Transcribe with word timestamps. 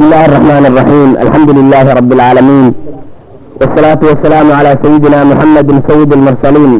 بسم 0.00 0.02
الله 0.04 0.24
الرحمن 0.28 0.64
الرحيم 0.70 1.08
الحمد 1.24 1.50
لله 1.58 1.84
رب 1.98 2.10
العالمين 2.16 2.66
والصلاة 3.60 4.00
والسلام 4.08 4.46
على 4.58 4.70
سيدنا 4.82 5.20
محمد 5.30 5.68
سيد 5.90 6.10
المرسلين 6.18 6.72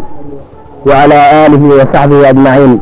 وعلى 0.88 1.18
آله 1.46 1.62
وصحبه 1.78 2.18
أجمعين 2.32 2.72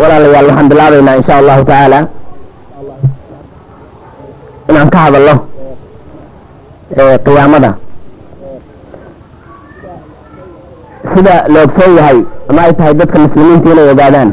walaalayaal 0.00 0.46
waxaan 0.48 0.68
bilaabaynaa 0.72 1.16
insha 1.20 1.34
allahu 1.40 1.62
tacaala 1.68 1.98
inaan 4.70 4.88
ka 4.94 4.98
hadalno 5.04 5.34
qiyaamada 7.26 7.70
sida 11.14 11.34
la 11.52 11.58
ogsoon 11.66 11.92
yahay 12.00 12.18
ama 12.50 12.60
ay 12.66 12.72
tahay 12.78 12.94
dadka 13.00 13.16
muslimiinta 13.24 13.68
inay 13.74 13.88
ogaadaan 13.94 14.30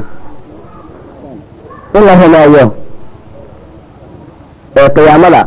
in 1.97 2.03
la 2.07 2.13
rumeeyo 2.23 2.65
qiyaamada 4.74 5.42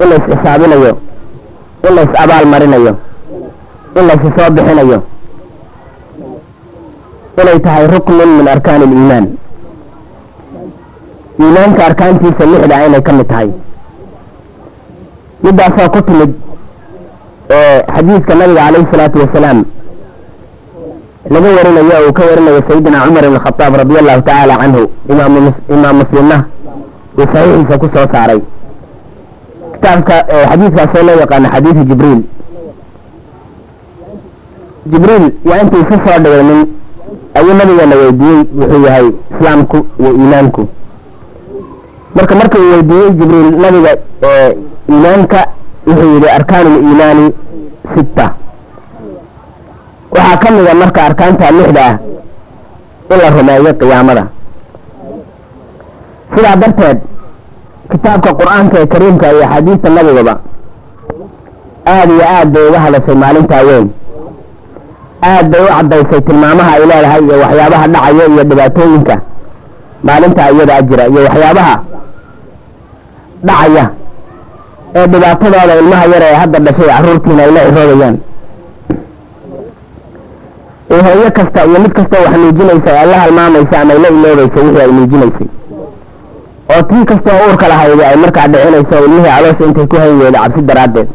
in 0.00 0.08
la 0.10 0.14
is-xisaabinayo 0.16 0.92
in 1.88 1.92
la 1.96 2.02
is-abaal 2.02 2.46
marinayo 2.52 2.92
in 3.98 4.04
la 4.08 4.12
is 4.14 4.32
soo 4.36 4.50
bixinayo 4.56 4.98
inay 7.40 7.58
tahay 7.60 7.86
ruknun 7.86 8.30
min 8.38 8.46
arkaan 8.48 8.82
aliimaan. 8.82 9.26
Iimaanka 11.38 11.82
arkaantiisa 11.88 12.44
lixda 12.52 12.86
inay 12.86 13.02
ka 13.06 13.12
mid 13.12 13.28
tahay. 13.30 13.50
Midaasoo 15.42 15.88
ku 15.94 16.00
timid 16.02 16.32
xadiidka 17.94 18.32
nabiga 18.34 18.60
calayhi 18.66 18.86
salaatu 18.92 19.16
wasalaam 19.22 19.58
laga 21.30 21.48
warinayo 21.58 21.96
uu 22.08 22.12
ka 22.12 22.22
warinayo 22.28 22.60
sayidina 22.68 22.98
cumar 23.06 23.24
ibn 23.24 23.38
khadaab 23.44 23.72
radi 23.80 23.94
allahu 24.02 24.20
tacaala 24.26 24.54
canhu 24.62 24.82
imaam 25.08 25.96
muslimna 26.02 26.36
uu 27.18 27.26
saxiixiisa 27.32 27.78
ku 27.82 27.86
soo 27.94 28.06
saaray. 28.12 28.40
Kitaabka 29.74 30.14
xadiidkaasoo 30.50 31.02
loo 31.06 31.16
yaqaano 31.22 31.48
xadiidu 31.54 31.82
jibriil. 31.90 32.20
Jibriil 34.90 35.24
yaa 35.48 35.60
intuu 35.62 35.80
isu 35.84 35.96
soo 36.04 36.18
dhigaynin 36.24 36.60
ayuu 37.38 37.54
nabigeena 37.58 37.96
weydiiyey 38.00 38.40
wuxuu 38.58 38.82
yahay 38.86 39.06
islaamku 39.32 39.78
iyo 40.00 40.10
iimaanku. 40.20 40.62
Marka 42.14 42.34
marka 42.40 42.56
uu 42.58 42.70
weydiiyey 42.72 43.10
jibriil 43.18 43.48
nabiga 43.62 43.92
iimaanka 44.90 45.40
wuxuu 45.86 46.10
yihi 46.14 46.28
arkaanu 46.38 46.70
liimaani 46.82 47.26
sitta. 47.94 48.26
Waxaa 50.14 50.36
ka 50.42 50.48
mida 50.54 50.74
marka 50.82 51.00
arkaanta 51.08 51.50
lixda 51.56 51.84
ah 51.90 51.94
in 53.12 53.18
la 53.22 53.30
rumeeyo 53.36 53.72
qiyaamada. 53.80 54.24
Sidaa 56.34 56.56
darteed 56.62 56.98
kitaabka 57.90 58.30
qur'aanka 58.40 58.76
ee 58.82 58.86
kariimka 58.92 59.26
iyo 59.32 59.42
axaadiista 59.44 59.88
nabigaba 59.96 60.34
aada 61.92 62.12
iyo 62.16 62.24
aad 62.36 62.48
bay 62.54 62.64
uga 62.68 62.80
hadashay 62.84 63.14
maalintaa 63.22 63.62
weyn. 63.68 63.86
Aad 65.30 65.46
bay 65.52 65.60
u 65.66 65.68
caddaysay 65.76 66.20
tilmaamaha 66.26 66.70
ay 66.76 66.80
leedahay 66.90 67.20
iyo 67.26 67.36
waxyaabaha 67.44 67.86
dhacaya 67.94 68.24
iyo 68.32 68.44
dhibaatooyinka 68.50 69.16
maalintaa 70.08 70.50
iyadaa 70.54 70.82
jira 70.88 71.04
iyo 71.12 71.20
waxyaabaha 71.26 71.74
dhacaya 73.46 73.84
ee 74.98 75.06
dhibaatadooda 75.12 75.74
ilmaha 75.82 76.04
yar 76.12 76.22
ee 76.30 76.34
hadda 76.42 76.58
dhashay 76.66 76.88
carruurtiina 76.92 77.42
ay 77.46 77.50
la 77.56 77.60
ciroodayaan 77.66 78.16
ee 80.94 81.00
hooyo 81.06 81.30
kasta 81.38 81.60
iyo 81.68 81.78
mid 81.84 81.92
kastoo 81.98 82.20
wax 82.24 82.34
nuujinaysa 82.42 82.90
ay 83.00 83.06
la 83.12 83.16
halmaamaysa 83.22 83.74
ama 83.82 83.92
ay 83.94 84.00
la 84.04 84.08
iloobaysa 84.08 84.58
wixii 84.64 84.80
ay 84.84 84.90
nuujinaysay 84.98 85.48
oo 86.74 86.82
tii 86.88 87.04
kastoo 87.10 87.36
uurka 87.48 87.66
lahayda 87.72 88.02
ay 88.10 88.16
markaa 88.24 88.46
dhicinayso 88.52 88.96
ilmihii 89.04 89.30
caloosha 89.34 89.64
intay 89.68 89.86
ku 89.90 89.96
hayn 90.02 90.16
weyda 90.22 90.38
cabsi 90.44 90.60
daraaddeed. 90.70 91.08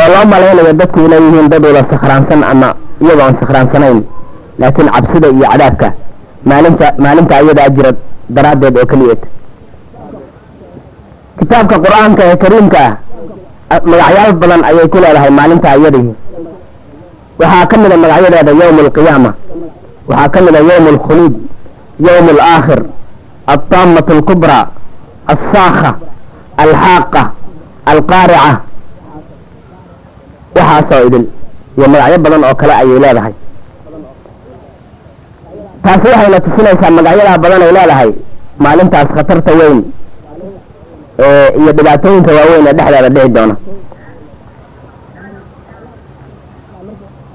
oo 0.00 0.06
loo 0.12 0.24
malaynayo 0.32 0.72
dadku 0.80 0.98
inay 1.06 1.20
yihiin 1.26 1.48
dad 1.52 1.62
wada 1.66 1.82
sakhraansan 1.92 2.40
ama 2.52 2.68
iyagoo 3.02 3.24
aan 3.26 3.36
sakhraansanayn 3.40 3.98
laakiin 4.60 4.88
cabsida 4.94 5.28
iyo 5.36 5.46
cadaabka 5.52 5.88
maalinta 6.50 6.86
maalinta 7.04 7.32
ayadaa 7.40 7.68
jira 7.76 7.90
daraaddeed 8.36 8.74
oo 8.80 8.86
keliyeed. 8.90 9.20
Kitaabka 11.38 11.76
qur'aanka 11.84 12.22
ee 12.30 12.36
kariimka 12.42 12.80
ah 13.74 13.80
magacyaal 13.90 14.32
badan 14.42 14.62
ayay 14.68 14.86
ku 14.92 14.98
leedahay 15.02 15.30
maalinta 15.38 15.68
iyadii 15.80 16.08
waxaa 17.40 17.66
ka 17.70 17.74
mida 17.82 17.96
magacyadeeda 18.04 18.52
yowm 18.60 18.78
alqiyaama 18.84 19.30
waxaa 20.10 20.28
ka 20.34 20.38
mida 20.46 20.58
yowm 20.70 20.86
alkhuluud 20.92 21.34
yowm 22.06 22.26
alaakhir 22.34 22.80
altaammat 23.52 24.08
alkubraa 24.16 24.64
alsaakha 25.32 25.90
alxaaqa 26.64 27.22
alqaarica 27.92 28.52
waxaasoo 30.56 31.02
idil 31.08 31.24
iyo 31.78 31.86
magacyo 31.92 32.18
badan 32.24 32.42
oo 32.48 32.54
kale 32.60 32.72
ayay 32.80 32.98
leedahay 33.04 33.34
taasi 35.84 36.06
waxayna 36.12 36.38
tusinaysaa 36.46 36.90
magacyadaa 36.98 37.38
badan 37.44 37.62
ay 37.66 37.72
leedahay 37.78 38.10
maalintaas 38.64 39.08
khatarta 39.16 39.52
weyn 39.60 39.78
iyo 41.60 41.70
dhibaatooyinka 41.78 42.30
waaweyn 42.38 42.66
ee 42.70 42.74
dhexdeeda 42.78 43.08
dhici 43.16 43.28
doona 43.36 43.54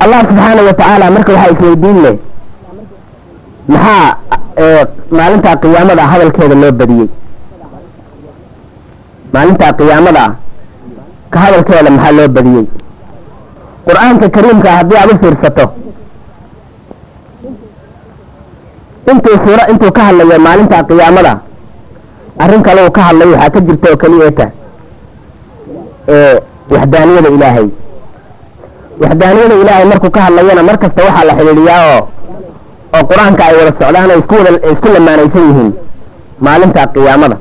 allah 0.03 0.19
subxaanahu 0.29 0.65
watacaala 0.69 1.05
marka 1.15 1.31
waxaa 1.33 1.51
isweydiin 1.55 1.97
leh 2.05 2.15
maxaa 3.73 4.09
maalintaa 5.17 5.55
qiyaamada 5.63 6.03
hadalkeeda 6.11 6.55
loo 6.61 6.71
badiyey. 6.79 7.07
Maalintaa 9.33 9.71
qiyaamada 9.79 10.23
ka 11.33 11.37
hadalkeeda 11.45 11.89
maxaa 11.95 12.11
loo 12.17 12.27
badiyey? 12.37 12.65
Qur'aanka 13.87 14.27
kariimka 14.35 14.69
haddii 14.77 14.97
aad 15.01 15.11
u 15.13 15.17
fiirsato 15.23 15.65
intuu 19.11 19.35
suuro 19.45 19.63
intuu 19.71 19.91
ka 19.97 20.01
hadlayo 20.07 20.39
maalinta 20.47 20.77
qiyaamada 20.89 21.33
arrin 22.43 22.61
kale 22.67 22.79
uu 22.87 22.91
ka 22.97 23.01
hadlay 23.07 23.27
waxaa 23.33 23.49
ka 23.53 23.59
jirta 23.67 23.87
oo 23.91 23.97
keliyeeta 24.03 24.45
waxdaaniyada 26.73 27.29
ilaahay. 27.35 27.67
Waxdaaniyada 29.01 29.55
ilaahay 29.61 29.85
markuu 29.91 30.11
ka 30.15 30.21
hadlayana 30.25 30.63
mar 30.69 30.77
waxaa 30.83 31.23
la 31.29 31.33
xidhiidhiyaa 31.39 31.81
oo 31.95 32.01
oo 32.95 33.03
qur'aanka 33.09 33.41
ay 33.47 33.55
wada 33.59 33.71
socdaan 33.79 34.09
oo 34.11 34.19
isku 34.73 34.87
lamaanaysan 34.95 35.43
yihiin 35.49 35.71
maalinta 36.45 36.81
qiyaamada. 36.93 37.37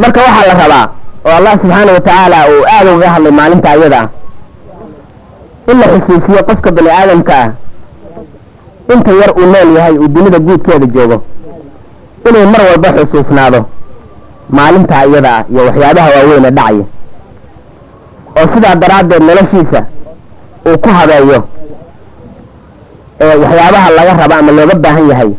Marka 0.00 0.20
waxaa 0.26 0.46
la 0.48 0.54
rabaa 0.62 0.86
oo 1.26 1.34
allah 1.38 1.52
subxaana 1.60 1.92
watacaala 1.96 2.38
uu 2.52 2.62
aada 2.74 2.90
ugaga 2.94 3.10
hadlay 3.14 3.32
maalinta 3.40 3.68
ayada 3.74 3.98
ah 4.02 4.08
in 5.70 5.76
la 5.80 5.86
xusuusiyo 5.92 6.40
qofka 6.48 6.70
bani 6.76 6.90
aadamka 6.98 7.34
ah 7.42 7.50
inta 8.94 9.10
yar 9.20 9.30
uu 9.38 9.46
nool 9.52 9.70
yahay 9.76 9.94
uu 10.02 10.08
dunida 10.14 10.38
guudkeeda 10.46 10.86
joogo 10.94 11.18
inuu 12.28 12.46
mar 12.52 12.60
walba 12.70 12.88
xusuusnaado 12.98 13.60
maalinta 14.56 14.96
iyada 15.06 15.30
ah 15.38 15.42
iyo 15.52 15.62
waxyaabaha 15.68 16.08
waaweyn 16.16 16.44
ee 16.44 16.50
dhacaya. 16.58 16.84
Oo 18.38 18.46
sidaa 18.54 18.74
daraaddeed 18.82 19.22
noloshiisa 19.28 19.80
uu 20.68 20.76
ku 20.84 20.88
habeeyo 20.98 21.38
ee 23.20 23.34
waxyaabaha 23.42 23.88
laga 23.98 24.12
rabo 24.20 24.34
ama 24.40 24.52
looga 24.58 24.74
baahan 24.84 25.04
yahay 25.12 25.30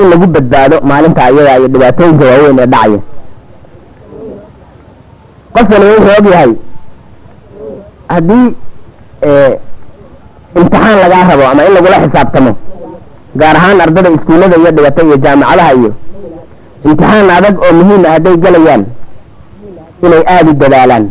in 0.00 0.06
lagu 0.10 0.26
badbaado 0.34 0.76
maalinta 0.90 1.22
iyada 1.32 1.52
iyo 1.58 1.68
dhibaatooyinka 1.74 2.24
waaweyn 2.30 2.58
ee 2.62 2.66
dhacaya. 2.72 2.98
Qof 5.54 5.66
waliba 5.72 5.92
wuxuu 5.94 6.16
og 6.20 6.26
yahay 6.32 6.50
haddii 8.12 8.46
imtixaan 10.58 10.96
lagaa 11.02 11.24
rabo 11.30 11.44
ama 11.52 11.62
in 11.68 11.72
lagula 11.76 11.96
xisaabtamo 12.04 12.52
gaar 13.40 13.56
ahaan 13.60 13.78
ardada 13.84 14.08
iskuullada 14.16 14.56
iyo 14.62 14.70
dhigata 14.76 15.00
iyo 15.06 15.16
jaamacadaha 15.24 15.72
iyo 15.80 15.90
imtixaan 16.86 17.30
adag 17.38 17.54
oo 17.64 17.72
muhiim 17.78 18.02
ah 18.08 18.12
hadday 18.14 18.36
gelayaan 18.44 18.82
inay 20.04 20.22
aada 20.34 20.50
u 20.50 20.54
dadaalaan 20.62 21.04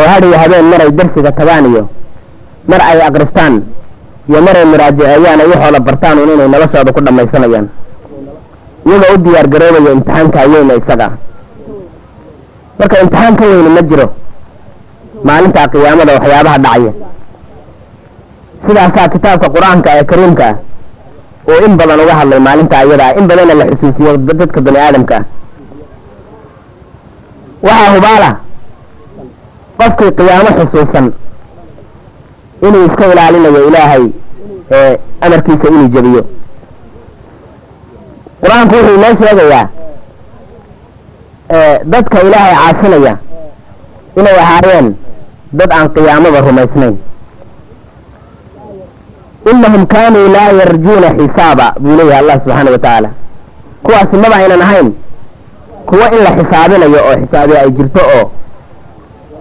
oo 0.00 0.06
hadhiyo 0.12 0.36
habeen 0.42 0.64
maray 0.72 0.90
darsiga 0.98 1.30
tagaan 1.38 1.64
iyo 1.72 1.82
mar 2.70 2.80
ay 2.90 2.98
akristaan 3.08 3.54
iyo 4.30 4.38
maray 4.46 4.64
ay 5.12 5.18
waxooda 5.50 5.80
bartaan 5.86 6.18
un 6.22 6.30
inay 6.34 6.48
noloshooda 6.48 6.90
ku 6.94 7.00
dhammaysanayaan. 7.06 7.66
Iyagoo 8.86 9.14
u 9.14 9.18
diyaar 9.24 9.46
garoobaya 9.52 9.92
imtixaanka 9.96 10.40
weyna 10.52 10.74
isaga. 10.80 11.08
Marka 12.78 12.96
imtixaan 13.02 13.34
ka 13.36 13.44
weyni 13.50 13.70
ma 13.76 13.82
jiro 13.90 14.06
maalinta 15.26 15.68
qiyaamada 15.72 16.12
waxyaabaha 16.16 16.58
dhacaya 16.64 16.92
sidaasaa 18.66 19.08
kitaabka 19.14 19.46
qur'aanka 19.54 19.88
ee 19.98 20.04
kariimka 20.10 20.44
ah 20.50 20.56
oo 21.50 21.58
in 21.66 21.72
badan 21.80 22.00
uga 22.04 22.14
hadlay 22.20 22.40
maalinta 22.46 22.74
ayada 22.82 23.04
ah 23.08 23.16
in 23.18 23.26
badanna 23.30 23.54
la 23.60 23.64
xusuusiyo 23.70 24.16
dadka 24.16 24.60
bani 24.66 24.78
aadamka. 24.86 25.16
Ah 25.20 25.24
waxaa 27.66 27.90
hubaala 27.94 28.30
qofkii 29.78 30.12
qiyaamo 30.18 30.50
xusuusan 30.58 31.06
inuu 32.66 32.84
iska 32.88 33.04
ilaalinayo 33.12 33.60
ilaahay 33.68 34.04
amarkiisa 35.26 35.68
inuu 35.68 35.88
jebiyo 35.94 36.22
qur'aanku 38.42 38.74
wuxuu 38.74 38.94
inoo 38.98 39.12
sheegayaa 39.20 39.66
dadka 41.92 42.18
ilaahay 42.26 42.54
caasinaya 42.60 43.14
inay 44.18 44.36
ahaayeen 44.44 44.88
dad 45.58 45.70
aan 45.72 45.88
qiyaamada 45.94 46.40
rumaysnayn. 46.46 46.96
Inahum 49.50 49.86
kaanuu 49.92 50.28
laa 50.34 50.50
yarjuuna 50.60 51.08
xisaaba 51.18 51.66
buu 51.82 51.96
leeyahay 51.98 52.18
allah 52.22 52.36
subxaana 52.42 52.70
wa 52.70 52.78
tacaala 52.78 53.10
kuwaasi 53.84 54.16
maba 54.22 54.36
aynan 54.36 54.62
ahayn 54.66 54.88
kuwo 55.88 56.04
in 56.16 56.22
la 56.26 56.30
xisaabinayo 56.38 56.98
oo 57.08 57.14
xisaabi 57.22 57.54
ay 57.62 57.70
jirto 57.78 58.00
oo 58.16 58.24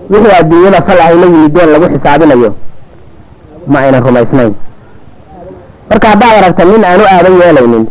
wixii 0.10 0.34
adduunyada 0.40 0.81
fal 0.88 1.00
ay 1.08 1.16
la 1.22 1.26
yimideen 1.26 1.70
lagu 1.74 1.86
xisaabinayo 1.94 2.50
ma 3.68 3.80
aynan 3.80 4.04
rumaysnayn 4.08 4.54
marka 5.89 6.07
haddaad 6.13 6.33
aragta 6.39 6.63
nin 6.71 6.83
aanu 6.91 7.03
aadan 7.15 7.36
yeelaynin 7.41 7.86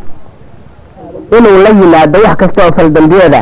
inuu 1.36 1.56
la 1.64 1.70
yimaado 1.80 2.18
wax 2.26 2.34
kasta 2.40 2.60
oo 2.66 2.72
faldambiyeeda 2.78 3.40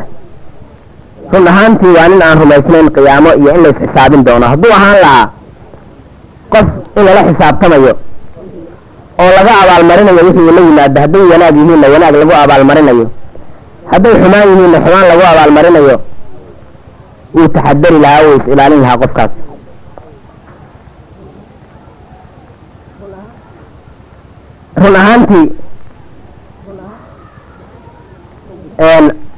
run 1.32 1.46
ahaantii 1.52 1.92
waa 1.96 2.08
nin 2.12 2.20
aan 2.26 2.38
rumaysnayn 2.42 2.88
qiyaamo 2.96 3.30
iyo 3.40 3.50
in 3.56 3.60
lays 3.64 3.76
xisaabin 3.82 4.22
doono. 4.26 4.46
Hadduu 4.52 4.72
ahaan 4.78 4.98
lahaa 5.04 5.26
qof 6.52 6.66
in 6.96 7.02
lala 7.06 7.20
xisaabtamayo 7.28 7.92
oo 9.22 9.30
laga 9.36 9.52
abaalmarinayo 9.62 10.20
wixii 10.28 10.52
la 10.56 10.60
yimaado 10.68 10.98
hadday 11.04 11.22
wanaag 11.32 11.54
yihiinna 11.60 11.86
wanaag 11.94 12.14
lagu 12.20 12.32
abaalmarinayo 12.44 13.06
hadday 13.92 14.14
xumaan 14.22 14.48
yihiinna 14.52 14.78
xumaan 14.84 15.06
lagu 15.10 15.22
abaalmarinayo 15.32 15.96
wuu 17.36 17.48
taxadari 17.54 17.98
lahaa 18.04 18.22
wuu 18.26 18.36
is 18.38 18.44
ilaalin 18.52 18.80
lahaa 18.84 18.98
qofkaas 19.02 19.30
run 24.82 24.96
ahaantii? 24.96 25.46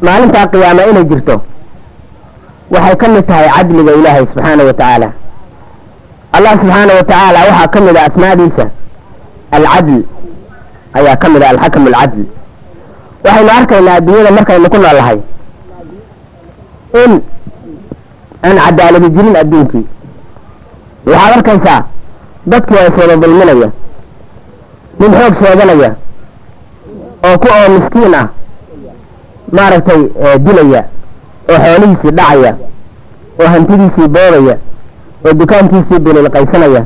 Maalintaa 0.06 0.46
qiyaama 0.52 0.82
inay 0.90 1.04
jirto 1.10 1.36
waxay 2.74 2.96
ka 3.00 3.06
mid 3.14 3.24
tahay 3.28 3.48
cadliga 3.56 3.92
ilaahay 3.98 4.24
subxaana 4.32 4.62
wa 4.68 4.72
tacaala 4.80 5.08
allah 6.36 6.52
subxaana 6.60 6.92
wa 6.98 7.02
tacaala 7.10 7.38
waxaa 7.48 7.68
ka 7.74 7.80
mid 7.86 7.96
a 7.96 8.02
asmaadiisa 8.08 8.64
alcadl 9.56 10.00
ayaa 10.98 11.16
ka 11.22 11.26
mid 11.32 11.42
a 11.42 11.48
alxakam 11.52 11.86
alcadl. 11.86 12.22
Waxaynu 13.24 13.50
arkaynaa 13.58 13.94
adduunyada 14.00 14.30
markaynu 14.38 14.68
ku 14.72 14.78
noolahay 14.84 15.18
in 17.02 17.12
aan 18.46 18.56
cadaaladi 18.64 19.08
jirin 19.16 19.36
adduunkii 19.42 19.84
waxaad 21.06 21.32
arkaysaa 21.38 21.80
dadkii 22.52 22.78
ay 22.82 22.90
sooda 22.96 23.16
dulminaya 23.22 23.68
nin 25.00 25.12
xoog 25.18 25.34
sheeganaya 25.42 25.90
oo 27.26 27.38
ku 27.42 27.48
oo 27.58 27.68
miskiin 27.74 28.14
ah 28.20 28.26
maaragtay 29.56 30.00
dilaya 30.46 30.82
oo 31.50 31.58
xoolihiisii 31.64 32.10
dhacaya 32.18 32.52
oo 33.40 33.48
hantidiisii 33.54 34.08
boodaya 34.16 34.56
oo 35.26 35.32
dukaankiisii 35.40 35.98
bililqaysanaya 36.06 36.82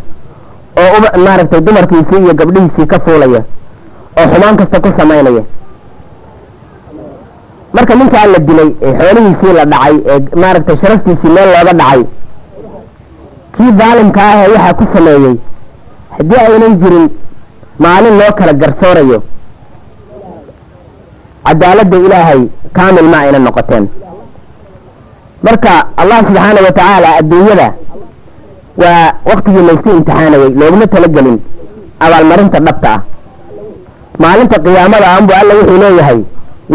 oo 0.83 0.99
maaragtay 1.27 1.61
dumarkiisii 1.67 2.21
iyo 2.25 2.35
gabdhihiisii 2.41 2.87
ka 2.93 2.99
fuulaya 3.05 3.43
oo 4.19 4.27
xumaan 4.33 4.57
kasta 4.57 4.81
ku 4.81 4.89
samaynaya. 4.99 5.43
Marka 7.73 7.95
ninkaa 7.95 8.27
la 8.27 8.39
dilay 8.39 8.71
ee 8.83 8.93
xoolihiisii 8.99 9.53
la 9.59 9.65
dhacay 9.73 9.95
ee 10.13 10.19
maaragtay 10.43 10.77
sharaftiisii 10.83 11.31
meel 11.37 11.49
looga 11.55 11.73
dhacay 11.81 12.03
kii 13.57 13.73
daalimka 13.81 14.21
ah 14.31 14.37
ee 14.45 14.49
waxaa 14.55 14.75
ku 14.81 14.85
sameeyey 14.95 15.35
haddii 16.17 16.41
aynan 16.47 16.75
jirin 16.83 17.07
maalin 17.79 18.19
loo 18.21 18.33
kala 18.39 18.53
garsoorayo. 18.53 19.23
Cadaaladda 21.47 21.97
ilaahay 22.07 22.41
kaamil 22.77 23.09
ma 23.13 23.19
aynan 23.25 23.45
noqoteen. 23.47 23.85
Marka 25.47 25.73
allah 26.01 26.19
subxaana 26.27 26.61
wa 26.67 26.73
tacaala 26.79 27.09
adduunyada 27.21 27.69
waa 28.83 29.07
waktigii 29.31 29.65
laysku 29.69 29.89
imtixaanayay 29.97 30.51
looguma 30.61 30.87
talagelin 30.95 31.39
abaalmarinta 32.05 32.59
dhabta 32.67 32.91
ah. 32.95 33.01
Maalinta 34.23 34.57
qiyaamada 34.65 35.07
anbu 35.17 35.33
alla 35.41 35.53
wuxuu 35.59 35.79
leeyahay 35.85 36.21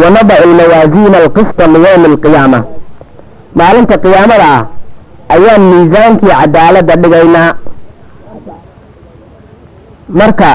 wanadacu 0.01 0.43
almawaasiina 0.49 1.17
alqista 1.23 1.63
liyowmi 1.73 2.07
alqiyaama. 2.13 2.59
Maalinta 3.59 3.95
qiyaamada 4.05 4.45
ah 4.55 4.63
ayaan 5.35 5.63
miisaankii 5.71 6.33
cadaaladda 6.41 6.95
dhigaynaa. 7.03 7.51
Marka 10.19 10.49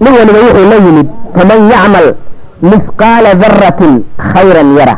nin 0.00 0.12
waliba 0.18 0.38
wuxuu 0.46 0.66
la 0.70 0.76
yimid 0.76 1.08
faman 1.34 1.60
yacmal 1.70 2.08
mihqaala 2.62 3.30
daratin 3.34 3.92
khayran 4.18 4.68
yara. 4.78 4.94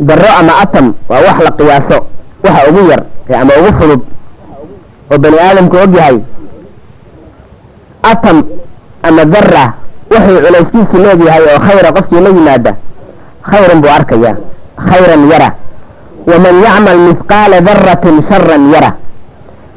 Daro 0.00 0.28
ama 0.40 0.52
atam 0.62 0.86
waa 1.08 1.20
wax 1.26 1.38
la 1.46 1.50
qiyaaso 1.58 1.98
waxa 2.44 2.60
ugu 2.70 2.82
yar 2.90 3.02
ama 3.40 3.52
ugu 3.60 3.70
fudud 3.78 4.00
oo 5.10 5.18
bani 5.18 5.36
aadamku 5.38 5.76
og 5.76 5.94
yahay. 5.96 6.18
Ama 9.02 9.24
dara 9.24 9.64
wuxuu 10.10 10.38
culayskiisu 10.44 10.96
leegyahay 11.04 11.42
oo 11.52 11.58
khayra 11.66 11.92
qofkii 11.96 12.20
la 12.20 12.30
yimaada 12.30 12.72
khayran 13.50 13.80
buu 13.82 13.90
arkayaa 13.98 14.36
khayran 14.88 15.22
yara. 15.30 15.50
Waman 16.28 16.56
yacmal 16.64 16.98
mihqaala 17.08 17.60
daratin 17.60 18.16
sharan 18.30 18.64
yara. 18.72 18.90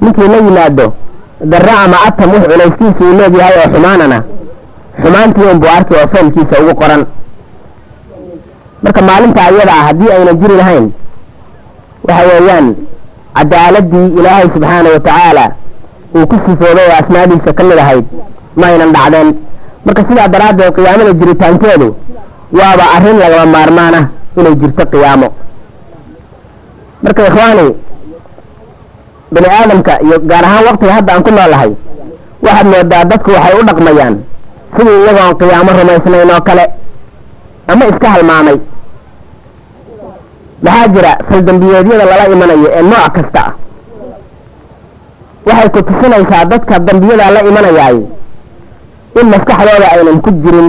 Ninkii 0.02 0.28
la 0.28 0.38
yimaado 0.38 0.94
dara 1.52 1.74
ama 1.86 1.98
atam 2.08 2.30
wux 2.34 2.44
culayskiisu 2.52 3.02
uu 3.04 3.18
leegyahay 3.20 3.56
oo 3.62 3.70
xumaanana. 3.74 4.24
Xumaantii 5.04 5.48
un 5.52 5.60
buu 5.60 5.70
arkay 5.78 5.98
oo 6.02 6.08
foomkiisa 6.14 6.56
ugu 6.62 6.74
qoran. 6.82 7.06
Marka 8.84 9.02
maalinta 9.02 9.42
ayada 9.48 9.74
ah 9.80 9.84
haddii 9.88 10.12
aynan 10.16 10.38
jiri 10.42 10.56
lahayn 10.58 10.86
waxa 12.08 12.24
weeyaan 12.30 12.68
cadaaladii 13.38 14.08
ilaahay 14.20 14.48
subxaana 14.54 14.90
wa 14.96 15.00
tacaala 15.00 15.46
uu 16.16 16.26
ku 16.28 16.36
sifooday 16.46 16.88
oo 16.90 16.96
asmaadiisa 17.02 17.54
ka 17.58 17.64
mid 17.64 17.78
ahayd 17.84 18.06
ma 18.56 18.68
aynan 18.68 18.92
dhacdeen. 18.96 19.30
Marka 19.86 20.02
sidaa 20.10 20.28
daraaddeed 20.34 20.74
qiyaamada 20.76 21.14
jiritaankeedu 21.20 21.88
waaba 22.60 22.84
arrin 22.96 23.18
lagama 23.24 23.46
maarmaan 23.56 23.94
ah 24.00 24.06
inay 24.38 24.56
jirto 24.62 24.84
qiyaamo. 24.94 25.28
Marka 27.04 27.22
ikhwaani 27.28 27.66
bani 29.34 29.48
aadamka 29.58 29.94
iyo 30.06 30.18
gaar 30.30 30.46
ahaan 30.50 30.66
waktiga 30.70 30.94
hadda 30.98 31.12
aan 31.14 31.24
ku 31.28 31.32
noolahay 31.38 31.72
waxaad 32.46 32.68
moodaa 32.74 33.04
dadku 33.12 33.30
waxay 33.36 33.54
u 33.62 33.64
dhaqmayaan 33.70 34.16
sidii 34.76 34.98
iyagoon 35.04 35.34
qiyaamo 35.40 35.72
rumaysnayn 35.80 36.32
oo 36.36 36.42
kale 36.48 36.64
ama 37.72 37.84
iska 37.92 38.08
halmaamay. 38.16 38.58
Maxaa 40.66 40.88
jira 40.94 41.12
faldambiyeedyada 41.30 42.06
lala 42.12 42.24
imanayo 42.36 42.68
ee 42.78 42.84
nooc 42.92 43.12
kasta? 43.16 43.42
Ah 43.48 43.54
waxay 45.48 45.70
ku 45.74 45.80
tusinaysaa 45.88 46.46
dadka 46.52 46.76
dambiyadaa 46.88 47.32
la 47.36 47.42
imanayaay 47.50 47.98
in 49.20 49.26
maskaxdooda 49.34 49.88
aynan 49.96 50.18
ku 50.26 50.30
jirin 50.44 50.68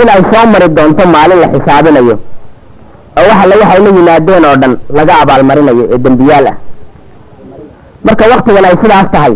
in 0.00 0.08
ay 0.14 0.22
soo 0.30 0.44
mari 0.52 0.68
doonto 0.76 1.04
maalin 1.14 1.38
la 1.42 1.48
xisaabinayo 1.54 2.14
oo 3.18 3.24
waxa 3.30 3.44
la 3.50 3.54
waxay 3.62 3.80
la 3.84 3.90
yimaadeen 3.98 4.44
oo 4.50 4.56
dhan 4.62 4.72
laga 4.98 5.14
abaalmarinayo 5.22 5.84
ee 5.94 5.98
dembiyaal 6.04 6.46
ah. 6.52 6.56
Marka 8.06 8.24
waktigan 8.32 8.64
ay 8.68 8.76
sidaas 8.82 9.08
tahay 9.14 9.34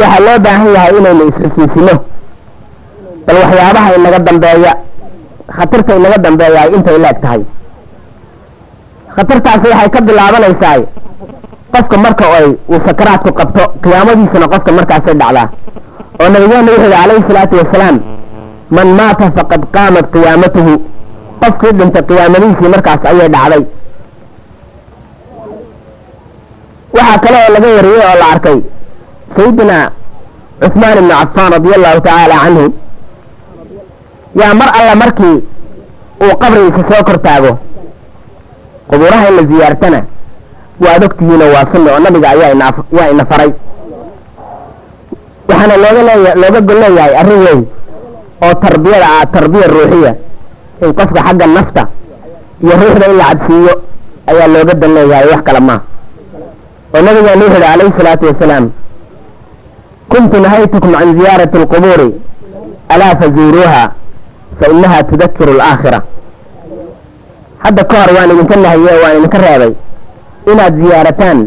waxaa 0.00 0.20
loo 0.26 0.36
baahan 0.44 0.68
yahay 0.76 0.92
inaynu 1.00 1.22
isxusuusino 1.30 1.94
bal 3.26 3.36
waxyaabaha 3.42 3.88
inaga 3.98 4.18
dambeeya 4.28 4.72
khatarta 5.56 5.92
inaga 6.00 6.18
dambeeya 6.26 6.58
ay 6.64 6.70
intay 6.76 6.98
leeg 7.04 7.18
tahay. 7.24 7.42
Khatartaasi 9.14 9.66
waxay 9.72 9.88
ka 9.94 10.00
bilaabanaysaa 10.08 10.76
qofka 11.72 11.96
marka 12.04 12.24
ay 12.38 12.46
uu 12.72 12.80
sakaraadku 12.86 13.30
qabto 13.38 13.62
qiyaamadiisuna 13.82 14.46
qofka 14.52 14.70
markaasay 14.78 15.14
dhacdaa. 15.20 15.46
Oo 16.20 16.28
nabigeena 16.32 16.70
wuxuu 16.72 16.82
yihi 16.86 16.94
calayhi 16.94 17.22
salaatu 17.28 17.54
wasalaam 17.60 17.96
man 18.76 18.88
maata 18.98 19.26
faqad 19.36 19.62
qaamat 19.76 20.06
qiyaamatuhu 20.14 20.72
qofkii 21.42 21.72
dhintay 21.78 22.02
qiyaamadiisii 22.08 22.70
markaas 22.74 23.02
ayay 23.10 23.28
dhacday. 23.34 23.62
Waxaa 26.96 27.18
kale 27.24 27.36
oo 27.44 27.52
laga 27.54 27.68
wariyey 27.76 28.02
oo 28.08 28.16
la 28.20 28.26
arkay 28.34 28.58
sayidina 29.36 29.76
cuثmaan 30.62 30.98
ibnu 30.98 31.12
cafaan 31.20 31.52
radia 31.54 31.74
allahu 31.78 32.00
tacaala 32.06 32.36
canhu 32.44 32.64
yaa 34.40 34.54
mar 34.60 34.68
alla 34.78 34.94
markii 35.02 35.36
uu 36.24 36.34
qabrigiisa 36.42 36.82
soo 36.90 37.02
kor 37.08 37.18
taago 37.26 37.52
qubuuraha 38.90 39.28
in 39.28 39.34
la 39.38 39.42
ziyaartana 39.50 40.00
waad 40.84 41.02
ogtihiino 41.08 41.44
waa 41.54 41.64
sunna 41.72 41.90
oo 41.94 42.00
nabiga 42.04 42.28
ayaa 42.34 42.72
yaa 42.98 43.08
ina 43.14 43.24
faray 43.30 43.50
waxaana 45.48 45.74
looga 45.84 46.02
leeya 46.08 46.34
looga 46.42 46.60
gol 46.68 46.78
leeyahay 46.82 47.14
arrin 47.20 47.40
weyn 47.46 47.60
oo 48.44 48.54
tarbiyada 48.64 49.06
ah 49.18 49.24
tarbiya 49.34 49.66
ruuxiya 49.74 50.12
in 50.84 50.90
qofka 50.98 51.20
xagga 51.26 51.46
nafta 51.46 51.82
iyo 52.64 52.72
ruuxda 52.80 53.04
in 53.10 53.16
la 53.20 53.24
cadsiiyo 53.30 53.72
ayaa 54.30 54.48
looga 54.54 54.74
dan 54.80 54.90
leeyahay 54.96 55.26
wax 55.32 55.42
kale 55.46 55.60
maa 55.68 55.80
oo 56.94 57.00
nabigeenu 57.06 57.42
wuxu 57.44 57.56
uhi 57.56 57.60
calayhi 57.64 57.92
salaatu 57.98 58.24
wasalaam 58.30 58.66
kuntu 60.12 60.36
nahaytukum 60.44 60.92
can 60.98 61.10
ziyaarati 61.18 61.56
alqubuuri 61.62 62.10
alaa 62.94 63.12
fazuuruuha 63.20 63.82
fa 64.60 64.66
inaha 64.74 64.98
tudakiru 65.10 65.52
alaakhira. 65.56 66.00
Hadda 67.64 67.82
ka 67.90 67.94
hor 68.00 68.10
waan 68.16 68.30
idinka 68.34 68.56
nahiye 68.64 68.92
waan 69.02 69.14
idinka 69.18 69.38
reebay 69.44 69.72
inaad 70.52 70.74
ziyaarataan 70.82 71.38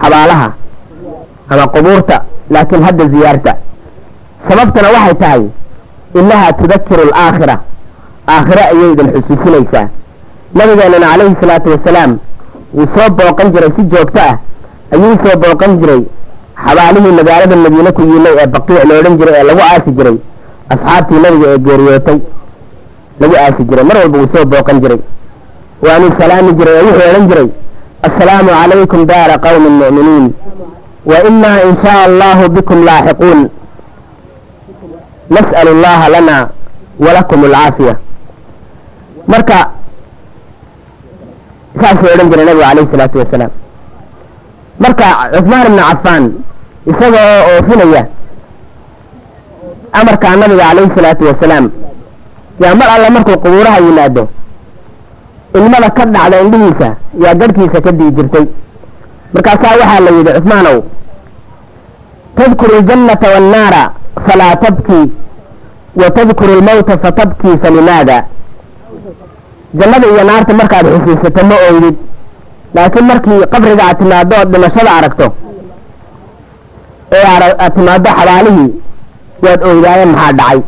xabaalaha 0.00 0.48
ama 1.50 1.64
qubuurta 1.74 2.16
laakiin 2.50 2.82
hadda 2.88 3.04
ziyaarta. 3.14 3.52
Sababtana 4.48 4.88
waxay 4.96 5.14
tahay 5.22 5.42
inaha 6.20 6.48
tudakiru 6.60 7.02
alaakhira 7.12 7.56
aakhire 8.34 8.62
ayay 8.72 8.90
idin 8.92 9.08
xusuusinaysaa 9.14 9.86
nabigeenana 10.58 11.06
calayhi 11.12 11.36
salaatu 11.42 11.68
wasalaam 11.74 12.12
wuu 12.76 12.86
soo 12.94 13.08
booqan 13.18 13.48
jiray 13.54 13.70
si 13.76 13.82
joogto 13.92 14.20
ah 14.28 14.34
ayuu 14.94 15.14
soo 15.24 15.36
booqan 15.44 15.72
jiray 15.80 16.02
xabaalihii 16.64 17.14
magaalada 17.18 17.56
madiine 17.64 17.90
ku 17.96 18.02
yiilay 18.10 18.34
ee 18.42 18.46
baqiic 18.54 18.84
la 18.88 18.94
odhan 19.00 19.14
jiray 19.20 19.34
ee 19.40 19.44
lagu 19.50 19.62
aasi 19.70 19.90
jiray 19.98 20.16
asxaabtii 20.74 21.20
nabiga 21.24 21.46
ee 21.54 21.58
geeriyootay 21.66 22.18
lagu 23.20 23.34
aasi 23.44 23.62
jiray 23.70 23.84
mar 23.90 23.96
walba 24.02 24.18
wuu 24.22 24.30
soo 24.34 24.44
booqan 24.54 24.80
jiray. 24.84 25.00
Waanuu 25.84 26.10
salaami 26.20 26.52
jiray 26.58 26.74
oo 26.80 26.84
wuxuu 26.88 27.08
odhan 27.10 27.24
jiray 27.30 27.48
assalaamu 28.06 28.50
calaykum 28.60 29.00
daara 29.10 29.36
qawmi 29.46 29.68
mu'miniin 29.80 30.26
wa 31.10 31.16
inaa 31.28 31.58
in 31.66 31.72
shaa 31.84 32.00
allahu 32.08 32.42
bikum 32.56 32.78
laaxiquun 32.88 33.40
nas'alu 35.36 35.70
allaha 35.76 36.06
lana 36.14 36.36
walakum 37.04 37.40
alcaafiya 37.48 37.94
marka 39.32 39.58
saasuu 41.80 42.08
odhan 42.14 42.28
jiray 42.30 42.44
nabigu 42.46 42.62
calayhi 42.66 42.88
salaatu 42.92 43.16
wasalaam. 43.22 43.52
Marka 44.84 45.06
cusmaan 45.32 45.66
ibnu 45.70 45.82
cafaan 45.88 46.24
isaga 46.90 47.20
oo 47.32 47.42
oofinaya 47.56 48.02
amarkaa 50.00 50.36
nabiga 50.42 50.64
calayhi 50.70 50.90
salaatu 50.96 51.22
wasalaam 51.30 51.66
yaa 52.62 52.74
mar 52.80 52.88
alle 52.94 53.08
markuu 53.16 53.36
qubuuraha 53.44 53.78
yimaado 53.86 54.24
ilmada 55.58 55.88
ka 55.96 56.04
dhacda 56.14 56.36
indhihiisa 56.44 56.88
yaa 57.24 57.34
garhkiisa 57.40 57.78
ka 57.86 57.92
dii 57.98 58.10
jirtay. 58.16 58.46
Markaasaa 59.34 59.74
waxaa 59.80 60.00
la 60.06 60.10
yidhi 60.16 60.32
cusmaanow 60.38 60.78
tadkuru 62.38 62.72
aljannata 62.80 63.26
waannaara 63.34 63.82
falaa 64.26 64.54
tabkii 64.64 65.06
wa 66.00 66.08
tadkuru 66.16 66.52
almawta 66.58 66.98
fatabkii 67.04 67.56
falimaada 67.62 68.16
jannada 69.80 70.06
iyo 70.12 70.22
naarta 70.30 70.52
markaad 70.60 70.86
xusuusato 70.94 71.42
ma 71.50 71.56
oydid 71.70 71.96
laakiin 72.76 73.06
markii 73.10 73.40
qabriga 73.52 73.82
aad 73.88 73.98
timaado 74.00 74.34
ood 74.42 74.48
dhimashada 74.52 74.90
aragto 74.98 75.26
ee 77.16 77.24
aad 77.64 77.72
timaado 77.76 78.08
xabaalihii 78.18 78.68
waad 79.44 79.60
oydaaye 79.70 80.04
maxaa 80.12 80.32
dhacay? 80.40 80.58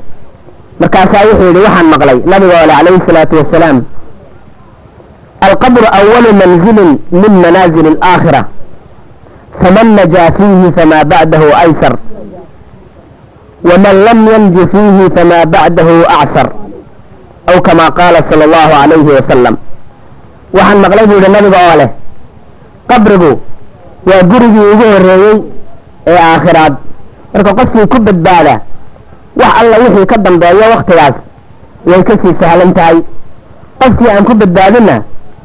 Markaasaa 0.81 1.23
wuxuu 1.29 1.47
yidhi 1.51 1.61
waxaan 1.67 1.87
maqlay 1.95 2.19
nabiga 2.33 2.55
ole 2.65 2.73
calayhi 2.79 3.01
salaatu 3.09 3.35
wasalaam 3.41 3.79
alqabru 5.47 5.87
awalu 6.01 6.31
manzilin 6.43 6.91
min 7.23 7.33
manaazili 7.45 7.89
alaakhira 7.95 8.41
faman 9.63 9.89
najaa 9.99 10.29
fiihi 10.39 10.69
famaa 10.77 11.05
bacdahu 11.13 11.47
aysar 11.65 11.95
waman 13.71 13.97
lam 14.07 14.19
yanju 14.33 14.63
fiihi 14.73 15.05
famaa 15.17 15.45
bacdahu 15.55 15.95
acsar 16.21 16.47
aw 17.51 17.57
kamaa 17.67 17.91
qaala 17.99 18.19
sala 18.31 18.45
allahu 18.49 18.71
calayhi 18.77 19.13
wasalam 19.19 19.55
waxaan 20.57 20.79
maqlay 20.85 21.05
buu 21.09 21.17
yidhi 21.19 21.31
nabiga 21.37 21.59
oo 21.69 21.75
leh 21.81 21.89
qabrigu 22.91 23.31
waa 24.09 24.23
gurigii 24.31 24.67
ugu 24.73 24.85
horreeyey 24.93 25.37
ee 26.13 26.19
aakhiraad 26.31 26.75
marka 27.33 27.51
qofkii 27.59 27.87
ku 27.93 27.99
badbaada 28.07 28.55
wax 29.41 29.53
alla 29.61 29.77
wixii 29.85 30.07
ka 30.13 30.17
dambeeya 30.27 30.67
wakhtigaas 30.75 31.17
way 31.91 32.01
ka 32.09 32.15
sii 32.23 32.35
sahlan 32.41 32.71
tahay 32.79 32.97
qofkii 33.81 34.11
aan 34.15 34.25
ku 34.29 34.35
badbaadinna 34.43 34.97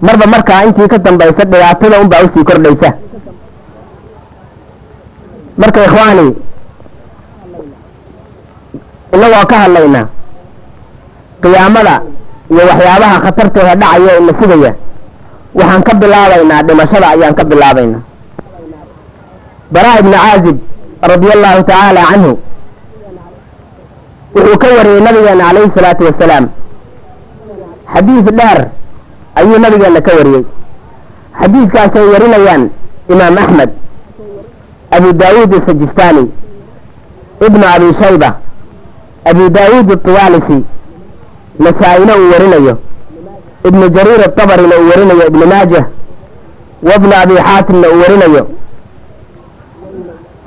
marba 0.07 0.25
markaa 0.36 0.62
intii 0.67 0.88
ka 0.93 0.98
dambaysa 1.05 1.43
dhibaatada 1.51 1.95
unbaa 2.03 2.22
u 2.25 2.29
sii 2.36 2.43
kordhaysa 2.50 2.89
marka 5.62 5.79
ikhwaani 5.88 6.25
inagoo 9.15 9.45
ka 9.51 9.55
hadlayna 9.63 10.01
qiyaamada 11.43 11.95
iyo 12.51 12.63
waxyaabaha 12.69 13.17
khatarteeda 13.25 13.73
dhacaya 13.81 14.13
ina 14.21 14.33
sugaya 14.41 14.71
waxaan 15.59 15.81
ka 15.88 15.93
bilaabaynaa 16.01 16.62
dhimashada 16.67 17.07
ayaan 17.13 17.35
ka 17.39 17.43
bilaabaynaa. 17.51 18.01
Baraa 19.73 20.00
ibni 20.01 20.15
caazib 20.23 20.57
radia 21.12 21.33
allahu 21.38 21.59
tacaala 21.69 22.01
canhu 22.12 22.33
wuxuu 24.35 24.57
ka 24.63 24.67
wariyey 24.77 25.01
nabigeena 25.05 25.43
calayhi 25.47 25.71
salaatu 25.75 26.03
wasalaam. 26.09 26.45
Xadiis 27.93 28.25
dheer 28.39 28.59
ayuu 29.39 29.57
nabigeena 29.63 30.01
ka 30.07 30.12
wariyey 30.17 30.43
xadiiskaasay 31.39 32.05
warinayaan 32.13 32.63
imaam 33.13 33.38
axmed 33.43 33.69
abu 34.97 35.09
daawuud 35.21 35.51
asajistani 35.59 36.23
ibnu 37.47 37.65
abi 37.75 37.88
shayba 38.01 38.29
abu 39.31 39.43
daawuud 39.55 39.88
atawaalisi 39.95 40.57
nasaa-ina 41.60 42.13
uu 42.17 42.31
warinayo. 42.33 42.75
Ibnu 43.67 43.86
jariir 43.95 44.22
atabarina 44.27 44.75
uu 44.81 44.89
warinayo 44.89 45.24
ibnu 45.27 45.45
maajah. 45.51 45.86
Wabnu 46.89 47.13
abi 47.24 47.36
xaatimna 47.48 47.88
uu 47.93 48.00
warinayo. 48.03 48.43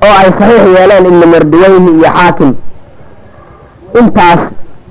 Oo 0.07 0.15
ay 0.21 0.29
saxiix 0.39 0.65
yeeleen 0.77 1.05
ibnu 1.11 1.25
marduweyni 1.33 1.91
iyo 1.99 2.09
xaakim 2.17 2.51
intaas 4.01 4.41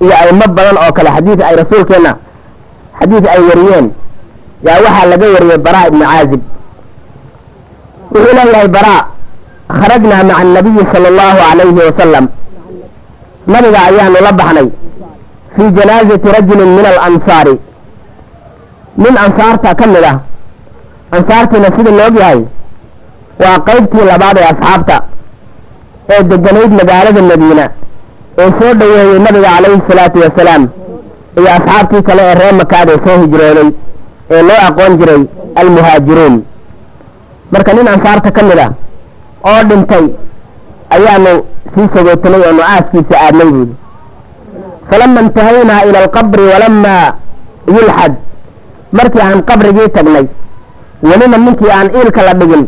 iyo 0.02 0.14
aymo 0.22 0.44
badan 0.56 0.76
oo 0.82 0.92
kale 0.96 1.10
xadiis 1.16 1.40
ay 1.48 1.54
rasuulkeenna 1.60 2.12
xadiis 2.98 3.24
ay 3.34 3.40
wariyeen. 3.48 3.86
Yaa 4.66 4.78
waxaa 4.84 5.06
laga 5.10 5.26
wariyey 5.34 5.58
baraa 5.66 5.86
ibnu 5.90 6.04
caazib. 6.10 6.42
Wuxuu 8.12 8.34
leeyahay 8.38 8.68
baraa 8.76 9.02
kharajnaa 9.78 10.22
maca 10.24 10.36
annabiyi 10.42 10.82
sala 10.92 11.06
allahu 11.12 11.36
calayhi 11.42 11.80
wasalam 11.90 12.26
nabiga 13.52 13.78
ayaanu 13.88 14.18
la 14.26 14.32
baxnay 14.40 14.66
fii 15.56 15.70
janaazati 15.78 16.28
rajulin 16.36 16.68
min 16.76 16.86
alansaari 16.92 17.56
nin 19.04 19.14
ansaarta 19.24 19.74
ka 19.80 19.86
mid 19.94 20.04
ah 20.12 20.16
ansaartiina 21.16 21.68
sida 21.76 21.90
la 21.98 22.06
og 22.08 22.44
waa 23.42 23.58
qaybtii 23.68 24.04
labaad 24.10 24.36
ee 24.42 24.46
asxaabta 24.52 24.96
ee 26.14 26.22
deganayd 26.30 26.72
magaalada 26.80 27.22
madiina 27.30 27.64
ee 28.42 28.48
soo 28.58 28.72
dhoweeyey 28.80 29.18
nabiga 29.26 29.48
calayhi 29.56 29.80
salaatu 29.88 30.18
wasalaam 30.24 30.62
iyo 31.38 31.48
asxaabtii 31.58 32.02
kale 32.08 32.22
ee 32.30 32.34
reer 32.40 32.54
makaad 32.60 32.88
ee 32.94 32.98
soo 33.06 33.16
hijrooday 33.22 33.68
ee 34.34 34.42
loo 34.48 34.60
aqoon 34.68 34.92
jiray 35.00 35.20
almuhaajiruun 35.60 36.36
marka 37.52 37.72
nin 37.78 37.88
ansaarta 37.94 38.30
ka 38.36 38.42
mid 38.50 38.58
ah 38.66 38.70
oo 39.50 39.60
dhintay 39.70 40.04
ayaanu 40.96 41.32
sii 41.74 41.88
sagootanay 41.94 42.40
oo 42.48 42.52
nu-aaskiisa 42.58 43.16
aadnay 43.26 43.48
buudi 43.54 43.74
falama 44.90 45.20
intahaynaa 45.26 45.80
ila 45.88 45.98
alqabri 46.04 46.44
walamaa 46.52 47.06
yulxad 47.76 48.12
markii 48.98 49.22
aan 49.28 49.40
qabrigii 49.50 49.88
tagnay 49.96 50.26
welina 51.08 51.38
ninkii 51.46 51.70
aan 51.78 51.88
iilka 51.98 52.22
la 52.28 52.34
dhigin 52.40 52.64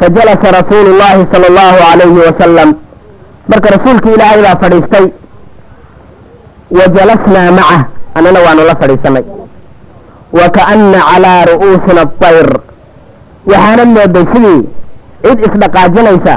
fajalasa 0.00 0.48
rasuulu 0.58 0.90
llaahi 1.00 1.22
sala 1.32 1.46
allahu 1.50 1.76
calayhi 1.84 2.18
wasalam 2.28 2.70
marka 3.50 3.68
rasuulkii 3.76 4.14
ilaahay 4.16 4.40
baa 4.46 4.56
fadhiistay 4.62 5.06
wa 6.78 6.84
jalasnaa 6.96 7.48
macah 7.58 7.82
annana 8.18 8.40
waanu 8.46 8.62
la 8.70 8.74
fadhiisanay 8.82 9.24
wa 10.38 10.46
kaana 10.56 10.98
calaa 11.10 11.40
ru'uusina 11.50 12.00
atayr 12.08 12.48
waxaana 13.52 13.84
mooday 13.96 14.24
sidii 14.32 14.60
cid 15.24 15.38
isdhaqaajinaysa 15.48 16.34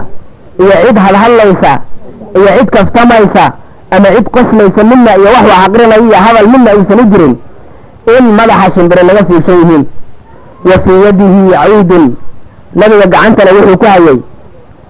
iyo 0.63 0.75
cid 0.85 0.97
hadhadlaysa 1.05 1.71
iyo 2.39 2.49
cid 2.57 2.69
kaftamaysa 2.75 3.45
ama 3.95 4.07
cid 4.15 4.27
qoslaysa 4.35 4.81
midna 4.91 5.11
iyo 5.19 5.29
wax 5.35 5.45
wax 5.51 5.59
aqrinaya 5.67 6.01
iyo 6.07 6.17
hadal 6.25 6.47
midna 6.53 6.69
aysan 6.75 6.99
u 7.03 7.05
jirin 7.11 7.33
in 8.17 8.25
madaxa 8.39 8.67
shimbire 8.75 9.01
naga 9.07 9.21
fiishan 9.29 9.57
yihiin. 9.61 9.83
Wa 10.69 10.75
fii 10.83 10.97
yadihi 11.05 11.41
cawdun 11.53 12.05
nabiga 12.79 13.05
gacantana 13.13 13.51
wuxuu 13.57 13.77
ku 13.81 13.85
hayay 13.85 14.17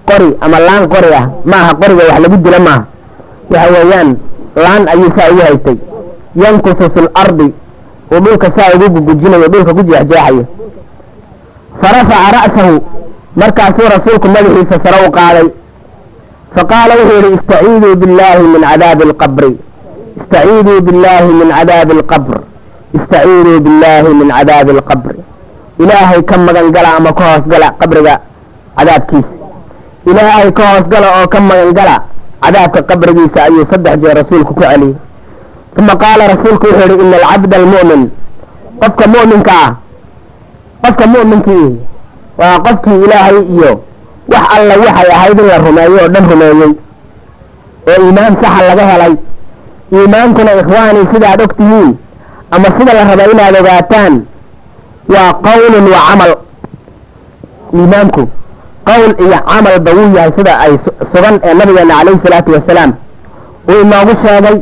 qori 0.08 0.28
ama 0.44 0.58
laan 0.66 0.84
qori 0.92 1.10
ah. 1.20 1.24
Maaha 1.50 1.70
qoriga 1.80 2.02
wax 2.10 2.18
lagu 2.24 2.36
dilo 2.44 2.58
maaha. 2.66 2.82
Waxa 3.52 3.68
weeyaan 3.74 4.08
laan 4.64 4.82
ayuu 4.92 5.10
saa 5.16 5.30
ugu 5.32 5.40
haystay 5.46 5.76
yankusu 6.42 6.84
fi 6.94 7.00
lardi 7.16 7.48
uu 8.12 8.20
dhulka 8.24 8.48
saa 8.56 8.70
ugu 8.76 8.86
gugujinayo 8.94 9.48
dhulka 9.52 9.72
ku 9.76 9.82
jeexjeexayo. 9.82 10.44
Farafaca 11.80 12.28
ra'sahu. 12.36 12.74
Markaasuu 13.40 13.88
rasuulku 13.94 14.28
madaxiisa 14.34 14.76
sare 14.84 14.98
u 15.06 15.10
qaaday 15.18 15.46
faqaala 16.56 16.92
wuxuu 17.00 17.18
yihi 17.22 17.34
istaciiduu 17.38 17.94
billahi 18.02 18.42
min 18.52 18.62
cadaabi 18.70 19.02
alqabri 19.08 19.50
istaciiduu 20.20 20.80
billahi 20.86 21.28
min 21.40 21.48
cadaabi 21.56 21.92
alqabr 21.98 22.36
istaciiduu 22.98 23.60
billahi 23.66 24.08
min 24.20 24.28
cadaabi 24.36 24.70
alqabri 24.76 25.18
ilaahay 25.82 26.20
ka 26.30 26.36
magan 26.46 26.68
gala 26.76 26.88
ama 26.98 27.10
ka 27.18 27.24
hoosgala 27.30 27.68
qabriga 27.80 28.14
cadaabkiisa 28.78 29.28
ilaahay 30.10 30.48
ka 30.58 30.62
hoosgala 30.72 31.06
oo 31.20 31.26
ka 31.34 31.38
magan 31.48 31.70
gala 31.78 31.96
cadaabka 32.44 32.80
qabrigiisa 32.90 33.38
ayuu 33.46 33.66
saddex 33.70 33.94
jeer 34.02 34.16
rasuulku 34.20 34.52
ku 34.54 34.62
celiyey 34.62 34.94
uma 35.78 35.94
qaala 36.02 36.22
rasuulku 36.34 36.66
wuxuu 36.66 36.88
yihi 36.90 37.02
ina 37.06 37.16
alcabda 37.22 37.56
almu'min 37.60 38.02
qofka 38.80 39.04
mu'minka 39.14 39.52
ah 39.64 39.70
qofka 40.82 41.04
mu'minkii 41.14 41.68
waa 42.40 42.56
qofkii 42.66 42.98
ilaahay 43.04 43.38
iyo 43.56 43.70
wax 44.32 44.44
alla 44.56 44.74
waxay 44.84 45.08
ahayd 45.16 45.38
in 45.40 45.46
la 45.50 45.58
rumeeyo 45.58 45.98
oo 46.02 46.08
dhan 46.14 46.24
rumeeyey. 46.30 46.72
Oo 47.88 47.96
iimaan 48.04 48.34
saxa 48.42 48.62
laga 48.68 48.84
helay. 48.92 49.14
Iimaankuna 49.92 50.52
ikhwaanii 50.60 51.06
sidaad 51.12 51.40
og 51.44 51.52
tihiin 51.56 51.90
ama 52.50 52.68
sida 52.78 52.92
la 52.94 53.04
raba 53.10 53.24
inaad 53.32 53.54
ogaataan 53.60 54.14
waa 55.14 55.30
qawlun 55.46 55.86
wa 55.92 56.00
camal. 56.08 56.32
Iimaanku 57.74 58.22
qowl 58.88 59.10
iyo 59.24 59.38
camalba 59.48 59.90
wuu 59.96 60.14
yahay 60.16 60.32
sida 60.36 60.52
ay 60.64 60.72
sugan 61.12 61.34
ee 61.44 61.54
nabigeena 61.54 61.94
calayhi 61.98 62.20
salaatu 62.24 62.50
wasalaam 62.56 62.92
uu 63.68 63.80
inoogu 63.84 64.12
sheegay 64.24 64.56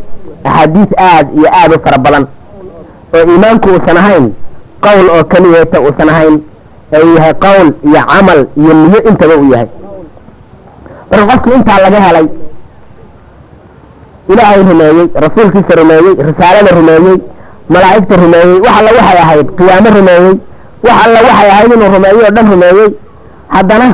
axaadiis 0.44 0.90
aad 1.10 1.26
iyo 1.38 1.48
aad 1.60 1.70
u 1.74 1.78
fara 1.84 1.98
badan. 1.98 2.24
Oo 3.14 3.24
iimaanku 3.32 3.66
uusan 3.74 3.96
ahayn 4.02 4.24
qowl 4.84 5.06
oo 5.16 5.24
keliyeeta 5.32 5.80
uusan 5.80 6.08
ahayn 6.14 6.34
ee 6.92 7.04
yahay 7.16 7.34
qowl 7.44 7.68
iyo 7.88 8.00
camal 8.10 8.40
iyo 8.60 8.72
niyo 8.80 8.98
intaba 9.10 9.34
uu 9.42 9.50
yahay. 9.54 9.68
Marka 11.10 11.24
qofkii 11.30 11.54
intaa 11.58 11.78
laga 11.84 12.00
helay 12.06 12.26
ilaahay 14.32 14.60
rumeeyey 14.70 15.06
rasuulkiisa 15.24 15.74
rumeeyey 15.80 16.14
risaalada 16.28 16.70
rumeeyey 16.78 17.16
malaa'igta 17.74 18.14
rumeeyey 18.22 18.54
wax 18.64 18.74
alla 18.78 18.90
waxay 18.98 19.18
ahayd 19.24 19.46
qiyaamo 19.58 19.88
rumeeyey 19.98 20.32
wax 20.86 20.96
alla 21.06 21.18
waxay 21.28 21.48
ahayd 21.54 21.70
inuu 21.76 21.90
rumeeyo 21.96 22.18
oo 22.26 22.30
dhan 22.36 22.46
rumeeyey 22.54 22.88
haddana 23.54 23.86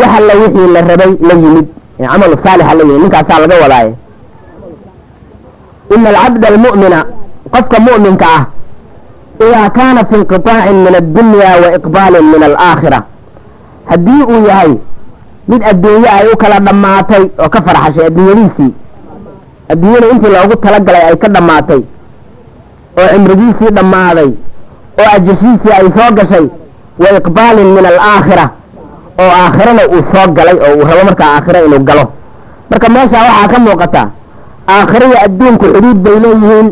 wax 0.00 0.10
alla 0.18 0.32
wixii 0.40 0.68
la 0.74 0.80
rabay 0.90 1.12
la 1.28 1.34
yimid 1.42 1.66
ee 2.00 2.06
camalu 2.12 2.36
saalixa 2.44 2.74
la 2.78 2.82
yimid 2.84 3.00
ninkaasaa 3.02 3.38
laga 3.42 3.56
wadaaye 3.64 3.92
ina 5.94 6.08
alcabda 6.10 6.46
almu'mina 6.52 6.98
qofka 7.54 7.76
mu'minka 7.86 8.26
ah 8.36 8.42
idaa 9.40 9.68
kaana 9.76 10.00
fi 10.08 10.14
inqiطaacin 10.20 10.76
min 10.86 10.94
addunya 11.00 11.50
wa 11.62 11.68
iqbaalin 11.78 12.24
min 12.32 12.42
alaakhira 12.48 13.00
haddii 13.90 14.22
uu 14.32 14.46
yahay 14.48 14.72
mid 15.48 15.62
adduunye 15.72 16.08
ay 16.18 16.26
u 16.32 16.36
kala 16.42 16.58
dhammaatay 16.66 17.24
oo 17.42 17.48
ka 17.54 17.60
farxashay 17.66 18.06
adduunyadiisii 18.10 18.70
adduunyada 19.72 20.06
intii 20.12 20.32
loogu 20.36 20.56
talagalay 20.64 21.02
ay 21.10 21.16
ka 21.22 21.28
dhammaatay 21.36 21.80
oo 23.00 23.06
cimrigiisii 23.12 23.70
dhammaaday 23.78 24.30
oo 25.00 25.08
ajashiisii 25.16 25.72
ay 25.78 25.86
soo 25.96 26.10
gashay 26.18 26.46
wa 27.02 27.08
iqbaalin 27.18 27.68
min 27.76 27.84
alaakhira 27.92 28.46
oo 29.22 29.30
aakhirana 29.42 29.82
uu 29.94 30.02
soo 30.12 30.26
galay 30.38 30.56
oo 30.66 30.72
uu 30.78 30.84
rabo 30.90 31.02
markaa 31.08 31.30
aakhira 31.36 31.58
inuu 31.66 31.82
galo 31.88 32.04
marka 32.70 32.88
meeshaa 32.96 33.24
waxaa 33.28 33.48
ka 33.52 33.58
muuqata 33.66 34.02
aakhiraya 34.76 35.18
adduunku 35.26 35.64
xuduud 35.74 35.98
bay 36.06 36.16
leeyihiin 36.24 36.68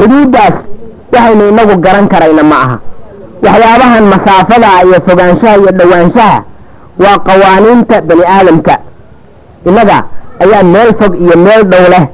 xuduuddaas 0.00 0.54
waxaynu 1.12 1.44
inagu 1.52 1.74
garan 1.84 2.06
karayna 2.12 2.42
ma 2.42 2.56
aha. 2.64 2.76
Waxyaabahan 3.44 4.04
masaafada 4.12 4.68
iyo 4.86 4.98
fogaanshaha 5.06 5.56
iyo 5.62 5.70
dhowaanshaha 5.78 6.38
waa 7.02 7.18
qawaaniinta 7.28 7.96
bani 8.08 8.24
aadamka. 8.36 8.74
Innaga 9.68 9.98
ayaa 10.42 10.62
meel 10.74 10.90
fog 11.00 11.12
iyo 11.24 11.36
meel 11.46 11.62
dhow 11.70 11.84
leh. 11.94 12.04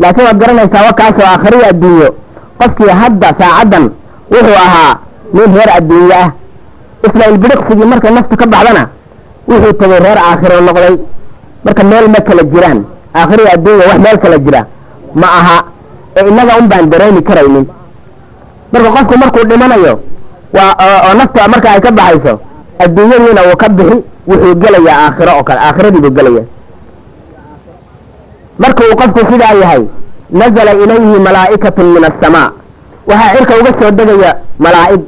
Laakiin 0.00 0.26
waad 0.26 0.38
garanaysaa 0.42 0.82
wakaasoo 0.88 1.26
aakhiriya 1.32 1.66
adduunyo. 1.72 2.08
Qofkii 2.58 2.92
hadda 3.02 3.28
saacaddan 3.40 3.84
wuxuu 4.32 4.58
ahaa 4.66 4.92
nin 5.34 5.48
reer 5.56 5.70
adduunye 5.78 6.14
ah. 6.22 6.28
Isla 7.06 7.24
ilbiriqsigii 7.30 7.88
markay 7.92 8.10
naftu 8.16 8.36
ka 8.36 8.46
baxdana 8.46 8.82
wuxuu 9.48 9.72
tegay 9.80 10.00
reer 10.06 10.18
aakhiro 10.28 10.60
noqday. 10.66 10.94
Marka 11.64 11.82
meel 11.90 12.06
ma 12.14 12.20
kala 12.28 12.42
jiraan. 12.52 12.78
Aakhiriya 13.14 13.50
adduunya 13.56 13.84
wax 13.90 13.98
meel 14.04 14.18
kala 14.24 14.38
jira. 14.44 14.60
Ma 15.20 15.26
aha. 15.40 15.58
Ee 16.16 16.28
innaga 16.28 16.52
un 16.60 16.66
baan 16.68 16.90
dareemi 16.90 17.22
karaynin 17.22 17.66
marka 18.72 18.88
qofku 18.96 19.14
markuu 19.22 19.44
dhimanayo 19.50 19.94
oo 20.84 21.10
nafta 21.18 21.48
marka 21.52 21.68
ay 21.74 21.80
ka 21.86 21.90
baxayso 21.98 22.34
adduunyadiina 22.84 23.40
uu 23.48 23.56
ka 23.62 23.68
bixi 23.76 23.96
wuxuu 24.28 24.54
gelayaa 24.62 24.98
aakhiro 25.06 25.32
oo 25.38 25.44
kale 25.48 25.60
aakhiradiibuu 25.66 26.12
gelaya 26.16 26.44
marka 28.62 28.80
uu 28.88 28.96
qofku 29.00 29.20
sidaa 29.32 29.54
yahay 29.62 29.82
nazala 30.40 30.72
ilayhi 30.84 31.16
malaa'ikatun 31.26 31.86
min 31.94 32.04
asamaa 32.10 32.48
waxaa 33.10 33.34
cirka 33.36 33.54
uga 33.60 33.72
soo 33.80 33.90
degaya 33.98 34.30
malaa'ig 34.64 35.02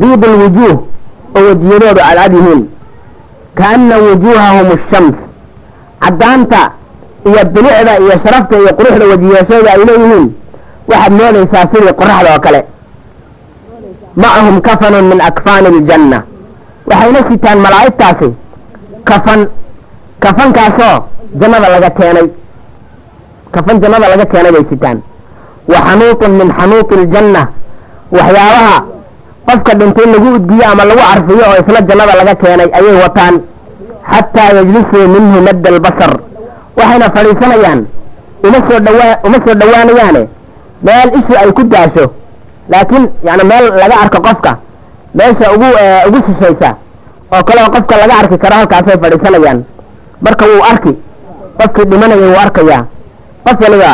biid 0.00 0.22
lwujuuh 0.34 0.76
oo 1.36 1.40
wejiyadoodu 1.48 2.00
cadcad 2.00 2.32
yihiin. 2.38 2.62
Kaana 3.58 3.96
wujuuhahum 4.06 4.68
ashams 4.76 5.16
caddaanta 6.02 6.60
iyo 7.28 7.42
bilicda 7.54 7.92
iyo 8.04 8.14
sharafta 8.24 8.54
iyo 8.62 8.70
quruxda 8.78 9.04
wejiyeeshooda 9.12 9.70
ay 9.74 9.82
leeyihiin 9.88 10.24
waxaad 10.90 11.12
moodaysaa 11.20 11.64
sidii 11.72 11.94
qoraxda 12.00 12.30
oo 12.34 12.40
kale. 12.46 12.60
Macahum 14.22 14.56
kafanun 14.66 15.04
min 15.12 15.20
akfaani 15.28 15.68
iljanna 15.78 16.18
waxayna 16.90 17.20
sitaan 17.28 17.58
malaa'igtaasi 17.64 18.28
kafan 19.08 19.40
kafankaasoo 20.24 20.96
jannada 21.40 21.68
laga 21.74 21.90
keenay. 21.98 22.26
Kafan 23.54 23.76
jannada 23.82 24.06
laga 24.12 24.24
keenay 24.32 24.52
bay 24.56 24.64
sitaan. 24.70 24.98
Wa 25.72 25.78
xanuutun 25.86 26.30
min 26.40 26.48
xanuuti 26.58 26.94
iljanna 27.02 27.42
waxyaabaha 28.16 28.76
qofka 29.46 29.72
dhintay 29.78 30.06
lagu 30.14 30.28
udgiyo 30.36 30.64
ama 30.72 30.84
lagu 30.90 31.02
carfiyo 31.10 31.44
oo 31.50 31.56
isla 31.62 31.80
jannada 31.88 32.14
laga 32.20 32.34
keenay 32.42 32.68
ayay 32.78 32.96
wataan. 33.04 33.34
Xataa 34.12 34.48
yajlisuu 34.56 35.04
minhu 35.14 35.38
madda 35.46 35.68
albasar 35.74 36.12
waxayna 36.78 37.06
fadhiisanayaan. 37.14 37.80
Uma 38.46 38.58
soo 38.68 38.78
dhawaa 38.86 39.14
uma 39.26 39.38
soo 39.44 39.54
dhowaanayaane 39.60 40.22
meel 40.86 41.08
ishu 41.18 41.32
ay 41.42 41.50
ku 41.52 41.62
daasho. 41.72 42.04
Laakiin 42.72 43.04
yani 43.26 43.44
meel 43.50 43.64
laga 43.80 43.96
arko 44.04 44.18
qofka 44.26 44.52
meesha 45.18 45.46
ugu 45.54 45.68
ugu 46.08 46.18
shishaysa 46.26 46.70
oo 47.34 47.42
kale 47.46 47.60
oo 47.64 47.70
qofka 47.74 47.94
laga 48.00 48.14
arki 48.20 48.36
karo 48.42 48.54
halkaasay 48.60 48.96
fadhiisanayaan. 49.02 49.58
Marka 50.24 50.44
wuu 50.50 50.62
arki 50.72 50.92
qofkii 51.58 51.84
dhimanaya 51.90 52.20
wuu 52.26 52.38
arkayaa 52.44 52.82
qof 53.44 53.58
waliba 53.64 53.92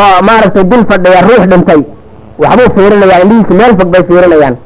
oo 0.00 0.16
maaragtay 0.28 0.64
dul 0.70 0.82
fadhiya 0.90 1.20
ruux 1.28 1.42
dhintay 1.50 1.80
waxbuu 2.42 2.68
fiirinayaa 2.76 3.20
indhihiisu 3.24 3.54
meel 3.60 3.72
fog 3.78 3.88
bay 3.94 4.02
fiirinayaan. 4.08 4.56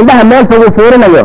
Indhaha 0.00 0.24
meel 0.30 0.44
fog 0.50 0.60
uu 0.66 0.72
fiirinayo 0.78 1.24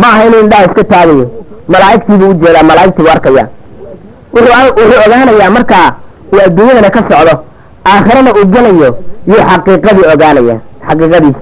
ma 0.00 0.06
aha 0.12 0.22
inuu 0.26 0.40
indhaha 0.44 0.64
iska 0.68 0.82
taagayo 0.92 1.26
malaa'igtiibuu 1.72 2.30
u 2.30 2.34
jeedaa 2.42 2.62
malaa'igtiibuu 2.70 3.12
arkaya 3.16 3.44
wuxuu 4.34 4.54
wuxuu 4.78 5.00
ogaanayaa 5.06 5.50
markaa 5.56 5.86
uu 6.32 6.40
adduunyadana 6.46 6.90
ka 6.96 7.00
socdo 7.10 7.34
aakhirana 7.84 8.30
uu 8.38 8.46
gelayo 8.54 8.90
yuu 9.30 9.42
xaqiiqadii 9.50 10.06
ogaanaya. 10.14 10.56
Xaqiiqadiis 10.88 11.36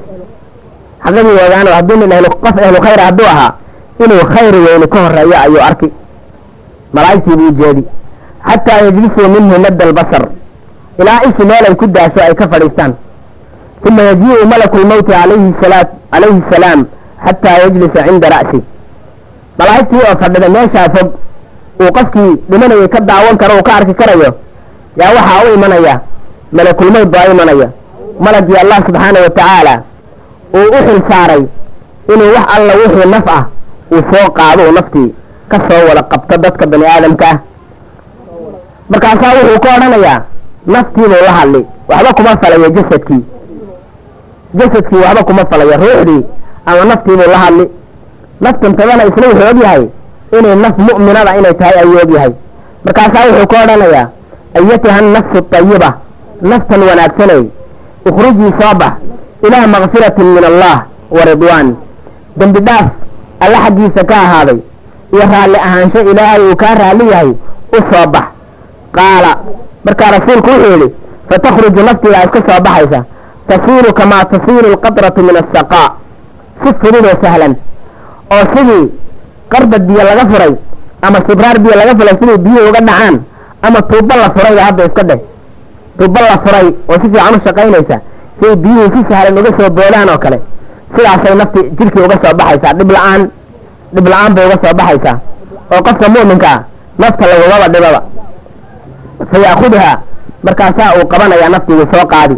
xaqiiqadii 1.04 1.36
ogaanayo 1.46 1.74
hadduu 1.78 1.96
nin 2.00 2.12
ahlu 2.16 2.28
qof 2.44 2.56
ahlu 2.66 2.78
khayra 2.86 3.02
hadduu 3.08 3.26
ahaa 3.32 3.52
inuu 4.04 4.22
khayri 4.34 4.58
weyni 4.66 4.86
ka 4.92 4.98
horeeyo 5.04 5.36
ayuu 5.44 5.60
arki 5.68 5.88
malaa'igtiibuu 6.94 7.48
ujeedi 7.52 7.82
xataa 8.48 8.78
yajlisuu 8.86 9.28
minhu 9.34 9.54
madda 9.64 9.84
albasar 9.88 10.24
ilaa 11.00 11.20
ishi 11.28 11.44
meel 11.50 11.64
ay 11.68 11.74
ku 11.80 11.86
daasho 11.86 12.20
ay 12.26 12.34
ka 12.34 12.48
fadhiistaan. 12.52 12.92
Uma 13.88 14.02
yajii'u 14.02 14.46
malaku 14.52 14.76
lmawti 14.82 15.12
alayhi 15.22 15.54
salaa 15.62 15.84
calayhi 16.12 16.42
salaam 16.52 16.80
xataa 17.26 17.56
yajlisa 17.62 18.00
cinda 18.06 18.28
ra'si 18.34 18.58
malaa'igtii 19.58 20.02
oo 20.08 20.14
fadhida 20.22 20.48
meeshaa 20.56 20.88
fog 20.94 21.08
uu 21.82 21.90
qofkii 21.96 22.30
dhimanayay 22.50 22.88
ka 22.94 23.00
daawan 23.10 23.36
karo 23.40 23.54
uu 23.58 23.62
ka 23.68 23.72
arki 23.78 23.94
karayo 24.00 24.30
yaa 25.00 25.10
waxaa 25.16 25.44
u 25.46 25.54
imanaya 25.58 25.94
malakulmawt 26.52 27.08
baa 27.14 27.26
imanaya 27.32 27.68
malagii 28.24 28.56
allah 28.62 28.78
subxaana 28.86 29.18
wa 29.24 29.30
tacaala 29.30 29.74
uu 30.58 30.68
u 30.76 30.78
xil 30.86 31.00
saaray 31.10 31.42
inuu 32.12 32.30
wax 32.36 32.46
alla 32.56 32.72
wixii 32.80 33.08
naf 33.14 33.26
ah 33.38 33.42
uu 33.92 34.02
soo 34.12 34.26
qaado 34.38 34.62
uu 34.68 34.72
naftii 34.78 35.08
ka 35.50 35.56
soo 35.68 35.82
wada 35.88 36.02
qabto 36.02 36.36
dadka 36.44 36.66
bani 36.66 36.86
aadamka 36.86 37.26
ah. 37.32 37.38
Markaasaa 38.88 39.32
wuxuu 39.36 39.60
ka 39.64 39.68
odhanayaa 39.76 40.20
naftiibuu 40.66 41.20
la 41.26 41.32
hadli 41.38 41.60
waxba 41.88 42.12
kuma 42.16 42.30
falayo 42.42 42.68
jasadkii. 42.76 43.22
Jasadkii 44.58 44.96
waxba 45.04 45.22
kuma 45.28 45.42
falayo 45.50 45.76
ruuxdii 45.82 46.22
ama 46.66 46.84
naftiibuu 46.84 47.30
la 47.32 47.38
hadli. 47.38 47.64
Naftantadana 48.40 49.04
isna 49.08 49.26
wuxuu 49.28 49.48
og 49.50 49.62
yahay 49.62 49.84
inay 50.38 50.56
naf 50.56 50.74
mu'minada 50.78 51.36
inay 51.38 51.54
tahay 51.60 51.76
ayuu 51.82 51.98
og 52.04 52.10
yahay. 52.14 52.32
Markaasaa 52.84 53.24
wuxuu 53.28 53.46
ka 53.52 53.56
odhanayaa 53.64 54.06
ayatuha 54.58 55.00
nafsu 55.00 55.42
tayiba 55.52 55.90
naftan 56.42 56.82
wanaagsanay 56.88 57.42
ikhrujii 58.08 58.52
soo 58.60 58.74
bax 58.80 58.92
ilaa 59.46 59.66
makfiratin 59.66 60.24
min 60.36 60.44
allah 60.44 60.76
wa 61.10 61.22
ridwaan. 61.24 61.68
Dembi 62.36 62.60
dhaaf 62.60 62.86
alla 63.40 63.58
xaggiisa 63.64 64.04
ka 64.04 64.14
ahaaday 64.24 64.58
iyo 65.12 65.24
raalli 65.32 65.56
ahaansho 65.66 66.00
ilaahay 66.10 66.40
uu 66.48 66.56
kaa 66.56 66.74
raalli 66.74 67.10
yahay 67.10 67.30
u 67.76 67.78
soo 67.90 68.06
bax 68.14 68.24
qaala 68.96 69.30
markaa 69.84 70.10
rasuulku 70.16 70.50
wuxuu 70.50 70.70
yidhi 70.72 70.88
fatakhruju 71.30 71.82
naftiidaa 71.88 72.24
iska 72.26 72.40
soo 72.48 72.60
baxaysa 72.66 73.00
tasiilu 73.48 73.92
kamaa 73.94 74.24
tasiilu 74.24 74.66
alqatratu 74.72 75.22
min 75.28 75.36
asaqaa 75.42 75.88
si 76.62 76.68
fududoo 76.80 77.16
sahlan 77.22 77.54
oo 78.36 78.44
sidii 78.54 78.84
qarbad 79.52 79.82
biyo 79.88 80.02
laga 80.08 80.24
furay 80.32 80.52
ama 81.02 81.18
sibraar 81.28 81.58
biyo 81.58 81.74
laga 81.80 81.92
furay 81.98 82.14
sidii 82.20 82.38
biyuhu 82.44 82.68
uga 82.70 82.80
dhacaan 82.88 83.16
ama 83.62 83.78
tuubo 83.90 84.14
la 84.22 84.28
furayba 84.34 84.62
hadda 84.68 84.84
iska 84.88 85.02
dheh 85.02 85.20
tubo 85.98 86.20
la 86.30 86.36
furay 86.44 86.66
oo 86.90 86.96
si 87.02 87.06
fiican 87.12 87.34
u 87.36 87.40
shaqaynaysa 87.46 87.96
siay 88.40 88.56
biyihii 88.62 88.90
si 88.94 89.00
sahlan 89.10 89.38
uga 89.40 89.50
soo 89.58 89.70
boodaan 89.76 90.08
oo 90.14 90.18
kale. 90.24 90.38
Sidaasay 90.96 91.34
nafti 91.40 91.60
jidhkii 91.78 92.02
uga 92.06 92.16
soo 92.22 92.34
baxaysaa 92.40 92.72
dhib 92.78 92.90
la'aan 92.96 93.22
dhib 93.94 94.06
la'aan 94.12 94.32
bay 94.34 94.44
uga 94.48 94.58
soo 94.64 94.74
baxaysaa. 94.80 95.16
Oo 95.72 95.80
qofka 95.86 96.06
mu'minka 96.14 96.48
ah 96.54 96.60
nafta 97.02 97.24
lagugaba 97.30 97.66
dhibaba. 97.74 98.00
Fa 99.30 99.36
ya'khudhaa 99.46 99.94
markaasaa 100.46 100.90
uu 100.98 101.06
qabanayaa 101.12 101.48
naftigu 101.54 101.84
soo 101.92 102.06
qaadi. 102.12 102.36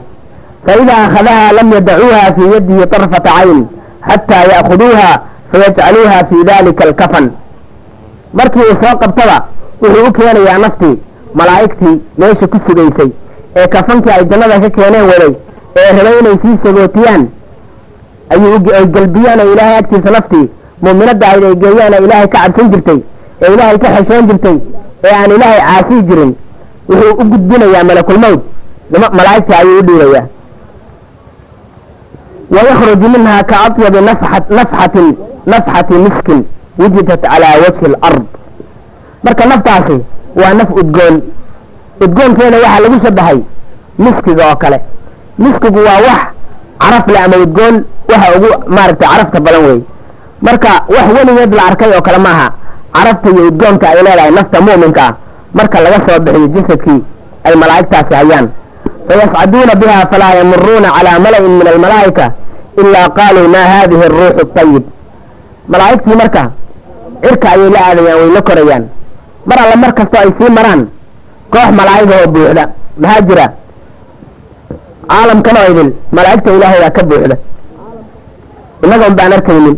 Fa 0.64 0.72
idaa 0.82 1.00
akhadahaa 1.06 1.52
lam 1.58 1.68
yadacuuha 1.76 2.22
fii 2.36 2.48
yadihi 2.54 2.86
طarfata 2.92 3.30
cayn 3.36 3.60
xataa 4.08 4.44
ya'khuduuha 4.52 5.08
fayajcaluuha 5.52 6.18
fii 6.28 6.42
dalika 6.50 6.84
alkafan. 6.88 7.26
Markii 8.38 8.64
uu 8.70 8.76
soo 8.82 8.94
qabtaba 9.02 9.36
wuxuu 9.82 10.06
u 10.08 10.12
keenayaa 10.16 10.58
naftii 10.64 10.94
malaa'igtii 11.38 11.96
meesha 12.18 12.46
ku 12.52 12.58
sugaysay 12.66 13.10
ee 13.56 13.66
kafankii 13.74 14.12
ay 14.16 14.24
jannada 14.30 14.60
ka 14.64 14.68
keeneen 14.76 15.04
waday 15.12 15.32
ee 15.80 15.90
rabay 15.96 16.18
inay 16.20 16.36
sii 16.42 16.56
sagootiyaan 16.64 17.22
ay 18.30 18.86
galbiyaan 18.96 19.40
oo 19.40 19.52
ilaahay 19.52 19.76
agtiisa 19.82 20.10
naftii 20.16 20.46
mu'minadda 20.82 21.26
ahayd 21.26 21.44
ay 21.44 21.54
geeyaan 21.62 21.92
ee 21.98 22.04
ilaahay 22.06 22.28
ka 22.34 22.38
cabsan 22.44 22.70
jirtay 22.72 22.98
ee 23.42 23.52
ilaahay 23.54 23.78
ka 23.84 23.88
xeshoon 23.96 24.26
jirtay 24.30 24.56
ee 25.04 25.14
aan 25.20 25.30
ilaahay 25.36 25.60
caasiyi 25.68 26.02
jirin 26.08 26.32
wuxuu 26.88 27.12
u 27.20 27.24
gudbinayaa 27.32 27.84
malakulmowd 27.90 28.40
malaa'igta 29.18 29.54
ayuu 29.58 29.78
u 29.80 29.82
dhiibayaa 29.88 30.26
wayakhruju 32.54 33.08
minha 33.14 33.42
ka 33.50 33.56
atyabi 33.66 34.00
nafxatin 34.58 35.08
nafxati 35.46 35.94
miskin 36.04 36.40
wujidat 36.78 37.20
calaa 37.22 37.56
wajhi 37.62 37.86
alard 38.06 38.24
marka 39.24 39.44
naftaasi 39.52 39.96
waa 40.40 40.54
naf 40.58 40.70
udgoon 40.80 41.14
udgoonkeeda 42.04 42.56
waxaa 42.64 42.80
lagu 42.84 42.96
shabahay 43.04 43.38
miskiga 43.98 44.44
oo 44.50 44.56
kale. 44.62 44.78
Miskigu 45.38 45.80
waa 45.88 46.00
wax 46.06 46.20
caraf 46.80 47.06
le 47.12 47.18
ama 47.24 47.36
udgoon 47.44 47.76
waxa 48.10 48.28
ugu 48.36 48.48
maaragtay 48.74 49.08
carafta 49.08 49.40
badan 49.40 49.62
wey 49.68 49.78
marka 50.46 50.70
wax 50.94 51.06
weligeed 51.16 51.52
la 51.58 51.62
arkay 51.68 51.90
oo 51.96 52.02
kale 52.06 52.18
maaha 52.18 52.46
carafta 52.94 53.28
iyo 53.30 53.42
udgoonka 53.50 53.84
ay 53.88 54.02
leedahay 54.06 54.30
nafta 54.30 54.60
mu'minka 54.60 55.02
ah. 55.08 55.14
Marka 55.54 55.80
laga 55.84 55.98
soo 56.06 56.18
bixiyo 56.24 56.48
jasadkii 56.54 57.00
ay 57.44 57.54
malaa'igtaasi 57.62 58.14
hayaan. 58.14 58.46
Fayascaduuna 59.08 59.74
biha 59.80 60.06
falaa 60.10 60.34
yamuruuna 60.38 60.88
calaa 60.96 61.18
mala'in 61.24 61.52
min 61.58 61.66
almalaa'ika 61.72 62.24
ilaa 62.80 63.08
qaaluu 63.18 63.48
maa 63.54 63.66
hadihi 63.74 64.02
aruuxu 64.08 64.46
ayib 64.62 64.84
malaa'igtii 65.72 66.16
marka 66.22 66.42
cirka 67.22 67.46
ayay 67.54 67.70
la 67.74 67.80
aadayaan 67.88 68.18
way 68.20 68.30
la 68.36 68.42
korayaan. 68.48 68.84
Mar 69.48 69.58
alla 69.64 69.76
mar 69.82 69.92
kastoo 69.98 70.20
ay 70.24 70.30
sii 70.38 70.50
maraan 70.58 70.80
koox 71.52 71.68
malaa'iga 71.78 72.14
oo 72.22 72.28
buuxda. 72.34 72.64
Maxaa 73.02 73.20
jira? 73.28 73.46
Caalamkan 75.10 75.56
oo 75.60 75.66
idin 75.72 75.88
malaa'igta 76.16 76.50
ilaahay 76.56 76.80
baa 76.84 76.90
ka 76.96 77.02
buuxda. 77.10 77.36
Innaga 78.84 79.04
un 79.10 79.14
baan 79.18 79.32
arkaynin. 79.38 79.76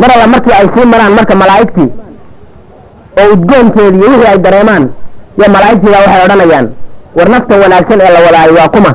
Mar 0.00 0.10
alla 0.14 0.26
markii 0.32 0.52
ay 0.60 0.66
sii 0.74 0.86
maraan 0.92 1.12
marka 1.18 1.34
malaa'igtii 1.42 1.88
oo 3.20 3.26
udgoonkeedii 3.34 3.98
iyo 4.00 4.10
wixii 4.12 4.30
ay 4.32 4.38
dareemaan 4.44 4.84
yo 5.38 5.46
malaa'igtiibaa 5.54 6.00
waxay 6.04 6.22
odhanayaan 6.26 6.66
war 7.16 7.28
naftan 7.34 7.60
wanaagsan 7.62 8.00
ee 8.00 8.12
la 8.16 8.20
wadaayo 8.26 8.52
waa 8.58 8.68
kuma. 8.74 8.92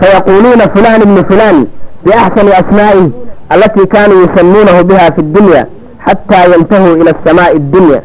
Fayaquuluuna 0.00 0.64
fulaan 0.74 1.02
ibnu 1.06 1.20
fulaan 1.30 1.56
biaxsani 2.04 2.52
asmaa'ihi 2.60 3.06
allatii 3.52 3.86
kaanuu 3.94 4.20
yusamuunahu 4.24 4.84
biha 4.90 5.06
fi 5.16 5.22
ddunya 5.22 5.62
xataa 6.06 6.44
yantahuu 6.52 6.94
ila 7.00 7.10
asamaa'i 7.16 7.56
addunya 7.60 8.00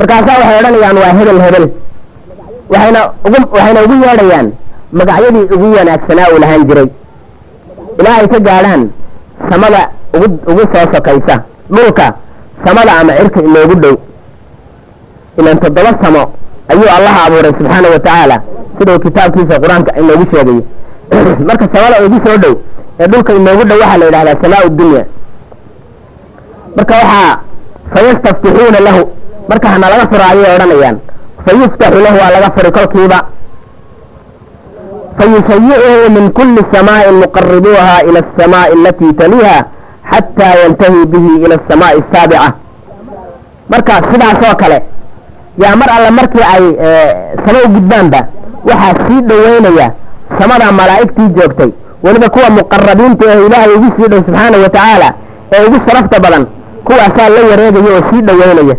markaasaa 0.00 0.38
waxay 0.40 0.58
odhanayaan 0.60 0.96
waa 1.02 1.12
hebel 1.18 1.40
hebel. 1.44 1.66
Waxayna 2.72 3.80
ugu 3.84 3.94
yeedhayaan 4.04 4.48
magacyadii 4.98 5.46
ugu 5.54 5.66
wanaagsanaa 5.78 6.28
uu 6.32 6.40
lahaan 6.44 6.64
jiray. 6.68 6.88
Ilaa 7.98 8.16
ay 8.20 8.28
ka 8.32 8.38
gaadhaan 8.48 8.82
samada 9.50 9.80
ugu 10.50 10.62
soo 10.72 10.86
sokaysa. 10.94 11.36
Dhulka 11.74 12.06
samada 12.64 12.92
ama 13.00 13.12
cirka 13.18 13.40
inoogu 13.48 13.74
dhow. 13.82 13.96
Ilan 15.38 15.58
toddoba 15.64 15.92
samo 16.02 16.22
ayuu 16.72 16.88
allaha 16.96 17.20
abuuray 17.26 17.52
subxaanau 17.58 17.92
watacaala 17.96 18.36
siduu 18.78 18.98
kitaabkiisa 19.04 19.60
qur'aanka 19.62 19.90
inoogu 20.00 20.24
sheegayo 20.32 20.62
marka 21.48 21.64
samada 21.74 21.96
ugu 22.06 22.18
soo 22.26 22.36
dhow 22.42 22.54
ee 23.00 23.06
dhulka 23.12 23.32
inoogu 23.32 23.64
dhow 23.68 23.78
waxaa 23.82 23.98
la 23.98 24.06
yidhahdaa 24.06 24.36
samaa 24.42 24.68
dunya. 24.80 25.04
Marka 26.76 26.94
waxaa 27.02 27.32
fayastaftixuuna 27.94 28.80
lahu 28.80 29.02
marka 29.50 29.66
hana 29.72 29.86
laga 29.92 30.04
furo 30.10 30.24
ayay 30.30 30.50
odhanayaan. 30.56 30.96
Fayuftaxu 31.44 31.98
lahu 32.06 32.16
waa 32.22 32.30
laga 32.34 32.48
furi 32.56 32.70
kolkiiba. 32.76 33.18
Fayushayicuhu 35.18 36.10
min 36.16 36.24
kuli 36.38 36.62
samaa'in 36.74 37.14
muqaribuuha 37.22 37.94
ila 38.08 38.18
asamaa'i 38.24 38.72
alatii 38.78 39.12
taliiha 39.20 39.56
xataa 40.12 40.54
yantahii 40.62 41.04
bihi 41.12 41.32
ila 41.44 41.54
asamaa'i 41.60 41.98
asaabica 42.02 42.52
marka 43.72 43.92
sidaasoo 44.12 44.54
kale 44.62 44.78
yaa 45.62 45.76
mar 45.80 45.88
alle 45.96 46.10
markii 46.18 46.44
ay 46.54 46.64
sama 47.44 47.58
u 47.66 47.68
gudbaanba 47.74 48.20
waxaa 48.68 48.94
sii 49.06 49.20
dhoweynaya 49.28 49.86
samada 50.38 50.72
malaa'igtii 50.72 51.28
joogtay. 51.36 51.70
Weliba 52.02 52.28
kuwa 52.34 52.50
muqarabiinta 52.50 53.24
ee 53.28 53.46
ilaahay 53.46 53.72
ugu 53.76 53.88
sii 53.96 54.08
dhow 54.10 54.20
subxaanau 54.26 54.62
watacaala 54.62 55.08
ee 55.52 55.66
ugu 55.66 55.78
sharafta 55.86 56.20
badan 56.20 56.46
kuwaasaa 56.84 57.28
la 57.34 57.40
wareegaya 57.50 57.90
oo 57.96 58.02
sii 58.10 58.22
dhoweynaya 58.28 58.76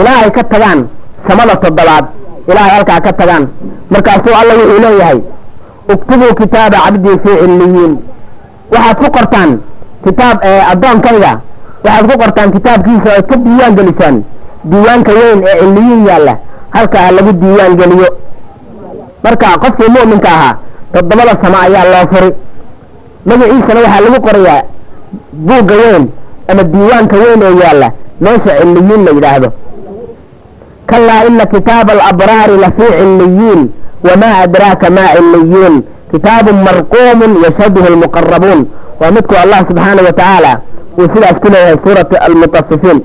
ilaa 0.00 0.18
ay 0.24 0.30
ka 0.36 0.42
tagaan 0.52 0.80
samada 1.28 1.54
toddobaad. 1.62 2.04
Ilaa 2.50 2.64
ay 2.64 2.70
halkaa 2.76 3.00
ka 3.06 3.12
tagaan. 3.12 3.44
Markaasuu 3.90 4.34
alla 4.40 4.52
wuxuu 4.58 4.80
leeyahay 4.84 5.18
uktubuu 5.94 6.34
kitaaba 6.40 6.76
cabdii 6.84 7.16
fii 7.24 7.36
cilliyiin 7.42 7.92
waxaad 8.72 8.96
ku 9.02 9.08
qortaan 9.16 9.50
kitaab 10.04 10.38
addoonkayga 10.72 11.32
waxaad 11.84 12.04
ku 12.10 12.14
qortaan 12.22 12.50
kitaabkiisa 12.56 13.10
ood 13.18 13.26
ka 13.30 13.36
diiwaan 13.44 13.74
gelisaan. 13.78 14.16
Diiwaanka 14.70 15.12
weyn 15.18 15.38
ee 15.48 15.56
cilliyiin 15.60 16.06
yaalla 16.08 16.34
halkaa 16.76 17.10
lagu 17.16 17.32
diiwaan 17.42 17.74
geliyo. 17.80 18.08
Marka 19.24 19.46
qofkii 19.62 19.90
mu'minka 19.96 20.28
ahaa 20.36 20.54
toddobada 20.92 21.32
samo 21.42 21.56
ayaa 21.66 21.84
loo 21.92 22.06
furi. 22.12 22.30
Magaciisana 23.28 23.80
waxaa 23.84 24.00
lagu 24.04 24.18
qorayaa 24.26 24.62
buugga 25.46 25.74
weyn 25.82 26.04
ama 26.50 26.62
diiwaanka 26.72 27.16
weyn 27.22 27.40
ee 27.48 27.54
yaalla 27.64 27.88
meesha 28.24 28.52
cilliyiin 28.60 29.04
la 29.06 29.10
yidhaahdo 29.16 29.48
kalaa 30.94 31.24
ina 31.28 31.46
kitaaba 31.46 31.92
alabraari 31.92 32.56
lafii 32.64 32.92
cilliyiin 32.98 33.62
wamaa 34.10 34.36
adraaka 34.46 34.90
maa 34.90 35.10
cilliyuun 35.16 35.82
kitaabun 36.10 36.56
marquumun 36.68 37.32
yashhaduhu 37.44 37.86
almuqarabuun 37.92 38.60
waa 39.00 39.10
midku 39.16 39.34
allah 39.42 39.58
subxaanau 39.68 40.04
watacaala 40.10 40.52
uu 40.98 41.08
sidaas 41.14 41.36
ku 41.42 41.48
leeyahay 41.54 41.76
suurati 41.84 42.16
almutafifiin 42.26 43.00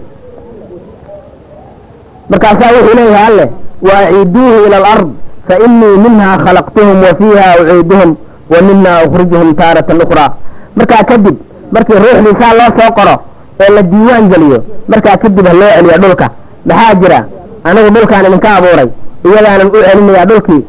markaasaa 2.29 2.71
wuxuu 2.77 2.95
leeyahay 2.99 3.25
alle 3.27 3.45
waaciiduuhu 3.87 4.57
ila 4.67 4.77
alard 4.81 5.07
fainii 5.47 5.95
minha 6.05 6.29
khalaqtuhum 6.45 6.97
wa 7.05 7.11
fiiha 7.19 7.47
uciiduhum 7.61 8.09
wa 8.53 8.61
mina 8.67 8.91
ukhrijuhum 9.07 9.49
taaratan 9.61 10.01
ukhraa 10.05 10.29
markaa 10.77 11.03
kadib 11.11 11.35
markii 11.71 11.99
ruuxdii 12.05 12.35
saa 12.41 12.53
loo 12.59 12.69
soo 12.79 12.91
qoro 12.99 13.15
oo 13.63 13.69
la 13.75 13.81
diiwaan 13.91 14.29
geliyo 14.33 14.59
markaa 14.91 15.17
kadib 15.23 15.45
ha 15.47 15.53
loo 15.61 15.71
celiyo 15.77 15.97
dhulka 16.03 16.27
maxaa 16.69 16.93
jira 17.01 17.19
anigu 17.63 17.89
dhulkaan 17.95 18.25
idinka 18.25 18.49
abuuray 18.57 18.89
iyadaanan 19.27 19.67
u 19.67 19.79
celinayaa 19.87 20.25
dhulkii 20.31 20.61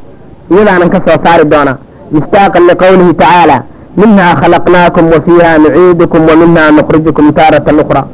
iyadaanan 0.52 0.90
ka 0.94 0.98
soo 1.06 1.18
saari 1.24 1.44
doona 1.52 1.72
mistaaqan 2.14 2.64
liqowlihi 2.70 3.14
tacaala 3.22 3.56
minhaa 4.00 4.32
khalaqnaakum 4.40 5.04
wa 5.12 5.18
fiiha 5.26 5.50
nuciidukum 5.64 6.22
wa 6.30 6.34
minha 6.42 6.64
nukhrijukum 6.78 7.32
taaratan 7.38 7.80
ukhraa. 7.82 8.06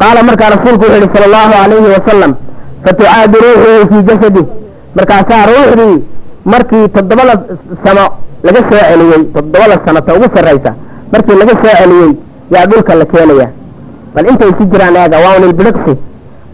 Qaala 0.00 0.22
markaa 0.28 0.50
rasuulku 0.54 0.84
wuxuu 0.84 1.00
yihi 1.00 1.10
sala 1.14 1.26
allahu 1.28 1.52
calayhi 1.62 1.88
wasalam 1.96 2.32
fatucaadu 2.84 3.36
ruuxuhu 3.44 3.86
fii 3.90 4.02
jasadih 4.08 4.46
markaasaa 4.96 5.42
ruuxdii 5.50 5.96
markii 6.52 6.84
toddobada 6.96 7.34
samo 7.84 8.04
laga 8.46 8.60
soo 8.68 8.82
celiyey 8.90 9.22
toddobada 9.36 9.76
sanata 9.86 10.14
ugu 10.18 10.28
sarraysa 10.34 10.72
markii 11.12 11.38
laga 11.40 11.54
soo 11.62 11.74
celiyey 11.80 12.12
yaa 12.54 12.66
dhulka 12.70 12.94
la 13.00 13.04
keenaya 13.12 13.48
bal 14.14 14.26
intay 14.30 14.52
si 14.58 14.64
jiraan 14.72 14.96
eega 15.02 15.18
waa 15.24 15.96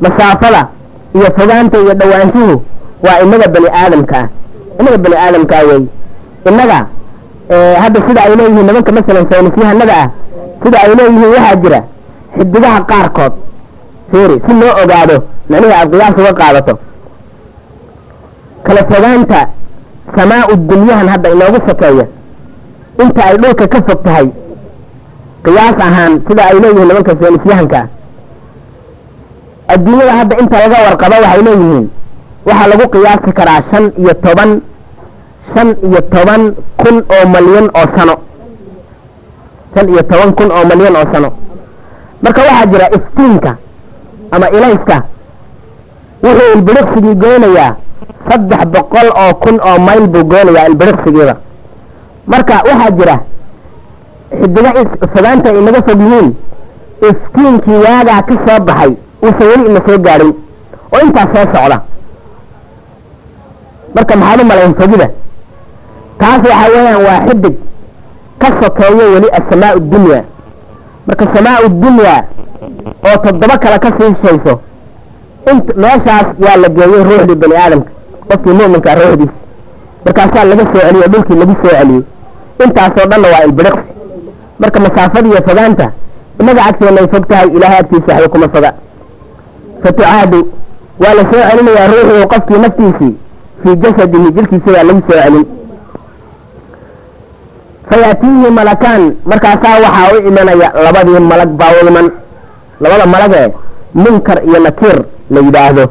masaafada 0.04 0.62
iyo 1.16 1.28
fogaanta 1.38 1.76
iyo 1.84 1.94
dhowaanshuhu 2.00 2.54
waa 3.04 3.18
inaga 3.24 3.46
bani 3.54 3.68
aadamka. 3.82 4.16
Ah 4.20 4.28
inaga 4.80 4.98
bani 5.04 5.16
aadamkaa 5.24 5.62
wey 5.68 5.82
innaga 6.48 6.78
hadda 7.82 7.98
sida 8.06 8.20
ay 8.26 8.32
leeyihiin 8.38 8.66
nimanka 8.68 8.92
masalan 8.96 9.26
saynisyahanada 9.30 9.94
ah 10.02 10.08
sida 10.62 10.76
ay 10.84 10.90
leeyihiin 10.98 11.30
waxaa 11.34 11.56
jira 11.62 11.80
xidigaha 12.36 12.78
qaarkood. 12.90 13.32
Fiiri 14.10 14.36
si 14.46 14.52
loo 14.60 14.72
ogaado 14.82 15.16
macnihii 15.50 15.76
aad 15.80 15.88
qiyaas 15.92 16.14
uga 16.20 16.32
qaadato. 16.40 16.74
Kala 18.66 18.80
fogaanta 18.90 19.40
samaa-u 20.16 20.54
dunyahan 20.70 21.08
hadda 21.12 21.28
inoogu 21.34 21.58
sokeeya. 21.68 22.06
Inta 23.02 23.20
ay 23.28 23.36
dhulka 23.42 23.64
ka 23.72 23.78
fog 23.86 24.00
tahay 24.06 24.26
qiyaas 25.44 25.76
ahaan 25.86 26.12
sida 26.28 26.42
ay 26.50 26.56
leeyihiin 26.62 26.88
nimanka 26.90 27.12
saynisyahanka 27.20 27.78
ah 27.82 27.86
adduunyada 29.74 30.12
hadda 30.18 30.34
inta 30.42 30.56
laga 30.62 30.78
warqabo 30.86 31.16
waxay 31.24 31.42
leeyihiin 31.46 31.86
waxaa 32.46 32.68
lagu 32.72 32.84
qiyaasi 32.94 33.30
karaa 33.38 33.60
shan 33.70 33.84
iyo 34.02 34.12
toban 34.24 34.50
shan 35.54 35.68
iyo 35.88 36.00
toban 36.14 36.42
kun 36.80 36.96
oo 37.16 37.24
malyan 37.34 37.66
oo 37.78 37.86
sano. 37.96 38.14
Shan 39.74 39.86
iyo 39.92 40.02
toban 40.10 40.30
kun 40.38 40.50
oo 40.56 40.64
malyan 40.70 40.94
oo 41.00 41.06
sano. 41.12 41.28
Marka 42.22 42.40
waxaa 42.48 42.66
jira 42.72 42.86
iftiinka 42.96 43.52
ama 44.34 44.46
ilayska 44.56 44.96
wuxuu 46.24 46.48
ilbiriqsigii 46.56 47.14
goynayaa 47.22 47.72
saddex 48.28 48.62
boqol 48.74 49.08
oo 49.22 49.32
kun 49.42 49.56
oo 49.68 49.78
mayl 49.86 50.04
buu 50.12 50.24
goynayaa 50.32 50.66
ilbiriqsigiiba. 50.70 51.34
Marka 52.26 52.54
waxaa 52.68 52.90
jira 52.98 53.16
xidiga 54.40 54.70
fogaanta 55.14 55.48
ay 55.50 55.60
naga 55.66 55.80
fog 55.88 56.00
yihiin 56.04 56.28
iftiinkii 57.10 57.78
waagaa 57.86 58.22
ka 58.28 58.34
soo 58.46 58.58
baxay 58.68 58.92
uusan 59.24 59.46
weli 59.50 59.64
ina 59.70 59.80
soo 59.86 59.98
gaadhin 60.06 60.32
oo 60.94 61.00
intaas 61.06 61.28
soo 61.34 61.46
socda. 61.54 61.78
Marka 63.94 64.16
maxaad 64.16 64.40
u 64.40 64.44
malayn 64.50 64.74
fogida 64.80 65.08
taas 66.18 66.38
waxaa 66.48 66.68
weeyaan 66.74 67.02
waa 67.06 67.20
xidig 67.28 67.54
ka 68.40 68.48
sokeeyo 68.60 69.04
weli 69.14 69.28
asamaa 69.38 69.74
dunya. 69.92 70.20
Marka 71.06 71.24
samaa 71.34 71.68
dunya 71.82 72.14
oo 73.08 73.16
toddoba 73.24 73.56
kale 73.58 73.78
ka 73.84 73.88
sii 73.98 74.14
shayso 74.22 74.54
int 75.50 75.66
meeshaas 75.82 76.26
yaa 76.44 76.56
la 76.62 76.68
geeyey 76.76 77.02
ruuxdii 77.08 77.34
bani 77.42 77.56
aadamka 77.56 77.90
qofkii 78.28 78.54
mu'minka 78.58 78.94
ruuxdiis. 78.98 79.32
Markaasaa 80.04 80.44
laga 80.50 80.64
soo 80.72 80.80
celiyey 80.86 81.08
dhulkii 81.12 81.36
lagu 81.40 81.54
soo 81.62 81.70
celiyey 81.78 82.02
intaasoo 82.64 83.06
dhanna 83.10 83.28
waa 83.32 83.42
ilbiriqsi. 83.46 83.84
Marka 84.58 84.80
masaafada 84.80 85.28
iyo 85.28 85.40
fogaanta 85.48 85.86
inaga 86.40 86.62
agteenay 86.68 87.06
fog 87.12 87.24
tahay 87.28 87.48
ilaahay 87.56 87.78
agtiisa 87.78 88.12
waxba 88.14 88.28
kuma 88.28 88.48
foga 88.48 88.70
fatucaadu 89.84 90.40
waa 91.02 91.14
la 91.18 91.22
soo 91.30 91.42
celinayaa 91.50 91.86
ruuxuu 91.92 92.26
qofkii 92.32 92.58
naftiisii 92.64 93.12
fii 93.62 93.76
jasadihi 93.82 94.28
jirkiisa 94.36 94.70
waa 94.76 94.84
lagu 94.88 95.00
soo 95.08 95.18
celin 95.22 95.44
fayaatiihi 97.90 98.50
malakaan 98.58 99.02
markaasaa 99.30 99.76
waxaa 99.84 100.12
u 100.14 100.28
imanaya 100.28 100.68
labadii 100.84 101.20
malag 101.32 101.50
baa 101.60 101.72
u 101.82 101.86
iman 101.88 102.06
labada 102.80 103.06
malagee 103.14 103.46
munkar 103.94 104.38
iyo 104.48 104.58
nakiir 104.66 104.98
la 105.34 105.40
yidhaahdo 105.46 105.84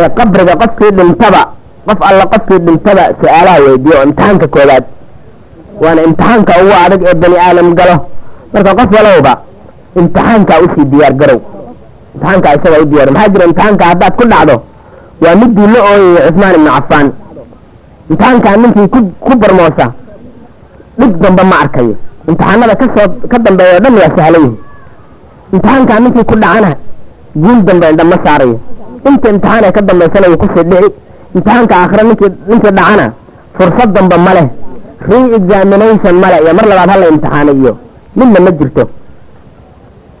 ee 0.00 0.08
qabriga 0.18 0.54
qofkii 0.62 0.90
dhintaba 0.98 1.42
qof 1.86 2.00
alla 2.08 2.24
qofkii 2.32 2.58
dhintaba 2.66 3.04
su'aalaha 3.20 3.58
weydiiyo 3.66 3.96
oo 3.98 4.04
imtixaanka 4.08 4.46
koowaad 4.54 4.84
waana 5.82 6.00
imtixaanka 6.08 6.52
ugu 6.62 6.74
adag 6.86 7.02
ee 7.10 7.14
bani 7.22 7.36
aadam 7.46 7.68
galo 7.78 7.96
marka 8.52 8.70
qof 8.78 8.90
walowba 8.98 9.32
imtixaankaa 10.00 10.58
u 10.64 10.66
sii 10.74 10.84
diyaar 10.92 11.14
garow 11.20 11.40
imtixaankaa 12.22 12.54
isaga 12.56 12.82
u 12.82 12.86
diyaar. 12.90 13.10
Maxaa 13.10 13.28
jira 13.32 13.44
imtixaanka 13.48 13.84
haddaad 13.90 14.14
ku 14.18 14.24
dhacdo? 14.32 14.54
Waa 15.22 15.34
midii 15.40 15.66
la 15.74 15.80
ooyayay 15.90 16.30
cusmaan 16.30 16.54
ibnu 16.58 16.70
cafaan. 16.76 17.06
Imtixaankaa 18.10 18.56
ninkii 18.62 18.88
ku 19.24 19.32
barmoosa 19.42 19.86
dhib 20.98 21.12
damba 21.22 21.44
ma 21.50 21.56
arkayo. 21.62 21.94
Imtixaanada 22.28 22.74
ka 22.80 22.86
soo 22.94 23.08
ka 23.30 23.38
dambeeya 23.44 23.80
dhan 23.84 23.94
waa 23.98 24.08
yihiin 24.30 24.54
imtixaankaa 25.52 25.98
ninkii 26.04 26.24
ku 26.30 26.34
dhacana 26.42 26.70
guul 27.42 27.58
dambe 27.66 27.86
indhama 27.92 28.16
saarayo. 28.24 28.56
Inta 29.08 29.26
imtixaan 29.34 29.64
ee 29.66 29.72
ka 29.76 29.80
dambaysana 29.88 30.26
wuu 30.30 30.40
ku 30.42 30.46
sii 30.54 30.64
dhici. 30.70 30.88
Imtixaanka 31.34 31.74
aakhire 31.80 32.02
ninkii 32.08 32.30
ninkii 32.48 32.72
dhacana 32.78 33.04
fursad 33.56 33.90
damba 33.96 34.16
ma 34.26 34.32
leh. 34.36 34.46
Re-examination 35.08 36.14
male 36.22 36.36
iyo 36.44 36.52
mar 36.58 36.66
labaad 36.70 36.90
hala 36.94 37.06
imtixaanay 37.12 37.56
iyo 37.62 37.72
midna 38.16 38.40
ma 38.46 38.50
jirto 38.58 38.82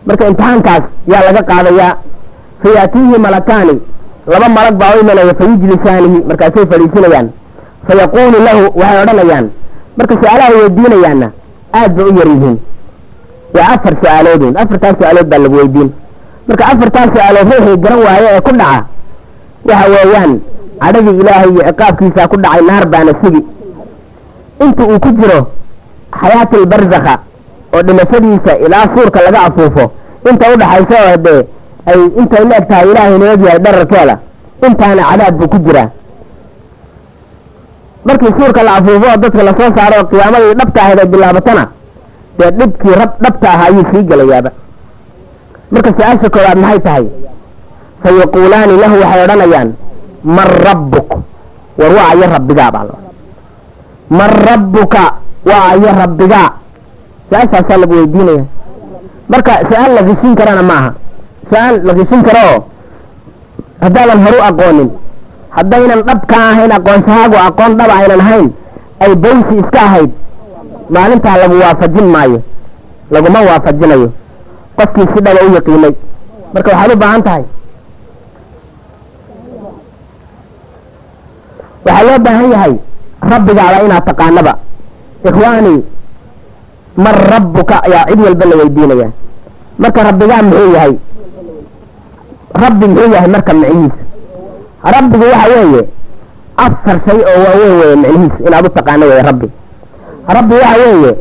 marka 0.06 0.24
imtixaankaas 0.30 0.84
yaa 1.12 1.22
laga 1.26 1.42
qaadayaa 1.50 1.92
fayaatiihi 2.62 3.18
malakaani. 3.26 3.74
Laba 4.32 4.48
malag 4.56 4.74
baa 4.80 4.92
u 4.96 5.00
imanaya 5.02 5.34
fayujlisaanihi 5.40 6.18
markaasay 6.28 6.64
fadhiisinayaan 6.72 7.28
fayaquulu 7.86 8.36
lahu 8.46 8.62
waxay 8.80 9.00
odhanayaan 9.04 9.46
marka 9.98 10.14
su'aalaha 10.20 10.50
weydiinayaanna 10.58 11.28
aad 11.78 11.90
bay 11.96 12.04
u 12.10 12.12
yar 12.20 12.28
yihiin 12.34 12.56
waa 13.56 13.66
afar 13.74 13.94
su'aaloodun 14.02 14.52
afartaas 14.62 14.94
su'aalood 15.00 15.26
baa 15.32 15.40
lagu 15.44 15.56
weydiin. 15.60 15.88
Marka 16.48 16.64
afartaas 16.72 17.08
su'aalood 17.16 17.46
ruuxii 17.52 17.76
garan 17.84 18.00
waayo 18.06 18.28
ee 18.36 18.40
ku 18.46 18.52
dhaca 18.60 18.80
waxa 19.68 19.86
weeyaan 19.94 20.32
cadhadii 20.82 21.16
ilaahay 21.22 21.50
iyo 21.54 21.62
ciqaabkiisaa 21.68 22.26
ku 22.32 22.36
dhacay 22.44 22.62
naar 22.70 22.84
baana 22.92 23.12
sugi 23.22 23.42
inta 24.64 24.82
uu 24.92 24.98
ku 25.04 25.10
jiro 25.18 25.38
xayaatil 26.20 26.64
barzakha 26.72 27.14
oo 27.74 27.82
dhimashadiisa 27.86 28.52
ilaa 28.66 28.86
suurka 28.94 29.18
laga 29.26 29.40
afuufo 29.48 29.84
inta 30.30 30.44
udhaxaysa 30.54 30.96
oo 31.10 31.16
dee 31.26 31.40
ay 31.90 32.00
intay 32.20 32.44
la 32.50 32.56
eg 32.60 32.66
tahay 32.70 32.86
ilaahay 32.90 33.14
ogyahay 33.34 33.58
dhararkeeda 33.64 34.14
intaana 34.66 35.02
cadaab 35.10 35.34
buu 35.38 35.48
ku 35.52 35.58
jiraa. 35.66 35.88
Markii 38.04 38.32
suurka 38.38 38.62
la 38.62 38.72
afuufo 38.78 39.06
oo 39.12 39.16
dadka 39.22 39.42
la 39.48 39.52
soo 39.58 39.70
saaro 39.76 39.94
oo 40.00 40.06
qiyaamadii 40.10 40.54
dhabta 40.60 40.80
ahayd 40.82 40.98
ay 41.02 41.06
bilaabatana 41.12 41.64
dee 42.38 42.50
dhibkii 42.58 42.94
rab 43.00 43.12
dhabta 43.24 43.46
ahaa 43.54 43.66
ayuu 43.70 43.84
sii 43.92 44.02
gelayaaba. 44.10 44.50
Marka 45.72 45.90
su'aasha 45.96 46.28
koowaad 46.34 46.58
maxay 46.64 46.80
tahay? 46.86 47.04
Fa 48.02 48.08
yaquulaani 48.20 48.74
lahu 48.82 48.94
waxay 49.02 49.22
odhanayaan 49.24 49.68
man 50.36 50.48
rabbuk 50.66 51.08
war 51.80 51.92
waa 51.98 52.08
ayo 52.12 52.26
rabbigaa 52.34 52.70
baa 52.74 52.84
man 54.18 54.30
rabbuka 54.48 55.02
waa 55.50 55.64
ayo 55.72 55.90
rabbigaa 56.02 56.48
su'aashaasaa 57.32 57.78
lagu 57.82 57.94
weydiinaya. 57.98 58.44
Marka 59.32 59.52
su'aal 59.68 59.92
la 59.96 60.02
geshin 60.08 60.34
karana 60.38 60.62
maaha. 60.62 60.90
Su'aal 61.50 61.74
la 61.86 61.92
geshin 61.98 62.20
karo 62.28 62.64
haddaadan 63.82 64.18
horu 64.24 64.38
aqoonin 64.48 64.90
haddaynan 65.56 66.00
dhab 66.08 66.20
ka 66.30 66.36
ahayn 66.50 66.72
aqoonshahaagu 66.78 67.36
aqoon 67.48 67.72
dhaba 67.78 67.94
aynan 68.00 68.20
ahayn 68.24 68.46
ay 69.04 69.12
baysi 69.24 69.54
iska 69.62 69.80
ahayd 69.88 70.10
maalintaa 70.94 71.36
lagu 71.42 71.56
waafajin 71.62 72.06
maayo 72.14 72.38
laguma 73.10 73.40
waafajinayo. 73.48 74.08
Qofkii 74.76 75.06
si 75.14 75.18
dhaba 75.24 75.40
u 75.48 75.54
yaqiinay. 75.56 75.94
Marka 76.54 76.68
waxaad 76.70 76.92
u 76.92 76.96
baahan 77.02 77.22
tahay. 77.26 77.44
Waxaa 81.86 82.04
loo 82.08 82.18
baahan 82.26 82.46
yahay 82.54 82.74
rabbigaada 83.32 83.78
inaad 83.86 84.04
taqaanaba. 84.08 84.52
Ikhwaani 85.28 85.74
man 86.96 87.14
rabbuka 87.32 87.76
ayaa 87.86 88.04
cid 88.10 88.20
walba 88.26 88.44
la 88.50 88.56
weydiinaya 88.60 89.08
marka 89.78 90.00
rabbigaa 90.08 90.42
muxuu 90.42 90.72
yahay? 90.76 90.94
Rabbi 92.62 92.86
muxuu 92.86 93.12
yahay 93.14 93.28
marka 93.34 93.52
micnihiisa. 93.54 94.02
Rabbigu 94.94 95.24
waxa 95.32 95.48
weeye 95.54 95.82
afar 96.56 96.96
shay 97.06 97.20
oo 97.30 97.38
waaweyn 97.44 97.74
weeye 97.80 97.96
micnihiisa 97.96 98.38
inaad 98.46 98.66
u 98.66 98.68
taqaano 98.76 99.04
weeye 99.06 99.22
rabbi. 99.22 99.48
Rabbi 100.36 100.54
waxa 100.54 100.78
weeye 100.82 101.12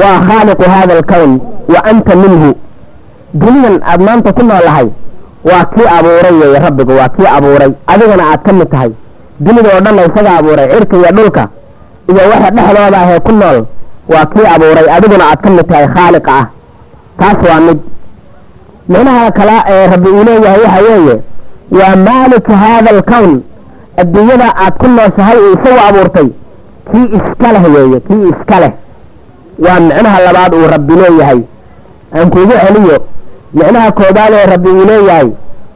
waa 0.00 0.16
khaaliqu 0.28 0.64
hada 0.74 0.92
alkown 0.98 1.32
wa 1.68 1.80
anta 1.90 2.16
minhu. 2.16 2.50
Dunidan 3.34 3.76
aad 3.90 4.00
maanta 4.00 4.32
ku 4.32 4.42
noolahay 4.42 4.88
waa 5.44 5.64
kii 5.74 5.88
abuuray 5.98 6.32
weeye 6.40 6.58
rabbigu 6.58 6.92
waa 6.96 7.08
kii 7.08 7.26
abuuray. 7.36 7.72
Adigana 7.86 8.24
aad 8.32 8.40
ka 8.46 8.52
mid 8.52 8.68
tahay. 8.70 8.90
Dunida 9.40 9.68
oo 9.76 9.80
dhanna 9.84 10.02
isaga 10.08 10.30
abuuray 10.38 10.66
cirka 10.72 10.96
iyo 10.96 11.10
dhulka 11.16 11.44
iyo 12.08 12.22
waxa 12.32 12.50
dhexdooda 12.50 12.98
ahee 13.04 13.20
ku 13.20 13.32
nool 13.32 13.58
waa 14.12 14.26
kii 14.32 14.46
abuuray 14.54 14.86
adiguna 14.96 15.24
aad 15.30 15.40
ka 15.44 15.50
mid 15.50 15.66
tahay 15.70 15.86
khaaliqa 15.96 16.32
ah. 16.40 16.46
Taas 17.18 17.38
waa 17.48 17.60
mid. 17.66 17.78
Micnaha 18.88 19.30
kale 19.38 19.52
ee 19.74 19.86
rabbi 19.92 20.08
uu 20.08 20.24
leeyahay 20.24 20.60
waxa 20.64 20.82
weeye 20.88 21.16
waa 21.78 21.96
maaliku 22.06 22.52
hada 22.52 22.90
alkown 22.90 23.40
adduunyada 24.02 24.48
aad 24.64 24.74
ku 24.80 24.86
nooshahay 24.88 25.38
uu 25.38 25.52
isagu 25.56 25.80
abuurtay 25.88 26.28
kii 26.90 27.06
iska 27.18 27.48
leh 27.54 27.64
weeye 27.74 28.00
kii 28.08 28.24
iska 28.32 28.60
leh. 28.60 28.72
Waa 29.64 29.80
micnaha 29.80 30.18
labaad 30.26 30.54
uu 30.54 30.66
rabbi 30.74 30.94
leeyahay. 31.02 31.40
Aan 32.16 32.30
kuugu 32.30 32.52
celiyo 32.66 32.98
micnaha 33.54 33.92
koobaad 33.92 34.32
ee 34.38 34.46
rabbi 34.46 34.68
uu 34.68 34.84
leeyahay 34.90 35.28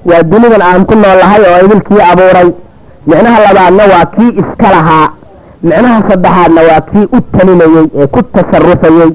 waa 0.09 0.23
dunidan 0.23 0.63
aan 0.63 0.85
ku 0.89 0.95
noolahay 0.95 1.43
oo 1.51 1.59
idilkii 1.67 2.03
abuuray. 2.13 2.49
Micnaha 3.07 3.39
labaadna 3.47 3.83
waa 3.93 4.07
kii 4.17 4.31
iska 4.43 4.69
lahaa 4.75 5.09
micnaha 5.63 6.03
saddexaadna 6.09 6.61
waa 6.69 6.81
kii 6.81 7.07
u 7.17 7.21
talinayey 7.21 7.87
ee 8.01 8.07
ku 8.07 8.23
tasarufayey 8.23 9.11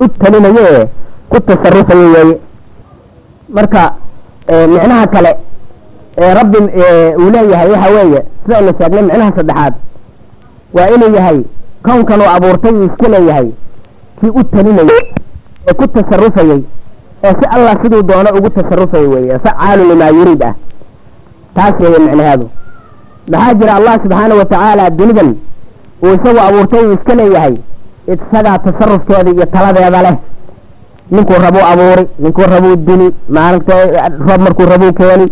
u 0.00 0.08
talinayey 0.08 0.66
ee 0.74 0.86
ku 1.30 1.40
tasarufayey 1.40 2.06
weeye 2.14 2.38
marka 3.56 3.92
micnaha 4.74 5.06
kale 5.06 5.36
ee 6.18 6.34
rabbi 6.34 6.58
uu 7.22 7.30
leeyahay 7.30 7.68
waxa 7.70 7.90
weeye 7.96 8.22
sidaynu 8.42 8.72
sheegnay 8.78 9.02
micnaha 9.02 9.32
saddexaad 9.36 9.74
waa 10.74 10.88
inuu 10.94 11.14
yahay 11.16 11.38
kownkan 11.82 12.20
uu 12.20 12.30
abuurtay 12.36 12.72
uu 12.72 12.84
iska 12.90 13.08
leeyahay 13.08 13.48
kii 14.20 14.28
u 14.40 14.44
talinayey 14.44 15.02
ee 15.68 15.72
ku 15.78 15.86
tasarufayey 15.86 16.60
ee 17.24 17.34
si 17.40 17.44
allah 17.56 17.76
siduu 17.82 18.02
doono 18.02 18.30
ugu 18.38 18.50
tasarufayay 18.50 19.06
weeye 19.06 19.38
facaalu 19.38 19.84
limaa 19.90 20.08
yuriid 20.18 20.42
ah. 20.42 20.54
Taas 21.54 21.74
weeye 21.80 21.98
micnaheedu 21.98 22.50
maxaa 23.32 23.54
jira 23.60 23.72
allah 23.78 23.94
subxaana 24.02 24.34
wa 24.40 24.44
tacaala 24.44 24.90
dunidan 24.98 25.30
uu 26.02 26.14
isagu 26.16 26.40
abuurtay 26.48 26.82
uu 26.86 26.92
iska 26.98 27.14
leeyahay? 27.14 27.54
Isagaa 28.14 28.58
tasarufkeeda 28.64 29.30
iyo 29.30 29.46
taladeeda 29.54 30.02
leh. 30.06 30.16
Ninkuu 31.10 31.38
rabuu 31.44 31.64
abuuri 31.72 32.04
ninkuu 32.18 32.46
rabuu 32.54 32.76
dili 32.76 33.06
maalinta 33.28 33.74
roob 34.28 34.40
markuu 34.46 34.66
rabuu 34.72 34.92
keeni 34.98 35.26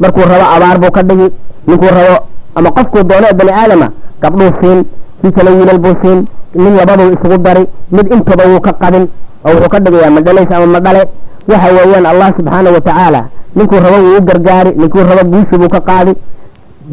markuu 0.00 0.20
rabo 0.32 0.44
abaar 0.56 0.78
buu 0.82 0.90
ka 0.96 1.02
dhigi 1.02 1.28
ninkuu 1.66 1.90
rabo 1.96 2.14
ama 2.54 2.70
qofkuu 2.76 3.02
doono 3.10 3.26
ee 3.30 3.34
bani 3.38 3.52
aadama 3.60 3.88
gabdhuu 4.22 4.50
siin 4.60 4.84
kii 5.22 5.32
kale 5.36 5.50
wiilal 5.50 5.78
buu 5.84 5.94
siin 6.02 6.18
nin 6.54 6.76
labaduu 6.76 7.12
isugu 7.14 7.38
dari 7.46 7.64
mid 7.92 8.06
intaba 8.12 8.44
wuu 8.50 8.60
ka 8.60 8.72
qabin 8.82 9.04
oo 9.46 9.50
wuxuu 9.54 9.68
ka 9.74 9.78
dhigayaa 9.84 10.10
madhalays 10.16 10.50
ama 10.56 10.66
madhale 10.66 11.02
waxa 11.50 11.68
weeyaan 11.76 12.06
allah 12.12 12.28
subxaana 12.36 12.70
wa 12.76 12.80
tacaala 12.80 13.20
ninkuu 13.56 13.80
rabo 13.84 13.96
wuu 14.06 14.16
u 14.18 14.22
gargaari 14.28 14.70
ninkuu 14.80 15.02
rabo 15.10 15.22
guushi 15.32 15.56
buu 15.60 15.68
ka 15.68 15.80
qaadi 15.80 16.12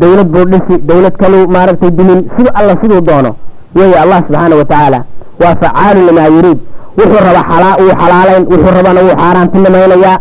dawlad 0.02 0.28
buu 0.34 0.46
dhisi 0.52 0.76
dawlad 0.90 1.16
kaluu 1.22 1.48
maaragtay 1.56 1.92
dumin 1.98 2.20
siduu 2.36 2.52
alla 2.60 2.74
siduu 2.82 3.02
doono. 3.10 3.32
Weeye 3.76 3.98
allah 4.04 4.20
subxaana 4.28 4.56
wa 4.56 4.66
tacaala 4.66 5.00
waa 5.42 5.56
facaalu 5.62 6.00
limaa 6.08 6.28
yuriid 6.36 6.60
wuxuu 6.98 7.22
raba 7.28 7.42
xalaa 7.52 7.76
wuu 7.82 7.94
xalaalayn 8.02 8.44
wuxuu 8.52 8.72
rabana 8.78 9.02
wuu 9.06 9.16
xaaraantinimaynayaa. 9.22 10.18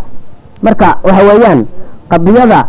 Marka 0.65 0.87
waxa 1.07 1.23
weeyaan 1.29 1.61
qadiyada 2.11 2.61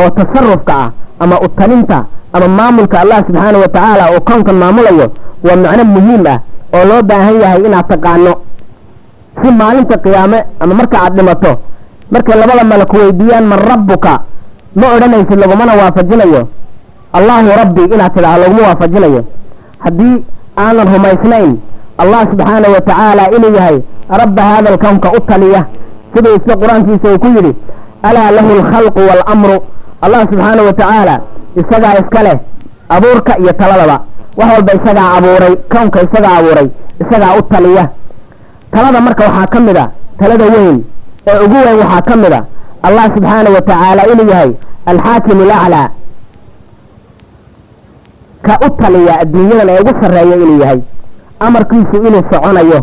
oo 0.00 0.08
tasarufka 0.16 0.74
ah 0.84 0.88
ama 1.22 1.36
utalinta 1.46 1.98
ama 2.32 2.48
maamulka 2.58 2.96
allah 3.02 3.18
subxaana 3.26 3.58
wa 3.64 3.68
tacaala 3.74 4.04
oo 4.14 4.20
kownkan 4.28 4.56
maamulayo 4.62 5.06
waa 5.46 5.56
macno 5.64 5.84
muhiim 5.94 6.22
ah 6.34 6.38
oo 6.76 6.84
loo 6.90 7.02
baahan 7.10 7.36
yahay 7.42 7.60
inaad 7.68 7.86
taqaano. 7.92 8.32
Si 9.42 9.48
maalinta 9.60 9.96
qiyaame 10.04 10.38
ama 10.60 10.72
marka 10.80 10.96
aad 11.04 11.12
dhimato 11.18 11.52
markay 12.12 12.36
labada 12.40 12.64
malaku 12.72 12.96
weydiiyaan 13.02 13.44
man 13.52 13.58
rabbuka 13.70 14.12
ma 14.80 14.86
odhanaysid 14.96 15.38
lagumana 15.42 15.72
waafajinayo 15.80 16.42
allahu 17.18 17.48
rabbi 17.60 17.82
inaad 17.94 18.12
tidhaah 18.16 18.38
laguma 18.42 18.62
waafajinayo. 18.68 19.22
Haddii 19.84 20.16
aanan 20.64 20.86
rumaysnayn 20.94 21.50
allah 22.02 22.20
subxaana 22.30 22.66
wa 22.74 22.80
tacaala 22.88 23.24
inuu 23.36 23.52
yahay 23.58 23.78
rabba 24.20 24.42
haada 24.42 24.68
alkownka 24.70 25.08
u 25.16 25.20
taliya. 25.28 25.62
Siduu 26.14 26.34
isla 26.38 26.54
qur'aankiisa 26.62 27.06
uu 27.12 27.18
ku 27.18 27.28
yidhi 27.36 27.52
alaa 28.08 28.30
lahu 28.36 28.50
alkhalqu 28.58 29.00
waalamru 29.08 29.56
allah 30.04 30.20
subxaana 30.30 30.62
wa 30.68 30.72
tacaala 30.80 31.14
isagaa 31.60 31.94
iska 32.02 32.22
leh 32.26 32.36
abuurka 32.88 33.32
iyo 33.42 33.52
taladaba 33.60 33.96
wax 34.38 34.48
walba 34.54 34.72
isagaa 34.78 35.08
abuuray 35.16 35.54
kownka 35.72 35.98
isagaa 36.06 36.34
abuuray 36.38 36.66
isagaa 37.02 37.36
u 37.38 37.42
taliya. 37.52 37.84
Talada 38.72 39.00
marka 39.00 39.22
waxaa 39.28 39.46
ka 39.52 39.60
mid 39.60 39.76
a 39.76 39.86
talada 40.18 40.44
weyn 40.54 40.76
ee 41.26 41.38
ugu 41.44 41.56
weyn 41.66 41.78
waxaa 41.82 42.02
ka 42.08 42.16
mid 42.22 42.32
a 42.32 42.40
allah 42.86 43.04
subxaana 43.14 43.48
wa 43.56 43.60
tacaala 43.68 44.02
inuu 44.12 44.28
yahay 44.34 44.50
alxaakim 44.92 45.38
alaclaa 45.46 45.88
ka 48.46 48.54
u 48.66 48.68
taliya 48.80 49.14
adduunyadan 49.22 49.68
ee 49.72 49.80
ugu 49.82 49.92
sarreeya 50.00 50.36
inuu 50.44 50.58
yahay. 50.62 50.80
Amarkiisu 51.46 51.96
inuu 52.08 52.22
soconayo. 52.30 52.80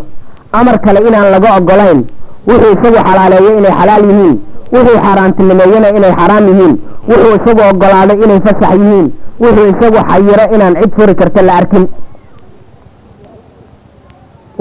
Amar 0.59 0.75
kale 0.83 0.99
inaan 1.07 1.27
laga 1.35 1.49
ogolayn 1.57 1.99
wuxuu 2.47 2.71
isagu 2.75 2.99
xalaaleeyo 3.07 3.51
inay 3.59 3.73
xalaal 3.79 4.03
yihiin. 4.09 4.35
Wuxuu 4.73 4.97
xaaraantinimeeyena 5.05 5.87
inay 5.97 6.13
xaraam 6.19 6.45
yihiin. 6.51 6.73
Wuxuu 7.09 7.33
isagu 7.37 7.61
ogolaaday 7.71 8.17
inay 8.25 8.39
fasax 8.45 8.71
yihiin. 8.81 9.07
Wuxuu 9.43 9.65
isagu 9.73 9.99
xayiro 10.09 10.45
inaan 10.55 10.73
cid 10.81 10.91
furi 10.97 11.13
karta 11.21 11.41
la 11.47 11.53
arkin. 11.59 11.85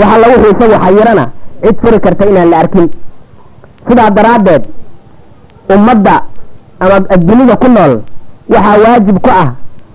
Waxalla 0.00 0.26
wuxuu 0.32 0.50
isagu 0.56 0.76
xayirana 0.84 1.24
cid 1.62 1.76
furi 1.82 1.98
karta 2.04 2.24
inaan 2.30 2.50
la 2.52 2.56
arkin. 2.62 2.86
Sidaa 3.88 4.10
daraaddeed 4.18 4.62
ummadda 5.74 6.16
ama 6.80 6.94
adduunyada 7.14 7.56
ku 7.62 7.68
nool 7.76 7.92
waxaa 8.52 8.76
waajib 8.84 9.16
ku 9.26 9.30
ah 9.42 9.48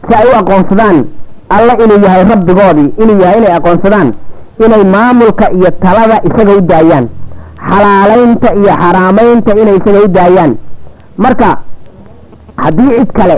si 0.07 0.13
ay 0.19 0.25
u 0.31 0.33
aqoonsadaan 0.41 0.97
alla 1.55 1.73
inuu 1.83 1.99
yahay 2.05 2.23
rabbigoodii 2.31 2.89
inuu 3.01 3.19
yahay 3.23 3.37
inay 3.41 3.53
aqoonsadaan 3.57 4.09
inay 4.65 4.83
maamulka 4.95 5.45
iyo 5.57 5.69
talada 5.83 6.17
isaga 6.27 6.51
u 6.59 6.61
daayaan 6.71 7.05
xalaalaynta 7.69 8.49
iyo 8.59 8.71
xaraamaynta 8.81 9.51
inay 9.61 9.75
isaga 9.79 9.99
u 10.05 10.07
daayaan. 10.17 10.51
Marka 11.23 11.49
haddii 12.63 12.89
cid 12.99 13.11
kale 13.17 13.35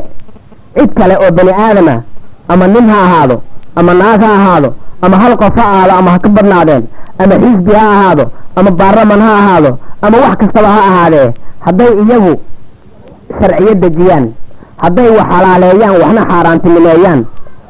cid 0.78 0.92
kale 1.00 1.16
oo 1.24 1.32
bani 1.38 1.52
aadama 1.66 1.96
ama 2.52 2.68
nin 2.68 2.90
ha 2.90 2.98
ahaado 3.06 3.38
ama 3.76 3.94
naag 3.94 4.22
ha 4.24 4.32
ahaado 4.40 4.70
ama 5.02 5.16
hal 5.22 5.34
qof 5.42 5.56
ha 5.60 5.64
ahaado 5.74 5.94
ama 6.00 6.10
ha 6.14 6.20
ka 6.24 6.30
badnaadeen 6.36 6.84
ama 7.20 7.36
xisbi 7.44 7.74
ha 7.80 7.86
ahaado 7.96 8.24
ama 8.56 8.72
baarlaman 8.80 9.22
ha 9.28 9.32
ahaado 9.42 9.72
ama 10.02 10.18
wax 10.24 10.36
kastaba 10.42 10.68
ha 10.76 10.82
ahaadee 10.90 11.28
hadday 11.66 11.92
iyagu 12.04 12.34
sharciyo 13.40 13.74
dejiyaan 13.84 14.26
hadday 14.84 15.10
wax 15.18 15.28
xalaaleeyaan 15.34 15.96
waxna 16.04 16.22
xaaraantinimeeyaan 16.32 17.20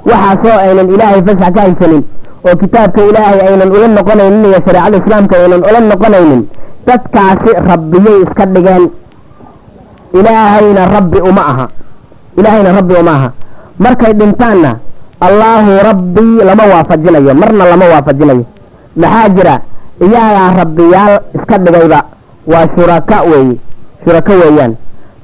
waxaasoo 0.10 0.58
aynan 0.66 0.88
ilaahay 0.96 1.22
fasax 1.28 1.52
ka 1.56 1.62
haysanin 1.66 2.04
oo 2.48 2.56
kitaabka 2.62 3.02
ilaahay 3.10 3.40
aynan 3.48 3.70
ula 3.76 3.88
noqonaynin 3.98 4.44
iyo 4.50 4.60
shareecada 4.66 4.98
islaamka 5.02 5.34
aynan 5.42 5.62
ula 5.70 5.80
noqonaynin 5.92 6.42
dadkaasi 6.88 7.50
rabbiyay 7.72 8.18
iska 8.26 8.46
dhigeen. 8.54 8.84
ilaahayna 10.20 10.82
rabbi 10.96 11.20
uma 11.30 11.42
aha. 11.52 11.66
ilaahayna 12.38 12.70
rabbi 12.78 12.94
uma 13.02 13.12
aha. 13.18 13.30
markay 13.80 14.14
dhintaanna 14.20 14.72
allaahu 15.28 15.72
rabbii 15.90 16.38
lama 16.50 16.64
waafajinayo 16.74 17.34
marna 17.42 17.64
lama 17.72 17.86
waafajinayo. 17.94 18.44
maxaa 19.02 19.30
jira? 19.36 19.56
iyagaa 20.06 20.50
rabbiyaal 20.62 21.14
iska 21.38 21.56
dhigayba. 21.58 22.00
waa 22.52 22.66
shuraka 22.76 23.18
weeye 23.32 23.56
shurako 24.06 24.34
weeyaan. 24.42 24.74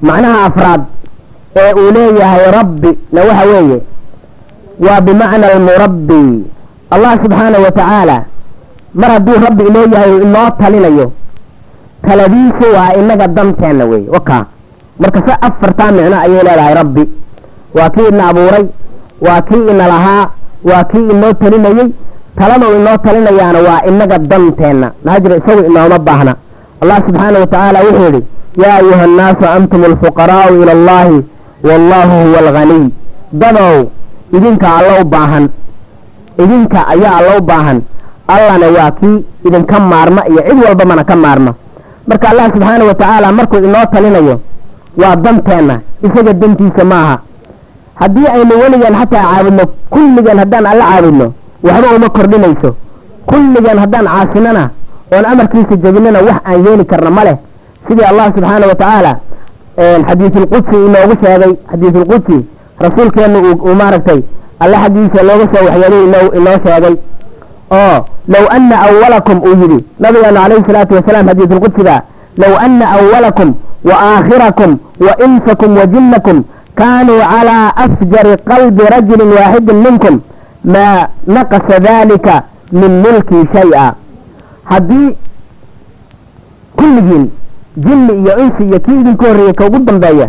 Macnaha 0.01 0.45
afraad 0.49 0.81
ee 1.55 1.73
uu 1.73 1.91
leeyahay 1.97 2.43
rabbi 2.57 2.91
na 3.13 3.21
waxa 3.27 3.45
weeye 3.51 3.79
waa 4.85 5.01
bimacna 5.01 5.45
almurabbi. 5.53 6.21
Allah 6.91 7.11
subxaana 7.23 7.57
wa 7.65 7.71
tacaala 7.71 8.17
mar 9.01 9.09
hadduu 9.15 9.37
rabbi 9.47 9.63
leeyahay 9.75 10.13
inoo 10.25 10.49
talinayo 10.59 11.07
taladiisu 12.07 12.65
waa 12.75 12.93
inaga 12.99 13.27
danteenna 13.27 13.85
wey 13.91 14.03
wakaa 14.15 14.45
marka 14.99 15.19
se 15.27 15.33
afartaa 15.47 15.91
micno 15.91 16.17
ayay 16.19 16.43
leedahay 16.47 16.73
rabbi. 16.81 17.03
Waa 17.75 17.89
kii 17.89 18.07
ina 18.11 18.23
abuuray 18.29 18.65
waa 19.27 19.41
kii 19.41 19.63
ina 19.71 19.87
lahaa 19.93 20.23
waa 20.69 20.83
kii 20.83 21.05
inoo 21.13 21.33
talinayey 21.33 21.87
taladuu 22.39 22.71
inoo 22.79 22.97
talinayaana 23.05 23.59
waa 23.67 23.81
inaga 23.89 24.17
danteenna 24.17 24.87
maxaa 25.05 25.37
isagu 25.37 25.61
inooma 25.69 25.99
baahna. 25.99 26.33
Allah 26.81 26.97
subxaana 27.05 27.39
wa 27.39 27.47
tacaala 27.47 27.79
wuxuu 27.85 28.03
yidhi 28.05 28.21
yaa 28.57 28.75
ayuha 28.81 29.03
annaasu 29.03 29.45
antum 29.57 29.83
alfuqaraa'u 29.83 30.61
ila 30.63 30.71
allahi 30.77 31.17
wallahu 31.63 32.13
huwa 32.25 32.39
alghaniy 32.39 32.83
dadow 33.33 33.75
idinka 34.37 34.67
alla 34.77 34.93
u 35.01 35.05
baahan 35.05 35.49
idinka 36.43 36.87
ayaa 36.93 37.15
alla 37.19 37.37
u 37.37 37.41
baahan 37.41 37.81
allana 38.27 38.67
waa 38.77 38.91
kii 38.91 39.17
idinka 39.47 39.79
maarma 39.79 40.21
iyo 40.27 40.41
cid 40.49 40.59
walba 40.65 40.85
mana 40.85 41.03
ka 41.03 41.15
maarma 41.15 41.51
marka 42.07 42.29
allah 42.29 42.45
subxaana 42.53 42.83
wa 42.85 42.93
tacaala 42.93 43.31
markuu 43.31 43.57
inoo 43.67 43.85
talinayo 43.93 44.35
waa 45.01 45.15
danteenna 45.15 45.75
isaga 46.03 46.33
dantiisa 46.33 46.83
maaha 46.85 47.15
haddii 48.01 48.27
aynu 48.35 48.53
weligeen 48.61 48.95
xataa 49.01 49.23
caabudno 49.31 49.63
kulligeen 49.89 50.39
haddaan 50.39 50.65
alla 50.65 50.85
caabudno 50.91 51.27
waxba 51.63 51.87
uma 51.97 52.09
kordhinayso 52.09 52.75
kulligeen 53.25 53.79
haddaan 53.83 54.05
caasinana 54.13 54.63
oon 55.13 55.25
amarkiisa 55.31 55.75
jebinana 55.83 56.19
wax 56.27 56.37
aan 56.49 56.65
yeeli 56.65 56.85
karna 56.91 57.09
ma 57.17 57.23
leh 57.27 57.35
sidii 57.87 58.05
allah 58.11 58.25
subxaana 58.35 58.67
wa 58.71 58.75
tacaala 58.81 59.13
xadiisulqudsi 60.07 60.75
inoogu 60.87 61.15
sheegay 61.23 61.53
xadiisulqudsi 61.71 62.37
rasuulkeennu 62.85 63.39
uu 63.53 63.75
maaragtay 63.81 64.19
alle 64.63 64.77
xaggiisa 64.83 65.23
looga 65.29 65.45
soo 65.53 65.65
waxyeelay 65.67 66.03
inoo 66.39 66.57
sheegay. 66.65 66.95
Oo 67.81 67.97
low 68.33 68.45
ana 68.55 68.75
awalakum 68.87 69.37
uu 69.47 69.55
yidhi 69.61 69.79
nabigeenu 69.99 70.39
calayhi 70.43 70.63
salaatu 70.67 70.93
wasalaam 70.95 71.27
xadiisulqudsiga 71.29 71.95
low 72.43 72.53
ana 72.65 72.85
awalakum 72.97 73.49
wa 73.89 73.95
aakhirakum 74.11 74.71
wa 75.05 75.13
insakum 75.25 75.77
wa 75.79 75.85
jinnakum 75.93 76.43
kaanuu 76.75 77.19
calaa 77.31 77.67
afjari 77.85 78.33
qalbi 78.51 78.83
rajulin 78.95 79.31
waaxidin 79.37 79.75
minkum 79.87 80.15
maa 80.73 81.07
naqasa 81.35 81.79
dalika 81.79 82.43
min 82.71 82.91
mulkii 83.05 83.43
shay-a 83.55 83.85
haddii 84.71 85.09
kulligiin 86.79 87.25
jinni 87.77 88.13
iyo 88.21 88.33
insi 88.43 88.63
iyo 88.63 88.79
kii 88.79 88.99
idinku 89.01 89.25
horreeyey 89.25 89.53
ka 89.53 89.65
ugu 89.65 89.79
dambeeya. 89.79 90.27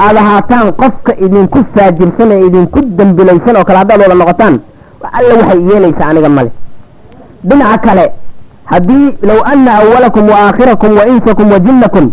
Aad 0.00 0.16
ahaataan 0.16 0.72
qofka 0.72 1.12
idinku 1.26 1.58
faajirsan 1.74 2.30
ee 2.32 2.46
idinku 2.46 2.80
dembilaysan 2.98 3.56
oo 3.56 3.64
kale 3.64 3.78
haddaad 3.78 4.00
wada 4.02 4.14
noqotaan 4.14 4.54
alla 5.18 5.34
waxay 5.40 5.60
yeelaysaa 5.70 6.08
aniga 6.12 6.28
male 6.28 6.50
dhinaca 7.48 7.78
kale 7.86 8.04
haddii 8.72 9.06
low 9.28 9.40
ana 9.52 9.70
awalakum 9.80 10.28
wa 10.32 10.36
aakhirakum 10.46 10.96
wa 10.98 11.06
insakum 11.12 11.50
wa 11.52 11.58
jinnakum 11.66 12.10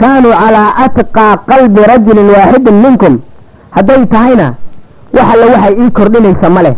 kaanuu 0.00 0.32
calaa 0.42 0.68
atqaa 0.84 1.36
qalbi 1.50 1.80
rajulin 1.92 2.28
waaxidin 2.34 2.74
minkum 2.84 3.18
hadday 3.76 4.06
tahayna 4.06 4.46
wax 5.16 5.26
alle 5.34 5.46
waxay 5.54 5.74
ii 5.82 5.90
kordhinaysa 5.90 6.50
ma 6.50 6.62
leh. 6.62 6.74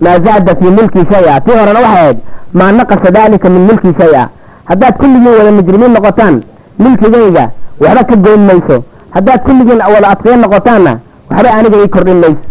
Maa 0.00 0.18
zaada 0.24 0.54
fii 0.54 0.70
mulkii 0.78 1.04
shay-a 1.12 1.40
tii 1.40 1.56
horena 1.60 1.80
waxay 1.86 2.00
ahayd 2.02 2.18
maa 2.58 2.72
naqasa 2.72 3.10
daalika 3.10 3.48
min 3.54 3.62
mulkii 3.68 3.94
shay-a 4.00 4.28
haddaad 4.70 4.94
kulligiin 5.00 5.34
wada 5.38 5.50
mujrimiin 5.58 5.92
noqotaan 5.96 6.34
milkigayga 6.82 7.44
waxba 7.82 8.02
ka 8.10 8.16
goyn 8.24 8.42
mayso. 8.48 8.76
Haddaad 9.14 9.40
kulligiin 9.46 9.80
wada 9.94 10.08
adkeen 10.12 10.40
noqotaanna 10.44 10.92
waxba 11.30 11.50
aniga 11.58 11.76
ii 11.84 11.88
kordhin 11.94 12.18
mayso. 12.24 12.42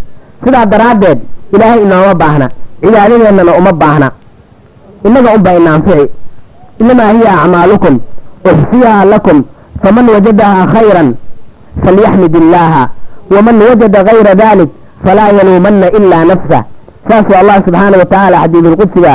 Sidaa 0.43 0.65
daraaddeed 0.73 1.19
ilaahay 1.53 1.81
inooma 1.85 2.13
baahna 2.21 2.47
cibaadadeennana 2.81 3.51
uma 3.59 3.71
baahna. 3.81 4.07
Innaga 5.07 5.29
unbaa 5.37 5.53
ina 5.59 5.73
anfici 5.75 6.05
inamaa 6.81 7.11
hiya 7.15 7.31
acmaalukum 7.41 7.95
uxsiyaha 8.51 9.05
lakum 9.05 9.37
faman 9.83 10.05
wajadahaa 10.15 10.65
khayran 10.75 11.09
falyaxmid 11.83 12.35
illaaha 12.41 12.83
waman 13.33 13.57
wajada 13.69 13.99
gayra 14.09 14.33
dalik 14.35 14.69
falaa 15.05 15.29
yaluumanna 15.37 15.87
ilaa 15.97 16.23
nafsah 16.31 16.61
saasuu 17.09 17.35
allah 17.41 17.55
subxaana 17.65 17.97
wa 18.01 18.05
tacaala 18.05 18.37
xadiidulqudsiga 18.43 19.13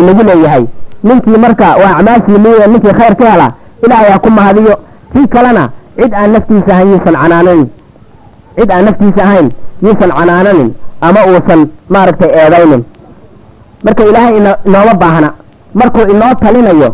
inagu 0.00 0.22
leeyahay 0.28 0.64
ninkii 1.02 1.38
marka 1.44 1.66
waa 1.82 1.92
acmaashii 1.98 2.38
muuya 2.44 2.66
ninkii 2.72 2.94
khayr 2.98 3.14
ka 3.20 3.24
hela 3.32 3.46
ilaahay 3.84 4.10
ha 4.14 4.18
ku 4.18 4.30
mahadiyo. 4.30 4.74
Kii 5.12 5.26
kalena 5.34 5.64
cid 5.98 6.12
aan 6.14 6.30
naftiisa 6.34 6.72
ahayn 6.74 6.88
yuusan 6.92 7.14
canaananin. 7.22 7.66
Cid 8.56 8.70
aan 8.70 8.84
naftiisa 8.84 9.22
ahayn 9.26 9.48
yuusan 9.82 10.10
canaananin 10.18 10.68
ama 11.06 11.20
uusan 11.30 11.60
maaragtay 11.92 12.30
eedaynin. 12.40 12.82
Marka 13.84 14.02
ilaahay 14.10 14.36
ino 14.40 14.52
inooma 14.66 14.94
baahna. 15.02 15.28
Markuu 15.74 16.04
inoo 16.12 16.34
talinayo 16.42 16.90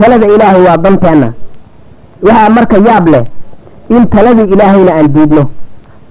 talada 0.00 0.26
ilaahay 0.34 0.62
waa 0.66 0.76
danteenna 0.84 1.28
waxaa 2.26 2.48
marka 2.56 2.76
yaab 2.88 3.06
leh 3.12 3.24
in 3.96 4.02
taladii 4.14 4.48
ilaahayna 4.54 4.92
aan 4.98 5.08
diidno. 5.14 5.42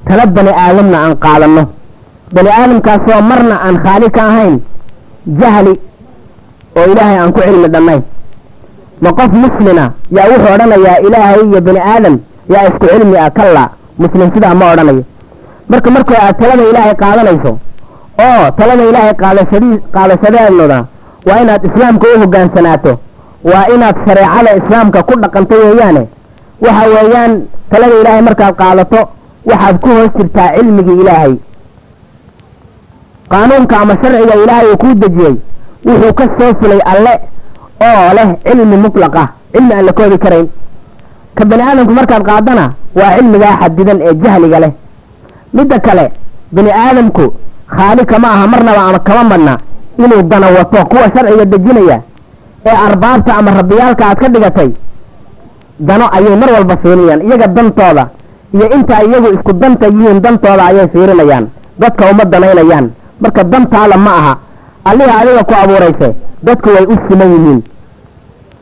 Tala 0.08 0.26
bani 0.36 0.52
aadamna 0.64 0.98
aan 1.06 1.16
qaadanno. 1.24 1.64
Bani 2.36 2.50
aadamkaasoo 2.60 3.22
marna 3.30 3.56
aan 3.66 3.76
khaali 3.84 4.10
ka 4.16 4.22
ahayn 4.32 4.56
jahli 5.42 5.74
oo 6.76 6.86
ilaahay 6.92 7.18
aan 7.20 7.32
ku 7.36 7.40
cilmi 7.48 7.68
dhannayn 7.76 8.02
ma 9.04 9.10
qof 9.20 9.32
muslina 9.44 9.86
yaa 10.18 10.28
wuxuu 10.32 10.54
odhanayaa 10.56 10.98
ilaahay 11.08 11.40
iyo 11.50 11.62
bani 11.68 11.80
aadam 11.94 12.16
yaa 12.54 12.64
isku 12.70 12.86
cilmi 12.94 13.18
ah 13.26 13.30
kalla. 13.40 13.64
Muslim 14.04 14.30
sidaa 14.34 14.54
ma 14.60 14.66
odhanayo. 14.74 15.04
Marka 15.70 15.90
markoo 15.96 16.18
aad 16.26 16.36
talada 16.42 16.64
ilaahay 16.72 16.96
qaadanayso 17.02 17.52
oo 18.28 18.44
talada 18.58 18.84
ilaahay 18.90 19.14
qaadashadii 19.22 19.78
qaadashadeedooda 19.96 20.80
waa 21.28 21.40
inaad 21.44 21.64
islaamka 21.70 22.06
u 22.16 22.20
hogaansanaato 22.24 22.94
waa 23.52 23.66
inaad 23.76 23.96
shareecada 24.06 24.52
islaamka 24.60 25.00
ku 25.10 25.14
dhaqanto 25.24 25.56
weeyaane. 25.64 26.04
Waxa 26.66 26.84
weeyaan 26.94 27.32
talada 27.72 27.96
ilaahay 28.02 28.22
markaad 28.30 28.56
qaadato 28.62 29.00
waxaad 29.50 29.76
ku 29.84 29.90
hoos 29.98 30.12
jirtaa 30.18 30.50
cilmigii 30.56 31.00
ilaahay. 31.04 31.34
Qaanuunka 33.32 33.76
ama 33.82 33.94
sharciga 34.02 34.36
ilaahay 34.44 34.68
uu 34.72 34.78
kuu 34.84 34.94
dejiyey 35.04 35.36
wuxuu 35.88 36.14
ka 36.20 36.26
soo 36.38 36.52
fulay 36.60 36.82
alle 36.92 37.14
oo 37.88 38.08
leh 38.18 38.28
cilmi 38.46 38.78
mutlaq 38.86 39.16
ah 39.24 39.28
cilmi 39.54 39.74
aan 39.74 39.86
la 39.88 39.92
koobi 39.98 40.18
karayn. 40.24 40.48
Ka 41.38 41.44
bani 41.50 41.64
aadamku 41.70 41.94
markaad 42.00 42.24
qaadana 42.30 42.66
waa 43.00 43.12
cilmigaa 43.18 43.54
xadidan 43.62 44.00
ee 44.08 44.14
jahliga 44.24 44.60
leh. 44.64 44.72
Midda 45.56 45.78
kale 45.86 46.06
bani 46.56 46.72
aadamku 46.84 47.26
khaali 47.76 48.04
kama 48.12 48.28
aha 48.36 48.46
marnaba 48.54 48.82
ama 48.90 49.00
kama 49.08 49.24
madna 49.32 49.54
inuu 50.04 50.22
dana 50.32 50.48
wato 50.58 50.80
kuwa 50.92 51.06
sharciga 51.14 51.46
dejinaya 51.52 51.98
ee 52.66 52.76
arbaabta 52.88 53.32
ama 53.40 53.52
rabbiyaalka 53.60 54.04
aad 54.10 54.18
ka 54.22 54.28
dhigatay. 54.34 54.70
Dano 55.88 56.06
ayay 56.18 56.36
mar 56.42 56.50
walba 56.56 56.76
fiirinayaan 56.84 57.22
iyaga 57.28 57.48
dantooda 57.56 58.04
iyo 58.56 58.66
inta 58.76 58.96
iyagu 59.08 59.28
isku 59.36 59.52
danta 59.62 59.86
yihiin 59.88 60.20
dantooda 60.26 60.64
ayay 60.70 60.88
fiirinayaan. 60.94 61.46
Dadka 61.82 62.04
uma 62.12 62.24
danaynayaan 62.34 62.86
marka 63.22 63.42
dantaada 63.44 63.98
ma 64.06 64.12
aha 64.20 64.34
alliha 64.90 65.14
adiga 65.22 65.44
ku 65.50 65.54
abuurayse 65.64 66.08
dadku 66.46 66.70
way 66.76 66.86
u 66.94 66.96
siman 67.08 67.30
yihiin. 67.36 67.60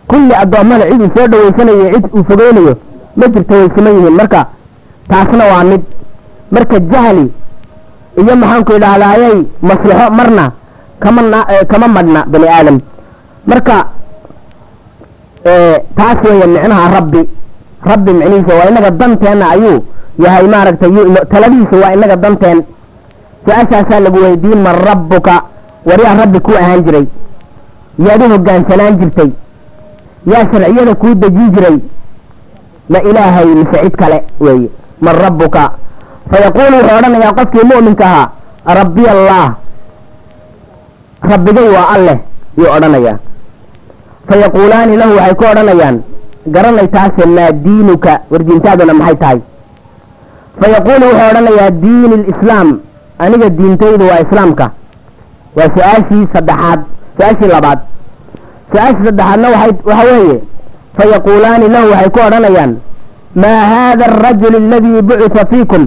Kulli 0.09 0.33
addoommada 0.43 0.85
cid 0.89 1.01
uu 1.01 1.09
soo 1.15 1.27
dhawaysanayo 1.31 1.85
cid 1.93 2.05
uu 2.15 2.23
fogeynayo 2.29 2.73
ma 3.19 3.25
jirto 3.33 3.53
way 3.59 3.69
siman 3.75 3.93
yihiin. 3.97 4.15
Marka 4.19 4.41
taasna 5.09 5.43
waa 5.51 5.63
mid. 5.69 5.81
Marka 6.55 6.75
jahli 6.91 7.25
iyo 8.21 8.33
maxaanku 8.41 8.71
idhahdaayay 8.77 9.37
maslaxo 9.69 10.07
marna 10.19 10.45
kama 11.03 11.21
kama 11.71 11.87
madhna 11.95 12.19
bani 12.31 12.47
aadam. 12.57 12.77
Marka 13.49 13.75
taas 15.97 16.17
weeye 16.23 16.47
micnaha 16.53 16.85
rabbi. 16.97 17.21
Rabbi 17.89 18.11
micnihiisa 18.19 18.53
waa 18.59 18.69
inaga 18.71 18.91
danteenna 18.91 19.45
ayuu 19.53 19.77
yahay. 20.23 20.47
Maaragtay 20.53 20.89
taladiisa 21.33 21.75
waa 21.83 21.93
inaga 21.97 22.15
danteen. 22.23 22.59
Su'aashaasaa 23.45 23.99
lagu 24.05 24.17
weydiin 24.25 24.59
man 24.65 24.75
rabbuka 24.87 25.33
waryaa 25.85 26.15
rabbi 26.21 26.39
kuu 26.39 26.57
ahaan 26.61 26.83
jiray. 26.85 27.05
Yaad 28.05 28.21
u 28.25 28.29
hogaansanaan 28.33 28.97
jirtay. 28.99 29.29
Yaa 30.31 30.45
sharciyada 30.51 30.95
kuu 30.95 31.13
dejin 31.21 31.51
jiray. 31.55 31.77
Ma 32.89 32.99
ilaahay 33.09 33.45
mise 33.59 33.77
cid 33.83 33.95
kale 34.01 34.17
weeye. 34.39 34.69
Man 35.01 35.15
rabbuka. 35.25 35.63
Fayaquulu 36.31 36.75
wuxuu 36.77 36.97
odhanayaa 36.97 37.33
qofkii 37.37 37.65
mu'minka 37.71 38.05
ahaa 38.05 38.29
rabbiy 38.79 39.07
allah. 39.15 39.45
Rabbigay 41.31 41.67
waa 41.75 41.87
alleh 41.95 42.17
yuu 42.57 42.69
odhanayaa. 42.77 43.17
Fayaquulaani 44.29 44.97
lahu 45.01 45.13
waxay 45.17 45.35
ku 45.39 45.43
odhanayaan 45.51 45.97
garanay 46.55 46.87
taase 46.95 47.25
maa 47.35 47.51
diinuka. 47.65 48.13
Wardiintaaduna 48.31 48.93
maxay 48.93 49.15
tahay? 49.21 49.39
Fayaquulu 50.61 51.05
wuxuu 51.09 51.29
odhanayaa 51.31 51.69
diini 51.83 52.15
lislaam 52.27 52.69
aniga 53.23 53.49
diintaydu 53.59 54.03
waa 54.09 54.19
islaamka 54.25 54.65
waa 55.57 55.69
su'aashii 55.75 56.23
saddexaad 56.33 56.79
su'aashii 57.17 57.49
labaad. 57.55 57.79
Su'aashii 58.71 59.05
saddexaadna 59.07 59.47
waxa 59.55 60.03
weeye 60.09 60.37
fayaquulaani 60.97 61.67
lahu 61.75 61.87
waxay 61.93 62.09
ku 62.15 62.19
odhanayaan 62.27 62.71
maa 63.43 63.61
haada 63.71 64.05
arajul 64.11 64.55
aladii 64.61 65.01
bucita 65.09 65.45
fiikum? 65.51 65.83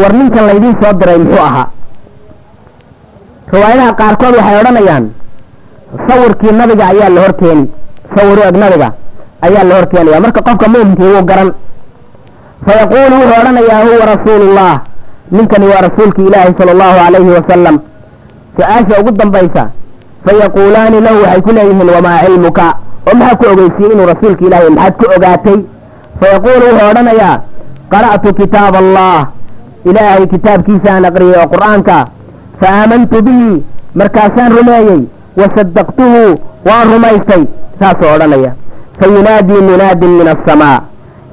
War 0.00 0.12
ninkan 0.18 0.44
laydiin 0.48 0.74
soo 0.82 0.92
diray 1.00 1.18
muxuu 1.24 1.42
ahaa. 1.48 1.66
Riwaayadaha 3.52 3.92
qaarkood 4.00 4.34
waxay 4.40 4.56
odhanayaan 4.62 5.04
sawirkii 6.08 6.52
nabiga 6.60 6.84
ayaa 6.92 7.08
la 7.16 7.20
horkeeni 7.24 7.64
sawiru 8.14 8.42
eg 8.48 8.56
nabiga 8.62 8.88
ayaa 9.46 9.64
la 9.68 9.74
horkeenaya 9.78 10.20
marka 10.24 10.40
qofka 10.48 10.66
mu'minkii 10.74 11.10
wuu 11.14 11.24
garan 11.30 11.50
fayaquulu 12.66 13.14
wuxuu 13.20 13.38
odhanayaa 13.40 13.82
huwa 13.86 14.04
rasuulullah. 14.12 14.72
Ninkani 15.34 15.66
waa 15.72 15.80
rasuulki 15.86 16.20
ilaahi 16.28 16.54
sala 16.58 16.70
allahu 16.74 16.96
calayhi 17.04 17.30
wasalam 17.38 17.76
su'aasha 18.60 19.00
ugu 19.00 19.10
dambaysa 19.20 19.64
fayaquulaani 20.24 21.00
lahu 21.06 21.18
waxay 21.24 21.40
ku 21.46 21.50
leeyihiin 21.56 21.90
wamaa 21.96 22.18
cilmuka? 22.24 22.66
oo 23.08 23.14
maxaa 23.20 23.36
ku 23.40 23.44
ogeysiiyey 23.52 23.92
inuu 23.94 24.06
rasuulka 24.12 24.42
ilaahay 24.46 24.70
maxaad 24.76 24.94
ku 25.00 25.04
ogaatay? 25.16 25.58
Fayaquulu 26.20 26.64
wuxuu 26.68 26.88
odhanayaa 26.90 27.36
qara'tu 27.92 28.28
kitaab 28.40 28.74
allah. 28.82 29.18
Ilaahay 29.90 30.24
kitaabkiisaan 30.32 31.04
aqriyay 31.10 31.38
oo 31.42 31.48
qur'aanka 31.54 31.96
fa 32.60 32.66
aamantu 32.80 33.16
bihi. 33.26 33.52
Markaasaan 34.00 34.52
rumeeyey 34.58 35.00
wasadaqtuhu 35.40 36.22
waan 36.68 36.86
rumaystay 36.92 37.42
saasuu 37.80 38.10
odhanaya 38.14 38.52
fa 38.98 39.06
yunaadii 39.14 39.62
munaadin 39.70 40.12
min 40.20 40.28
asamaa 40.34 40.78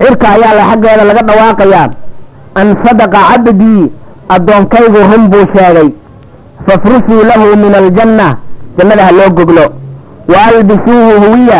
cirka 0.02 0.28
ayaa 0.36 0.54
la 0.60 0.64
xaggeeda 0.72 1.04
laga 1.10 1.22
dhawaaqayaa. 1.30 1.88
An 2.60 2.68
sadaqa 2.84 3.20
cabdii 3.30 3.84
addoonkaygu 4.36 5.00
run 5.12 5.24
buu 5.32 5.46
sheegay 5.56 5.90
fafrushuu 6.68 7.22
lahu 7.32 7.46
min 7.64 7.74
aljanna 7.82 8.28
jannada 8.78 9.04
ha 9.08 9.12
loo 9.20 9.30
goglo 9.38 9.66
wa 10.32 10.38
albisuuhu 10.52 11.14
huwiya 11.24 11.60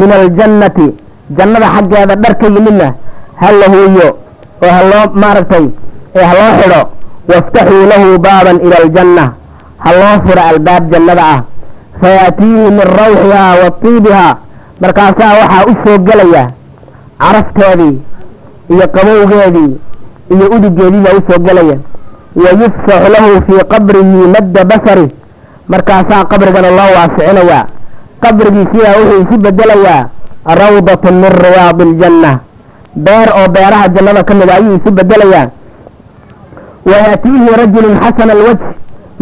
min 0.00 0.10
aljannati 0.18 0.86
jannada 1.38 1.66
xaggeeda 1.76 2.14
dhar 2.22 2.34
ka 2.40 2.46
yimidna 2.54 2.88
ha 3.40 3.52
la 3.60 3.66
huwiyo 3.74 4.08
oo 4.64 4.72
ha 4.76 4.82
loo 4.90 5.04
maaragtay 5.22 5.66
ee 6.16 6.24
ha 6.30 6.34
loo 6.40 6.52
xidho 6.60 6.80
waftaxuu 7.30 7.84
lahu 7.92 8.18
baaban 8.26 8.56
ila 8.66 8.76
aljanna 8.84 9.24
ha 9.84 9.90
loo 10.00 10.14
furo 10.26 10.42
albaab 10.50 10.82
jannada 10.92 11.22
ah 11.34 11.40
fayaatiihi 12.00 12.70
min 12.78 12.86
rawxihaa 13.00 13.52
wa 13.62 13.70
tiibihaa 13.82 14.32
markaasaa 14.82 15.32
waxaa 15.40 15.64
u 15.70 15.74
soo 15.84 15.98
gelaya 16.08 16.44
carafteedii 17.22 17.94
iyo 18.74 18.86
qabowgeedii 18.96 19.70
iyo 20.34 20.46
udigeedii 20.56 21.00
baa 21.06 21.16
u 21.18 21.22
soo 21.28 21.38
gelaya 21.46 21.76
wayufsaxu 22.42 23.08
lahu 23.14 23.30
fii 23.46 23.62
qabrihi 23.72 24.20
madda 24.34 24.60
basari 24.70 25.06
markaasaa 25.72 26.24
qabrigana 26.32 26.70
loo 26.78 26.90
waasicinayaa 26.96 27.62
qabrigiisiyaa 28.24 28.94
wuxuu 29.00 29.20
isu 29.24 29.36
bedelayaa 29.44 30.02
rawdatun 30.60 31.14
min 31.22 31.32
riyaadi 31.44 31.82
aljanna 31.88 32.32
beer 33.06 33.28
oo 33.40 33.46
beeraha 33.54 33.86
jannada 33.94 34.22
ka 34.28 34.34
mida 34.34 34.52
ayuu 34.58 34.74
isu 34.80 34.90
bedelayaa 34.98 35.46
wayaatiihi 36.90 37.48
rajulun 37.62 37.94
xasana 38.04 38.32
alwajh 38.36 38.62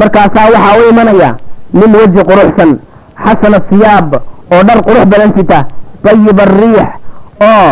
markaasaa 0.00 0.46
waxaa 0.54 0.74
u 0.80 0.88
imanaya 0.92 1.30
nin 1.78 1.90
weji 2.00 2.22
quruxsan 2.30 2.70
xasana 3.24 3.58
siyaab 3.70 4.10
oo 4.54 4.62
dhar 4.68 4.78
qurux 4.86 5.04
badan 5.12 5.30
sita 5.36 5.58
tayib 6.04 6.38
ariix 6.46 6.88
oo 7.50 7.70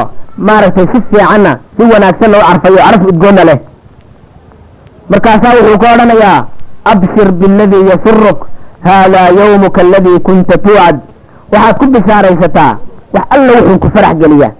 maaragtay 0.48 0.86
si 0.92 0.98
fiicanna 1.10 1.52
si 1.76 1.82
wanaagsanna 1.92 2.36
u 2.38 2.42
carfayo 2.48 2.76
caraf 2.86 3.02
udgoonna 3.10 3.42
leh 3.48 3.58
markaasaa 5.12 5.52
wuxuu 5.58 5.78
ka 5.82 5.88
odhanayaa 5.94 6.38
abshir 6.92 7.28
bialadii 7.40 7.84
yasuruk 7.90 8.38
haadaa 8.86 9.28
yawmuka 9.40 9.80
aladii 9.80 10.18
kunta 10.26 10.58
tuucad 10.64 10.96
waxaad 11.52 11.76
ku 11.80 11.86
bishaaraysataa 11.94 12.72
wax 13.14 13.24
alla 13.34 13.52
wuxuun 13.58 13.78
ku 13.84 13.88
farax 13.94 14.14
geliya 14.22 14.50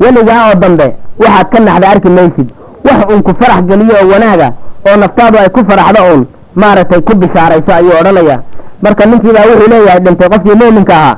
weligaa 0.00 0.40
oo 0.48 0.54
dambe 0.62 0.86
waxaad 1.22 1.46
ka 1.52 1.58
naxda 1.60 1.88
arki 1.92 2.08
maysid. 2.18 2.48
Wax 2.86 2.98
uun 3.10 3.22
ku 3.22 3.32
farax 3.40 3.62
geliyo 3.70 3.94
oo 4.02 4.08
wanaaga 4.12 4.48
oo 4.88 4.96
naftaadu 5.02 5.38
ay 5.38 5.48
ku 5.56 5.60
faraxdo 5.70 6.00
uun 6.10 6.22
maaragtay 6.54 7.00
ku 7.00 7.12
bishaarayso 7.22 7.70
ayuu 7.74 7.94
odhanayaa. 8.00 8.40
Marka 8.82 9.06
ninkiibaa 9.06 9.46
wuxuu 9.50 9.68
leeyahay 9.72 10.00
dhintay 10.04 10.28
qofkii 10.32 10.56
muuminka 10.60 10.94
ahaa 10.96 11.16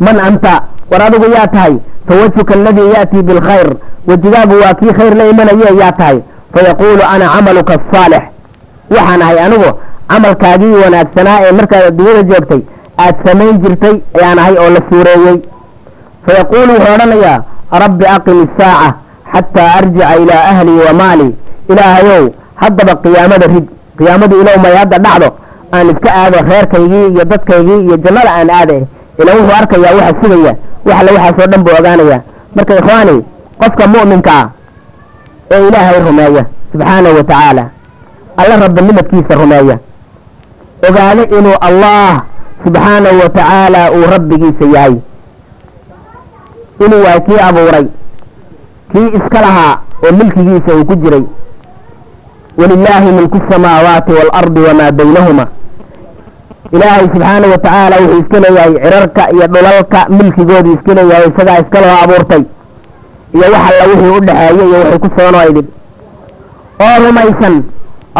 man 0.00 0.20
anta 0.20 0.54
war 0.90 1.02
adigu 1.02 1.26
yaa 1.36 1.46
tahay 1.46 1.74
fawajhuka 2.08 2.54
aladii 2.54 2.90
ya'tii 2.96 3.22
bilkhayr 3.28 3.68
wejigaagu 4.08 4.54
waa 4.62 4.74
kii 4.74 4.92
khayr 4.98 5.14
la 5.16 5.24
imanaye 5.32 5.70
yaa 5.80 5.92
tahay 5.92 6.18
fayaquulu 6.56 7.02
ana 7.14 7.26
camaluka 7.34 7.72
asaalix 7.78 8.24
waxaan 8.94 9.22
ahay 9.22 9.38
anigu 9.46 9.70
camalkaagii 10.10 10.74
wanaagsanaa 10.84 11.38
ee 11.46 11.52
markaad 11.58 11.84
adduunyada 11.90 12.22
joogtay 12.30 12.60
aad 13.04 13.14
samayn 13.26 13.56
jirtay 13.62 13.94
ayaan 14.18 14.38
ahay 14.42 14.54
oo 14.62 14.70
la 14.76 14.80
suureeyey 14.90 15.36
fayaquulu 16.26 16.70
wuxuu 16.76 16.94
odhanayaa 16.94 17.38
rabbi 17.84 18.04
aqim 18.16 18.38
isaaca 18.46 18.88
xataa 19.32 19.70
arjica 19.78 20.14
ilaa 20.22 20.42
ahlii 20.52 20.80
wa 20.86 20.92
maalii 21.00 21.32
ilaahayow 21.72 22.24
haddaba 22.62 22.92
qiyaamada 23.04 23.46
rid 23.54 23.66
qiyaamadu 23.98 24.34
ilow 24.42 24.56
may 24.64 24.74
hadda 24.80 24.98
dhacdo 25.06 25.28
aan 25.76 25.86
iska 25.92 26.10
aado 26.22 26.38
reerkaygii 26.50 27.06
iyo 27.14 27.24
dadkaygii 27.32 27.80
iyo 27.86 27.96
jannada 28.04 28.30
aan 28.38 28.50
aada 28.58 28.74
ila 29.20 29.30
wuxuu 29.38 29.56
arkayaa 29.60 29.94
waxa 29.98 30.14
sugaya 30.22 30.52
wax 30.88 30.98
waxaasoo 31.14 31.46
dhan 31.52 31.60
buu 31.64 31.74
ogaanayaa 31.80 32.20
marka 32.56 32.72
ikhwaani 32.80 33.16
qofka 33.60 33.84
mu'minka 33.94 34.32
ah 34.40 34.46
ee 35.50 35.68
ilaahay 35.68 36.00
rumeeya 36.06 36.44
subxaanahu 36.72 37.16
wa 37.16 37.24
tacaala 37.24 37.64
alla 38.36 38.56
rabbinimadkiisa 38.56 39.34
rumeeya. 39.34 39.78
Ogaado 40.88 41.22
inuu 41.38 41.56
allah 41.60 42.22
subxaanahu 42.64 43.16
wa 43.22 43.28
tacaala 43.28 43.90
uu 43.92 44.04
rabbigiisa 44.10 44.64
yahay. 44.74 44.94
Inuu 46.84 47.02
waay 47.04 47.20
kii 47.20 47.38
abuuray 47.48 47.86
kii 48.92 49.08
iska 49.18 49.40
lahaa 49.40 49.78
oo 50.04 50.12
milkigiisa 50.12 50.74
uu 50.76 50.84
ku 50.84 50.94
jiray. 50.94 51.22
Walilaahi 52.58 53.12
milku 53.12 53.38
asamaawaati 53.48 54.12
waalardi 54.12 54.60
wamaa 54.60 54.90
baynahuma 54.92 55.46
ilaahay 56.72 57.06
subxaanahu 57.12 57.50
wa 57.52 57.58
tacaala 57.58 57.96
wuxuu 57.96 58.18
iska 58.20 58.40
leeyahay 58.40 58.74
cirarka 58.82 59.30
iyo 59.32 59.46
dhulalka 59.46 60.06
milkigoodu 60.08 60.72
iska 60.74 60.94
leeyahay 60.94 61.28
isagaa 61.28 61.58
iska 61.60 61.80
loo 61.80 61.96
abuurtay 62.04 62.42
iyo 63.36 63.46
wax 63.54 63.64
alla 63.70 63.84
wixii 63.90 64.12
u 64.18 64.20
dhexeeyey 64.26 64.66
iyo 64.68 64.78
waxay 64.82 64.98
ku 65.04 65.08
soo 65.16 65.30
noydin 65.36 65.66
oo 66.86 66.96
rumaysan 67.06 67.54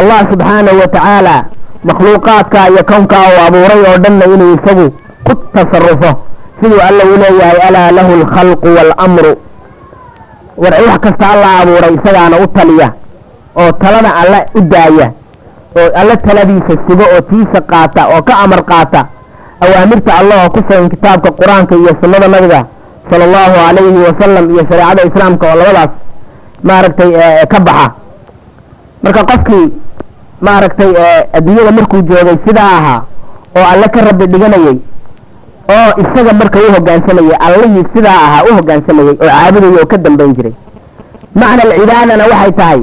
allah 0.01 0.19
subxaanahu 0.31 0.77
wa 0.83 0.89
tacaala 0.95 1.35
makhluuqaadka 1.89 2.61
iyo 2.73 2.83
kownkaa 2.91 3.25
uu 3.33 3.41
abuuray 3.47 3.81
oo 3.91 3.97
dhanna 4.05 4.25
inuu 4.35 4.53
isagu 4.59 4.87
ku 5.27 5.33
tasarufo 5.55 6.11
siduu 6.61 6.81
alla 6.89 7.03
uu 7.11 7.17
leeyahay 7.25 7.61
alaa 7.69 7.89
lahu 7.99 8.13
alkhalqu 8.21 8.69
waalamru 8.77 9.33
war 10.63 10.75
wax 10.89 10.99
kasta 11.05 11.25
alla 11.35 11.49
abuuray 11.61 11.93
isagaana 11.99 12.37
u 12.45 12.47
taliya 12.57 12.89
oo 13.61 13.71
talada 13.83 14.11
alla 14.23 14.39
u 14.59 14.61
daaya 14.73 15.09
oo 15.81 15.89
alla 16.01 16.15
taladiisa 16.27 16.75
sugo 16.89 17.05
oo 17.15 17.21
tiisa 17.31 17.61
qaata 17.73 18.03
oo 18.15 18.23
ka 18.29 18.35
amar 18.45 18.63
qaata 18.71 19.01
awaamirta 19.65 20.11
allah 20.21 20.37
oo 20.45 20.51
ku 20.55 20.61
sugan 20.69 20.89
kitaabka 20.95 21.31
qur'aanka 21.41 21.75
iyo 21.81 21.93
sunnada 22.01 22.29
nabiga 22.35 22.61
sala 23.11 23.25
allahu 23.29 23.55
calayhi 23.67 24.01
wasalam 24.09 24.45
iyo 24.55 24.63
shareecada 24.71 25.03
islaamka 25.09 25.45
oo 25.51 25.57
labadaas 25.61 25.91
maaragtay 26.69 27.11
ka 27.53 27.59
baxa. 27.67 27.87
Marka 29.03 29.21
qofkii 29.31 29.67
maaragtay 30.47 30.91
adduunyada 31.37 31.73
markuu 31.79 32.01
joogay 32.09 32.37
sidaa 32.47 32.73
ahaa 32.79 33.01
oo 33.59 33.67
alle 33.73 33.87
ka 33.95 34.01
rabbi 34.09 34.27
dhiganayay 34.33 34.77
oo 35.77 35.91
isaga 36.03 36.33
marka 36.41 36.59
u 36.67 36.73
hogaansamayay 36.77 37.37
allihii 37.47 37.85
sidaa 37.95 38.19
ahaa 38.27 38.43
u 38.51 38.55
hogaansamayay 38.59 39.09
oo 39.15 39.29
caabudayay 39.29 39.79
oo 39.83 39.87
ka 39.93 39.97
dambayn 40.05 40.35
jiray. 40.37 40.55
Macna 41.41 41.63
alcibaadana 41.63 42.25
waxay 42.33 42.53
tahay 42.61 42.81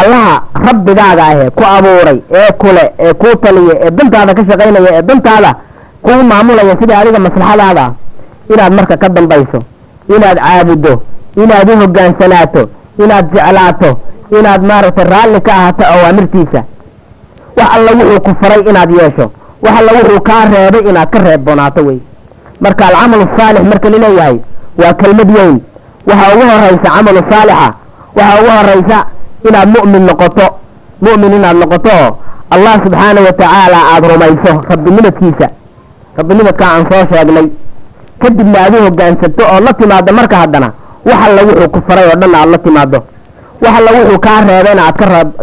allaha 0.00 0.34
rabbigaaga 0.66 1.22
ahee 1.30 1.50
ku 1.58 1.62
abuuray 1.76 2.18
ee 2.40 2.50
kule 2.62 2.84
ee 2.98 3.12
kuu 3.20 3.34
taliya 3.42 3.74
ee 3.86 3.90
dantaada 3.98 4.34
ka 4.38 4.42
shaqaynaya 4.50 4.90
ee 4.98 5.02
dantaada 5.10 5.50
kuu 6.04 6.20
maamulaya 6.30 6.74
sidai 6.80 6.96
adiga 7.02 7.18
maslaxadaada 7.26 7.84
inaad 8.52 8.72
marka 8.78 8.96
ka 8.96 9.08
dambayso 9.08 9.58
inaad 10.16 10.38
caabuddo 10.38 10.94
inaad 11.42 11.68
u 11.70 11.76
hogaansanaato 11.82 12.62
inaad 13.04 13.26
jeclaato 13.34 13.90
inaad 14.38 14.62
maaragtay 14.70 15.04
raalli 15.04 15.40
ka 15.40 15.52
ahaato 15.58 15.84
awaamirtiisa. 15.92 16.60
Wax 17.56 17.68
alla 17.76 17.90
wuxuu 17.98 18.20
ku 18.26 18.30
faray 18.40 18.60
inaad 18.70 18.90
yeesho. 18.98 19.26
Wax 19.64 19.74
alla 19.80 19.90
wuxuu 19.98 20.20
kaa 20.28 20.44
reebay 20.52 20.82
inaad 20.90 21.08
ka 21.10 21.18
reebboonaato 21.18 21.80
wey. 21.86 21.98
Marka 22.60 22.82
alcamalu 22.88 23.26
saalix 23.36 23.62
marka 23.70 23.88
la 23.90 23.98
leeyahay 24.04 24.36
waa 24.80 24.92
kelmad 25.00 25.30
weyn. 25.36 25.56
Waxaa 26.06 26.32
ugu 26.34 26.44
horaysa 26.52 26.78
camalu 26.94 27.20
saalixa 27.30 27.68
waxaa 28.16 28.38
ugu 28.40 28.50
horaysa 28.58 28.98
inaad 29.48 29.68
mu'min 29.76 30.02
noqoto. 30.08 30.46
Mu'min 31.04 31.32
inaad 31.38 31.56
noqoto 31.62 31.96
allah 32.54 32.74
subxaana 32.84 33.20
wa 33.26 33.32
tacaala 33.32 33.78
aada 33.92 34.06
rumayso. 34.08 34.52
Rabbinimadkiisa. 34.70 35.48
Rabbinimadkaa 36.18 36.70
aan 36.74 36.84
soo 36.90 37.02
sheegnay 37.12 37.46
kadibna 38.22 38.58
aad 38.64 38.74
u 38.74 38.82
hogaansato 38.86 39.42
oo 39.52 39.60
la 39.66 39.72
timaado 39.80 40.10
marka 40.18 40.36
haddana 40.42 40.68
wax 41.08 41.18
alla 41.26 41.40
wuxuu 41.48 41.68
ku 41.74 41.78
faray 41.88 42.06
oo 42.10 42.16
dhan 42.20 42.34
aad 42.40 42.48
la 42.54 42.58
timaado. 42.58 42.98
Wax 43.62 43.74
alla 43.78 43.90
wuxuu 43.96 44.18
kaa 44.26 44.40
reebayna 44.48 44.82
aad 44.88 44.96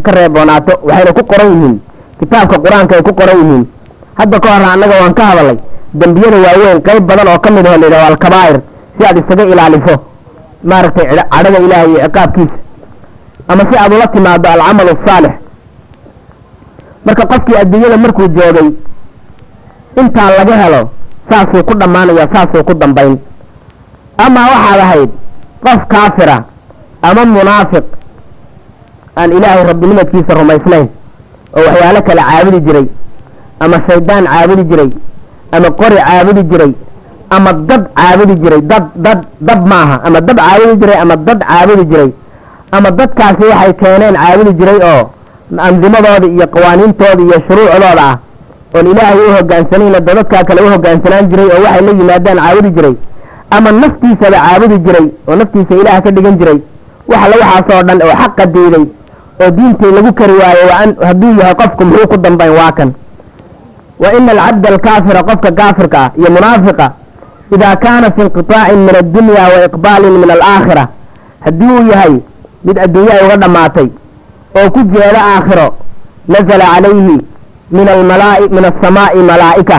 ka 0.06 0.12
reeboonaato 0.18 0.74
waxayna 0.88 1.12
ku 1.18 1.24
qoran 1.32 1.50
yihiin. 1.54 1.76
Kitaabka 2.20 2.56
qur'aanka 2.64 2.94
ay 2.98 3.02
ku 3.08 3.14
qoran 3.20 3.38
yihiin. 3.42 3.64
Hadda 4.20 4.38
ka 4.44 4.48
hore 4.54 4.66
annaga 4.74 4.96
waan 5.02 5.14
ka 5.20 5.24
hadalay 5.30 5.58
dembiyada 6.00 6.38
waaweyn 6.46 6.80
qayb 6.88 7.04
badan 7.10 7.28
oo 7.34 7.40
ka 7.44 7.50
mid 7.56 7.66
aho 7.68 7.78
layidhaho 7.82 8.06
alkabaa'ir 8.12 8.58
si 8.98 9.02
aad 9.08 9.18
isaga 9.22 9.44
ilaaliso. 9.54 9.96
Maaragtay 10.70 11.06
cadhada 11.32 11.58
ilaahay 11.66 11.90
iyo 11.92 12.00
ciqaabkiisa. 12.06 12.58
Ama 13.48 13.62
si 13.70 13.76
aad 13.84 13.92
ula 13.94 14.08
timaado 14.14 14.48
alcamal 14.54 14.90
asaalix 14.96 15.34
marka 17.06 17.24
qofkii 17.32 17.58
adduunyada 17.62 17.98
markuu 18.04 18.28
joogay 18.38 18.70
intaa 20.02 20.30
laga 20.38 20.56
helo 20.64 20.82
saasuu 21.30 21.64
ku 21.68 21.74
dhammaanaya 21.82 22.26
saasuu 22.34 22.64
ku 22.68 22.74
dambayn. 22.82 23.18
Amaa 24.26 24.48
waxaad 24.54 24.80
ahayd 24.86 25.10
qof 25.66 25.82
kaafira 25.94 26.38
ama 27.08 27.22
munaafiq 27.26 27.86
aan 29.20 29.30
ilaahay 29.38 29.64
rabbinimadkiisa 29.72 30.34
rumaysnayn 30.40 30.88
oo 31.58 31.64
waxyaalo 31.68 32.00
kale 32.08 32.22
caabudi 32.30 32.60
jiray 32.68 32.86
ama 33.64 33.78
shaydaan 33.88 34.24
caabudi 34.34 34.64
jiray 34.70 34.90
ama 35.56 35.68
qori 35.80 35.98
caabudi 36.08 36.44
jiray 36.52 36.72
ama 37.36 37.52
dad 37.70 37.84
caabudi 38.00 38.36
jiray 38.44 38.62
dad 38.72 38.86
dad 39.06 39.20
dab 39.48 39.60
maaha 39.72 39.96
ama 40.08 40.20
dab 40.28 40.38
caabudi 40.44 40.76
jiray 40.82 40.98
ama 41.04 41.16
dad 41.28 41.40
caabudi 41.52 41.84
jiray 41.92 42.10
ama 42.76 42.90
dadkaasi 43.00 43.44
waxay 43.52 43.74
keeneen 43.82 44.16
caabudi 44.24 44.52
jiray 44.60 44.80
oo 44.92 45.04
andimadooda 45.68 46.28
iyo 46.36 46.46
qawaaniintooda 46.56 47.22
iyo 47.28 47.38
shuruucdooda 47.48 48.04
ah 48.10 48.16
oon 48.76 48.86
ilaahay 48.92 49.20
u 49.28 49.32
hogaansanayna 49.38 50.00
dadadkaa 50.08 50.44
kale 50.50 50.62
u 50.66 50.70
hogaansanaan 50.74 51.30
jiray 51.32 51.48
oo 51.56 51.62
waxay 51.66 51.84
la 51.88 51.92
yimaadaan 52.00 52.38
caabudi 52.46 52.72
jiray 52.78 52.96
ama 53.56 53.70
naftiisaba 53.82 54.38
caabudi 54.46 54.78
jiray 54.86 55.08
oo 55.28 55.36
naftiisa 55.42 55.74
ilaah 55.82 55.98
ka 56.06 56.10
dhigan 56.16 56.36
jiray 56.42 56.60
waxala 57.12 57.36
waxaasoo 57.44 57.82
dhan 57.88 57.98
oo 58.08 58.16
xaqa 58.22 58.46
diiday 58.54 58.86
oo 59.44 59.50
diintii 59.58 59.92
lagu 59.98 60.12
kari 60.20 60.36
waayo 60.42 60.66
hadduu 61.08 61.32
yahay 61.40 61.56
qofku 61.62 61.84
muxuu 61.90 62.08
ku 62.12 62.18
dambayn 62.26 62.54
waa 62.60 62.72
kan. 62.78 62.90
Wa 64.04 64.10
ina 64.18 64.32
alcabda 64.32 64.68
alkaafira 64.74 65.20
qofka 65.30 65.50
kaafirka 65.60 65.98
ah 66.06 66.10
iyo 66.20 66.30
munaafiqa 66.36 66.88
idaa 67.56 67.76
kaana 67.84 68.08
fi 68.16 68.22
inqiطaacin 68.28 68.80
min 68.88 68.96
addunya 69.02 69.44
wa 69.54 69.60
iqbaalin 69.68 70.16
min 70.24 70.30
alaakhira 70.36 70.84
haddii 71.46 71.72
uu 71.78 71.86
yahay 71.92 72.14
mid 72.68 72.78
adduunye 72.86 73.12
ay 73.16 73.22
uga 73.26 73.38
dhammaatay 73.44 73.88
oo 74.60 74.68
ku 74.76 74.80
jeeda 74.94 75.22
aakhiro 75.34 75.68
nazala 76.34 76.66
calayhi 76.74 77.18
min 77.72 78.66
asamaa'i 78.66 79.20
malaa'ika. 79.32 79.78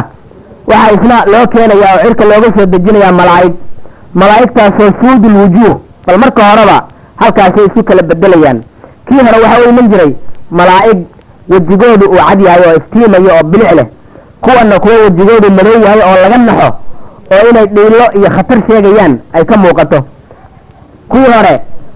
Waxaa 0.66 0.92
isna 0.96 1.16
loo 1.32 1.46
keenayaa 1.52 1.94
oo 1.96 2.02
cirka 2.04 2.24
looga 2.24 2.48
soo 2.56 2.66
dejinayaa 2.66 3.12
malaa'ig. 3.12 3.52
Malaa'igtaasoo 4.14 4.90
suudu 5.00 5.28
lwujuuh 5.34 5.74
bal 6.06 6.18
marka 6.18 6.42
horeba 6.50 6.76
halkaasay 7.16 7.64
isku 7.66 7.82
kala 7.84 8.02
bedelayaan. 8.02 8.58
Kii 9.08 9.20
hore 9.26 9.38
waxaa 9.44 9.60
u 9.66 9.68
iman 9.70 9.88
jiray 9.90 10.12
malaa'ig 10.50 10.98
wejigoodu 11.50 12.06
uu 12.10 12.16
cad 12.28 12.40
yahay 12.46 12.62
oo 12.68 12.76
iftiimayo 12.80 13.30
oo 13.36 13.42
bilic 13.44 13.72
leh. 13.78 13.86
Kuwana 14.40 14.78
kuwa 14.80 14.94
wejigoodu 15.04 15.48
madow 15.50 15.76
yahay 15.84 16.00
oo 16.08 16.16
laga 16.22 16.38
naxo 16.38 16.68
oo 17.34 17.42
inay 17.50 17.66
dhiilo 17.74 18.04
iyo 18.18 18.28
khatar 18.36 18.58
sheegayaan 18.68 19.18
ay 19.32 19.44
ka 19.44 19.56
muuqato. 19.56 19.98
Kuwii 21.08 21.30
hore 21.36 21.54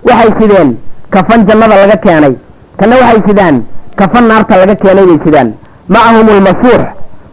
waxay 0.09 0.31
sideen 0.41 0.77
kafan 1.11 1.47
jannada 1.47 1.75
laga 1.83 1.97
keenay. 1.97 2.35
Kana 2.79 2.97
waxay 2.97 3.23
sidaan 3.27 3.57
kafan 3.97 4.25
naarta 4.29 4.57
laga 4.57 4.75
keenay 4.83 5.07
bay 5.07 5.19
sidaan 5.25 5.49
macahum 5.95 6.29
lmasuux 6.39 6.83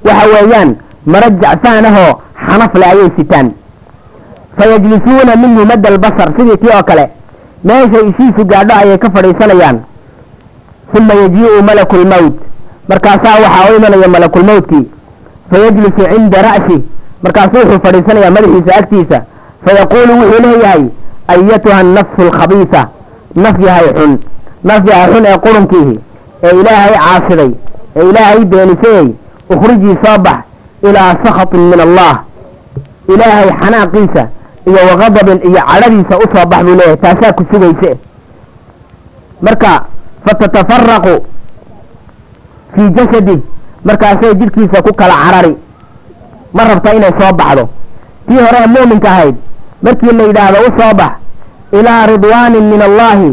waxa 0.08 0.26
weeyaan 0.34 0.70
mara 1.14 1.28
jacfaan 1.42 1.86
ahoo 1.90 2.12
xanaf 2.48 2.74
le 2.82 2.86
ayay 2.92 3.10
sitaan 3.18 3.48
fayajlisuuna 4.58 5.34
minhu 5.44 5.66
madda 5.72 5.90
albasar 5.94 6.30
sidii 6.38 6.58
tii 6.62 6.74
oo 6.78 6.84
kale 6.90 7.06
meeshay 7.68 8.04
ishiisu 8.10 8.46
gaadho 8.52 8.74
ayay 8.82 8.98
ka 9.04 9.10
fadhiisanayaan 9.16 9.78
uma 10.98 11.14
yajii'u 11.22 11.64
malaku 11.70 11.96
lmowt 12.04 12.36
markaasaa 12.90 13.36
waxaa 13.44 13.66
u 13.72 13.76
imanaya 13.78 14.08
malakulmowtkii 14.16 14.86
fayajlisu 15.52 16.02
cinda 16.14 16.42
ra'si 16.48 16.78
markaasuu 17.24 17.60
wuxuu 17.64 17.80
fadhiisanayaa 17.86 18.32
madaxiisa 18.38 18.76
agtiisa 18.80 19.20
fayaquulu 19.66 20.12
wuxuu 20.22 20.42
leeyahay 20.46 20.84
ayatuha 21.34 21.78
annafsu 21.86 22.22
alkhabiisa 22.28 22.82
naf 23.46 23.56
yahay 23.68 23.88
xun 23.98 24.12
naf 24.70 24.84
yahay 24.92 25.10
xun 25.14 25.26
ee 25.32 25.38
qurunkiihi 25.46 25.96
ee 26.44 26.54
ilaahay 26.62 26.94
caasiday 27.06 27.52
ee 27.98 28.10
ilaahay 28.10 28.46
beenisayey 28.52 29.08
ukhrijii 29.54 29.98
soo 30.04 30.18
bax 30.26 30.40
ilaa 30.88 31.12
sakhatin 31.24 31.60
min 31.72 31.80
allah. 31.88 32.14
Ilaahay 33.14 33.50
xanaaqiisa 33.62 34.24
iyo 34.70 34.82
waqadabin 34.90 35.40
iyo 35.50 35.62
cadhadiisa 35.70 36.16
u 36.24 36.26
soo 36.34 36.46
bax 36.52 36.62
buu 36.66 36.76
leeyahay 36.80 36.98
taasaa 37.04 37.32
ku 37.38 37.44
sugayse. 37.52 37.92
Marka 39.42 39.72
fatatafaraqu 40.26 41.16
fii 42.76 42.90
jasadi 42.98 43.38
markaasay 43.88 44.34
jidhkiisa 44.40 44.82
ku 44.86 44.92
kala 45.00 45.16
carari 45.24 45.54
ma 46.54 46.64
rabta 46.70 46.94
inay 46.98 47.14
soo 47.20 47.32
baxdo. 47.40 47.64
Tii 48.28 48.40
hore 48.46 48.58
ee 48.64 48.68
muuminka 48.76 49.10
ahayd 49.12 49.36
markii 49.82 50.14
la 50.18 50.24
yidhaahdo 50.24 50.58
u 50.68 50.70
soo 50.80 50.94
bax 51.00 51.12
ilaa 51.80 52.06
ridwaanin 52.12 52.64
min 52.72 52.82
allaahi 52.82 53.30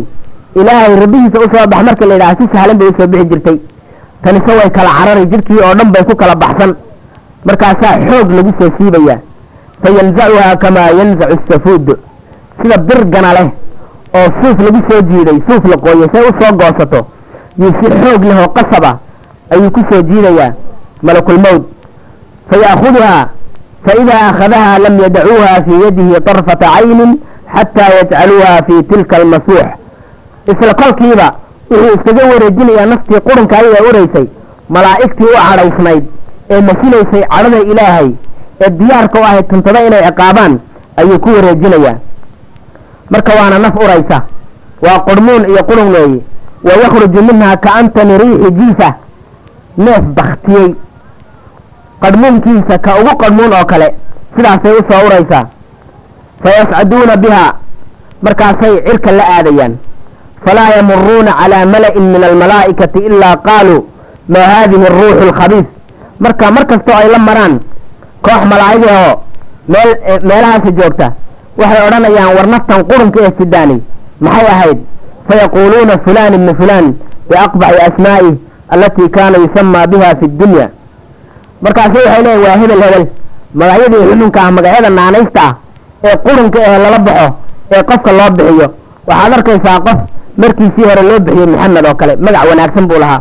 ilaahay 0.61 0.97
rabbihiisa 1.03 1.39
u 1.45 1.49
soo 1.55 1.67
bax 1.73 1.83
markii 1.89 2.07
la 2.11 2.15
yidhahdo 2.15 2.45
si 2.45 2.51
sahlan 2.53 2.77
bay 2.79 2.89
u 2.89 2.95
soo 2.99 3.07
bixi 3.07 3.27
jirtay 3.31 3.57
tanise 4.25 4.53
way 4.59 4.70
kala 4.77 4.91
carari 4.99 5.27
jidhkii 5.33 5.61
oo 5.66 5.75
dhan 5.79 5.91
bay 5.93 6.05
ku 6.05 6.14
kala 6.16 6.35
baxsan. 6.35 6.75
Markaasaa 7.45 7.95
xoog 8.09 8.29
lagu 8.37 8.53
soo 8.59 8.70
siibaya. 8.79 9.16
Fayanzacuhaa 9.83 10.57
kamaa 10.57 10.91
yanzacu 10.99 11.37
safuud. 11.49 11.87
Sida 12.62 12.77
birgana 12.89 13.33
leh 13.37 13.49
oo 14.18 14.29
suuf 14.41 14.59
lagu 14.66 14.81
soo 14.89 15.01
jiiday 15.09 15.39
suuf 15.49 15.64
la 15.70 15.77
qooyay 15.77 16.09
say 16.12 16.22
u 16.29 16.33
soo 16.41 16.53
goosato 16.61 17.01
yuu 17.59 17.72
si 17.81 17.87
xoog 18.03 18.22
leh 18.29 18.39
oo 18.43 18.49
qasaba 18.57 18.99
ayuu 19.51 19.70
ku 19.70 19.81
soo 19.91 20.03
jiidayaa 20.03 20.53
malakulmowd 21.03 21.62
faya'khuduhaa 22.51 23.22
faidaa 23.87 24.22
akhadahaa 24.31 24.79
lam 24.85 24.95
yadacuuha 25.05 25.55
fii 25.66 25.81
yadihi 25.85 26.20
طarfata 26.29 26.66
caynin 26.75 27.12
xataa 27.55 27.91
yajcaluuha 27.99 28.53
fii 28.66 28.83
tilka 28.91 29.16
almasuux. 29.16 29.66
Isla 30.53 30.75
kolkiiba 30.75 31.27
wuxuu 31.75 31.95
iskaga 31.97 32.25
wareejinayaa 32.33 32.87
naftii 32.93 33.20
qurunka 33.29 33.55
ayaga 33.59 33.81
uraysay 33.91 34.27
malaa'igtii 34.75 35.25
u 35.33 35.37
cadhaysnayd 35.49 36.05
ee 36.51 36.61
masinaysay 36.68 37.22
cadhada 37.33 37.59
ilaahay 37.72 38.09
ee 38.64 38.70
diyaarka 38.81 39.16
u 39.20 39.25
ahayd 39.29 39.47
tuntada 39.51 39.81
inay 39.87 40.03
ciqaabaan 40.09 40.55
ayuu 41.01 41.18
ku 41.25 41.29
wareejinayaa. 41.37 41.97
Marka 43.11 43.33
waana 43.39 43.59
naf 43.59 43.77
uraysa 43.85 44.18
waa 44.85 44.99
qurmuun 45.09 45.43
iyo 45.51 45.62
qurun 45.70 45.89
weeye 45.97 46.20
wa 46.66 46.72
yakhruju 46.83 47.22
minhaa 47.29 47.57
kaantani 47.66 48.18
riixi 48.22 48.51
jiifa 48.59 48.89
neef 49.85 50.05
baktiyey 50.18 50.68
qadhmuunkiisa 52.03 52.79
ka 52.85 52.93
ugu 53.01 53.12
qadhmuun 53.22 53.53
oo 53.59 53.64
kale 53.72 53.89
sidaasay 54.37 54.72
u 54.79 54.83
soo 54.91 55.01
uraysaa 55.07 55.45
fayascaduuna 56.45 57.16
bihaa 57.16 57.53
markaasay 58.22 58.75
cirka 58.87 59.12
la 59.18 59.25
aadayaan 59.37 59.75
falaa 60.45 60.71
yamuruuna 60.77 61.33
calaa 61.41 61.67
mala'in 61.75 62.05
min 62.15 62.23
almalaa'ikati 62.31 62.99
ilaa 63.09 63.37
qaaluu 63.49 63.81
maa 64.35 64.47
haadihi 64.55 64.85
aruuxu 64.91 65.23
alkhabiis 65.29 65.67
marka 66.25 66.51
mar 66.57 66.65
kastoo 66.71 66.97
ay 67.03 67.09
la 67.15 67.19
maraan 67.29 67.55
koox 68.27 68.43
malaa'ig 68.53 68.85
ahoo 68.95 69.15
meel 69.73 69.91
meelahaasi 70.29 70.71
joogta 70.79 71.07
waxay 71.61 71.83
odhanayaan 71.89 72.33
war 72.37 72.47
naftan 72.55 72.81
qurunka 72.91 73.19
ee 73.27 73.33
sidaani 73.39 73.77
maxay 74.25 74.47
ahayd 74.55 74.79
fayaquuluuna 75.29 75.95
fulaan 76.05 76.35
ibnu 76.39 76.53
fulaan 76.61 76.87
biaqbaxi 77.31 77.81
asmaa'i 77.89 78.31
allatii 78.75 79.09
kaana 79.17 79.37
yusamaa 79.45 79.87
biha 79.93 80.15
fi 80.21 80.27
dunya 80.41 80.67
markaasu 81.65 81.97
waxay 82.07 82.23
leeyiin 82.27 82.45
waa 82.47 82.57
hebel 82.63 82.83
hebel 82.87 83.05
magacyadii 83.61 84.03
xuxunka 84.11 84.41
ah 84.47 84.51
magacyada 84.57 84.91
naanaysta 84.99 85.43
ah 85.49 85.53
ee 86.09 86.17
qurunka 86.27 86.59
ee 86.71 86.79
lala 86.85 86.99
baxo 87.07 87.29
ee 87.75 87.83
qofka 87.91 88.11
loo 88.19 88.31
bixiyo 88.37 88.69
waxaad 89.09 89.33
arkaysaa 89.39 89.79
qof 89.87 89.99
markiisii 90.43 90.85
hore 90.89 91.03
loo 91.09 91.18
bixiyey 91.24 91.47
maxamed 91.53 91.87
oo 91.91 91.95
kale 92.01 92.12
magac 92.24 92.45
wanaagsan 92.51 92.87
buu 92.91 92.99
lahaa. 93.05 93.20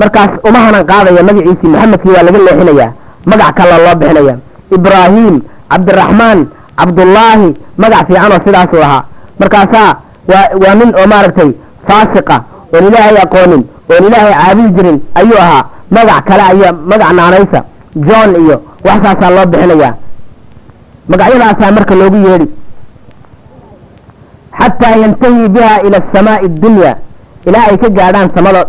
Markaas 0.00 0.30
uma 0.48 0.58
hanan 0.66 0.84
qaadaya 0.90 1.22
magaciisii 1.28 1.68
maxamedkii 1.74 2.12
waa 2.16 2.22
laga 2.26 2.38
leexinayaa 2.46 2.90
magac 3.30 3.50
kale 3.58 3.74
loo 3.84 3.94
bixinaya. 4.00 4.34
Ibraahim 4.76 5.34
cabdiraxmaan 5.70 6.38
cabdullaahi 6.78 7.48
magac 7.82 8.02
fiican 8.08 8.32
oo 8.34 8.40
sidaasuu 8.46 8.80
lahaa. 8.84 9.02
Markaasaa 9.40 9.90
waa 10.30 10.46
waa 10.62 10.74
nin 10.80 10.90
oo 11.00 11.06
maaragtay 11.12 11.50
faasiqa 11.88 12.36
oon 12.74 12.84
ilaahay 12.88 13.16
aqoonin 13.24 13.62
oon 13.92 14.02
ilaahay 14.08 14.34
caabudi 14.40 14.70
jirin 14.76 14.98
ayuu 15.20 15.38
ahaa. 15.44 15.62
Magac 15.96 16.20
kale 16.28 16.42
ayaa 16.52 16.72
magac 16.90 17.10
naanaysa. 17.18 17.60
John 18.08 18.30
iyo 18.44 18.56
waxsaasaa 18.86 19.30
loo 19.36 19.46
bixinayaa 19.52 19.92
magacyadaasaa 21.10 21.70
marka 21.76 21.94
loogu 22.00 22.18
yeedhi 22.28 22.46
xataa 24.60 24.94
yantahi 25.02 25.48
biha 25.54 25.74
ila 25.86 25.96
asamaa'i 26.02 26.46
addunya 26.50 26.92
ilaa 27.48 27.66
ay 27.70 27.76
ka 27.82 27.88
gaadhaan 27.98 28.28
samada 28.36 28.60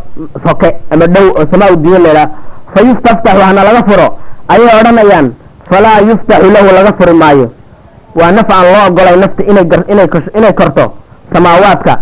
soke 0.46 0.70
ama 0.92 1.06
dhow 1.08 1.28
oo 1.40 1.46
samaa 1.52 1.76
dunya 1.76 2.00
laydhaha 2.06 2.28
fa 2.74 2.80
yustaftaxu 2.88 3.42
hana 3.48 3.62
laga 3.68 3.82
furo 3.90 4.08
ayay 4.54 4.74
odhanayaan 4.80 5.28
falaa 5.70 6.00
yuftaxu 6.10 6.48
lahu 6.56 6.70
laga 6.78 6.92
furi 7.00 7.14
maayo 7.22 7.48
waa 8.20 8.32
naf 8.38 8.50
aan 8.58 8.66
loo 8.74 8.84
ogolay 8.90 9.18
nafta 9.24 9.42
inay 10.38 10.54
korto 10.60 10.86
samaawaadka 11.34 11.94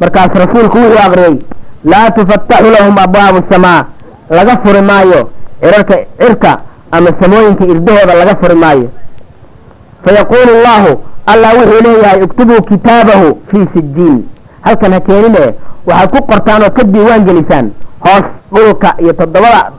markaas 0.00 0.32
rasuulku 0.44 0.78
wuxuu 0.78 1.02
aqriyey 1.06 1.34
laa 1.92 2.06
tufattaxu 2.16 2.70
lahum 2.76 2.94
abwaabu 3.06 3.40
samaa 3.52 3.80
laga 4.38 4.54
furi 4.64 4.82
maayo 4.90 5.20
cirarka 5.60 5.96
cirka 6.20 6.52
ama 6.92 7.10
samooyinka 7.20 7.64
irdahooda 7.72 8.14
laga 8.20 8.34
furi 8.40 8.54
maayo 8.64 8.88
fayaquulu 10.04 10.50
allahu 10.58 10.90
allah 11.26 11.50
wuxuu 11.58 11.82
leeyahay 11.86 12.22
iktubuu 12.24 12.62
kitaabahu 12.62 13.38
fii 13.50 13.66
sijiin 13.74 14.22
halkan 14.60 14.92
ha 14.92 15.00
keenine 15.00 15.54
waxaad 15.86 16.10
ku 16.10 16.22
qortaan 16.30 16.62
oo 16.62 16.70
ka 16.70 16.82
diiwaan 16.84 17.24
gelisaan 17.24 17.70
hoos 18.04 18.24
dhulka 18.54 18.94
iyo 18.98 19.12
toddobada 19.12 19.70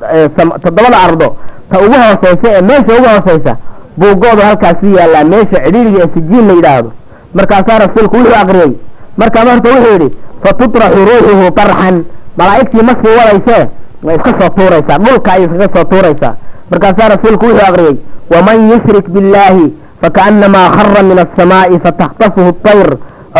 toddobada 0.63 0.97
ardo. 1.07 1.35
Ta 1.71 1.79
ugu 1.79 1.93
hooseysa 1.93 2.47
ee 2.57 2.61
meesha 2.61 2.91
ugu 2.97 3.07
hooseysa 3.15 3.55
buugoodu 3.97 4.41
halkaasu 4.41 4.85
yaallaa 4.97 5.23
meesha 5.23 5.57
cidhiiriga 5.65 6.03
ee 6.03 6.09
sijiin 6.13 6.47
la 6.47 6.53
yidhaahdo. 6.53 6.91
Markaasaa 7.33 7.79
rasuulku 7.79 8.15
wuxuu 8.17 8.35
aqriyey. 8.41 8.71
Markaa 9.17 9.45
marta 9.45 9.69
wuxuu 9.69 9.91
yidhi 9.93 10.09
fatutraxu 10.43 11.05
ruuxuhu 11.09 11.51
tarxan. 11.51 12.03
Malaa'igtii 12.37 12.81
ma 12.87 12.93
sii 13.01 13.15
wadaysee 13.19 13.63
way 14.03 14.15
iska 14.15 14.31
soo 14.39 14.49
tuuraysaa 14.49 14.97
dhulka 14.97 15.31
ayay 15.33 15.45
iskaga 15.45 15.69
soo 15.75 15.83
tuuraysaa. 15.83 16.33
Markaasaa 16.71 17.09
rasuulku 17.15 17.45
wuxuu 17.45 17.65
aqriyey 17.69 17.95
waman 18.31 18.69
yushrik 18.71 19.09
biاllaahi 19.09 19.73
fakaأnamaa 20.02 20.68
khara 20.76 21.02
min 21.02 21.18
aلsamaaءi 21.24 21.78
fataktafuhu 21.84 22.48
الطayr 22.54 22.88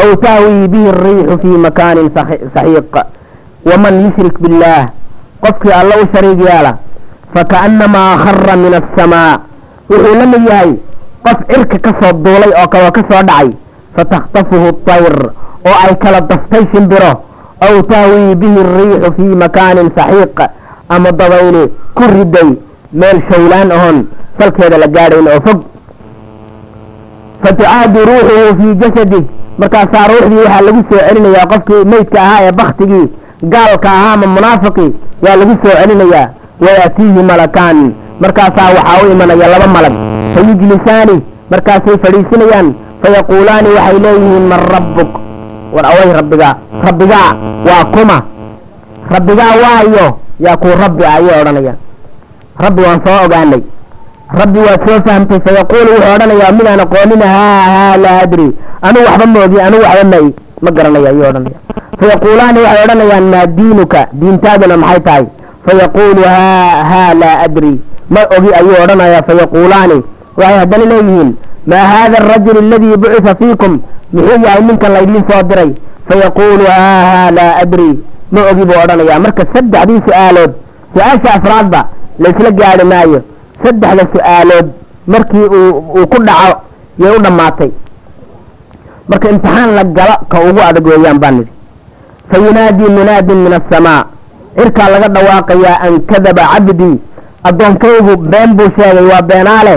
aw 0.01 0.09
tahwii 0.25 0.69
bihi 0.73 0.89
الriixu 0.95 1.39
fii 1.43 1.59
makaanin 1.67 2.09
saxiiq 2.17 2.95
waman 3.69 3.95
yushrik 4.05 4.37
biاllaah 4.43 4.85
qofkii 5.45 5.73
alla 5.81 5.95
u 6.03 6.07
shariig 6.15 6.41
yaala 6.49 6.73
fakaأnamaa 7.35 8.13
khara 8.25 8.57
min 8.65 8.73
aلsamaa 8.81 9.33
wuxuu 9.91 10.15
la 10.21 10.27
mid 10.33 10.43
yahay 10.51 10.73
qof 11.27 11.39
cirka 11.51 11.79
ka 11.85 11.91
soo 12.01 12.13
duulay 12.25 12.53
oo 12.61 12.69
kaloo 12.73 12.93
ka 12.97 13.03
soo 13.11 13.23
dhacay 13.29 13.49
fataktafuhu 13.97 14.67
الطayr 14.75 15.17
oo 15.69 15.77
ay 15.87 15.95
kala 16.03 16.21
daftay 16.31 16.65
shimbiro 16.73 17.13
aw 17.67 17.75
tahwii 17.93 18.35
bihi 18.43 18.59
الriixu 18.67 19.09
fii 19.17 19.35
makaanin 19.45 19.91
saxiiq 19.97 20.39
ama 20.89 21.11
dabayli 21.21 21.65
ku 21.97 22.05
riday 22.15 22.49
meel 22.93 23.19
shawlaan 23.31 23.71
ahoon 23.77 23.99
salkeeda 24.39 24.79
la 24.79 24.87
gaadhayn 24.97 25.29
oo 25.35 25.41
fog 25.47 25.59
fatucaadu 27.44 28.00
ruuxuhu 28.10 28.50
fii 28.60 28.74
jasadih 28.82 29.24
markaasaa 29.62 30.08
ruuxdii 30.12 30.38
waxaa 30.44 30.62
lagu 30.68 30.82
soo 30.90 31.00
celinayaa 31.08 31.46
qofkii 31.52 31.84
meydka 31.94 32.20
ahaa 32.26 32.42
ee 32.48 32.52
baktigii 32.62 33.06
gaalka 33.54 33.90
ahaa 33.98 34.14
ama 34.14 34.28
munaafiqii 34.38 34.92
waa 35.24 35.36
lagu 35.42 35.54
soo 35.64 35.76
celinayaa 35.82 36.28
wayaatiihi 36.66 37.22
malakaan 37.32 37.80
markaasaa 38.24 38.70
waxaa 38.78 38.98
u 39.06 39.12
imanaya 39.14 39.48
laba 39.54 39.68
malag 39.76 39.94
fayujlisaani 40.36 41.16
markaasay 41.52 41.98
fadhiisinayaan 42.04 42.68
fayaquulaani 43.02 43.70
waxay 43.78 44.00
leeyihiin 44.06 44.46
man 44.54 44.62
rabbuk 44.76 45.12
war 45.76 45.86
away 45.92 46.10
rabbigaa 46.20 46.54
rabbigaa 46.88 47.30
waa 47.68 47.84
kuma 47.96 48.18
rabbigaa 49.14 49.54
waayo 49.64 50.08
yaa 50.46 50.58
kuu 50.62 50.76
rabbi 50.84 51.04
ayay 51.16 51.42
odhanayaan 51.42 51.78
rabbi 52.66 52.82
waan 52.88 53.00
soo 53.06 53.18
ogaanay 53.26 53.62
rabbi 54.40 54.60
waad 54.60 54.80
soo 54.88 55.00
fahamtay 55.06 55.40
fayaquulu 55.46 55.90
wuxuu 55.96 56.14
odhanayaa 56.16 56.52
midaan 56.58 56.80
aqoonina 56.86 57.28
haa 57.36 57.62
haa 57.74 57.98
laa 58.04 58.18
adri. 58.26 58.48
Anugu 58.88 59.06
waxba 59.08 59.26
ma 59.34 59.40
ogi 59.46 59.60
anugu 59.68 59.84
waxba 59.84 60.06
ma 60.12 60.20
ma 60.64 60.70
garanayo 60.76 61.08
ayuu 61.12 61.26
odhanaya 61.30 61.58
fayaquulaani 62.00 62.60
waxay 62.66 62.84
odhanayaan 62.86 63.26
maa 63.34 63.46
diinuka? 63.58 64.02
Diintaaduna 64.20 64.78
maxay 64.84 65.00
tahay? 65.08 65.26
Fayaquulu 65.66 66.22
haa 66.24 66.84
haa 66.92 67.14
laa 67.22 67.36
adri. 67.46 67.74
Ma 68.14 68.22
ogi 68.38 68.50
ayuu 68.60 68.76
odhanaya 68.84 69.20
fayaquulaani 69.28 69.98
waxay 70.38 70.58
haddana 70.62 70.86
leeyihiin 70.92 71.30
maa 71.72 71.86
haada 71.94 72.18
arajul 72.24 72.58
aladii 72.64 72.98
bucisa 73.04 73.36
fiikum? 73.40 73.74
Muxuu 74.14 74.40
yahay 74.46 74.62
ninkan 74.68 74.92
laydin 74.96 75.24
soo 75.30 75.44
diray. 75.50 75.72
Fayaquulu 76.10 76.66
haa 76.78 77.02
haa 77.12 77.32
laa 77.38 77.52
adri. 77.64 77.90
Ma 78.32 78.40
ogi 78.52 78.64
buu 78.70 78.80
odhanayaa. 78.84 79.20
Marka 79.26 79.44
saddexdii 79.54 80.02
su'aalood 80.08 80.52
su'aasha 80.96 81.30
afraadba 81.38 81.82
laysla 82.24 82.50
gaadhi 82.60 82.86
maayo 82.94 83.20
saddexda 83.64 84.04
su'aalood 84.14 84.68
markii 85.08 85.46
uu 85.58 86.06
ku 86.12 86.18
dhaco 86.28 86.52
yay 87.02 87.12
u 87.18 87.22
dhammaatay. 87.26 87.72
Marka 89.10 89.28
imtixaan 89.30 89.70
la 89.78 89.84
galo 89.84 90.16
ka 90.32 90.38
ugu 90.48 90.62
adag 90.70 90.86
weeyaan 90.88 91.20
baan 91.20 91.36
nidhi. 91.38 91.52
Fa 92.30 92.38
yunaadii 92.46 92.90
munaadin 92.98 93.40
min 93.46 93.54
asamaa 93.60 94.02
cirkaa 94.58 94.90
laga 94.94 95.08
dhawaaqayaa 95.16 95.78
an 95.88 95.94
kadaba 96.10 96.44
cabdii 96.54 96.96
addoonkaygu 97.48 98.14
been 98.32 98.50
buu 98.58 98.70
sheegay 98.78 99.06
waa 99.12 99.22
beenaale. 99.30 99.76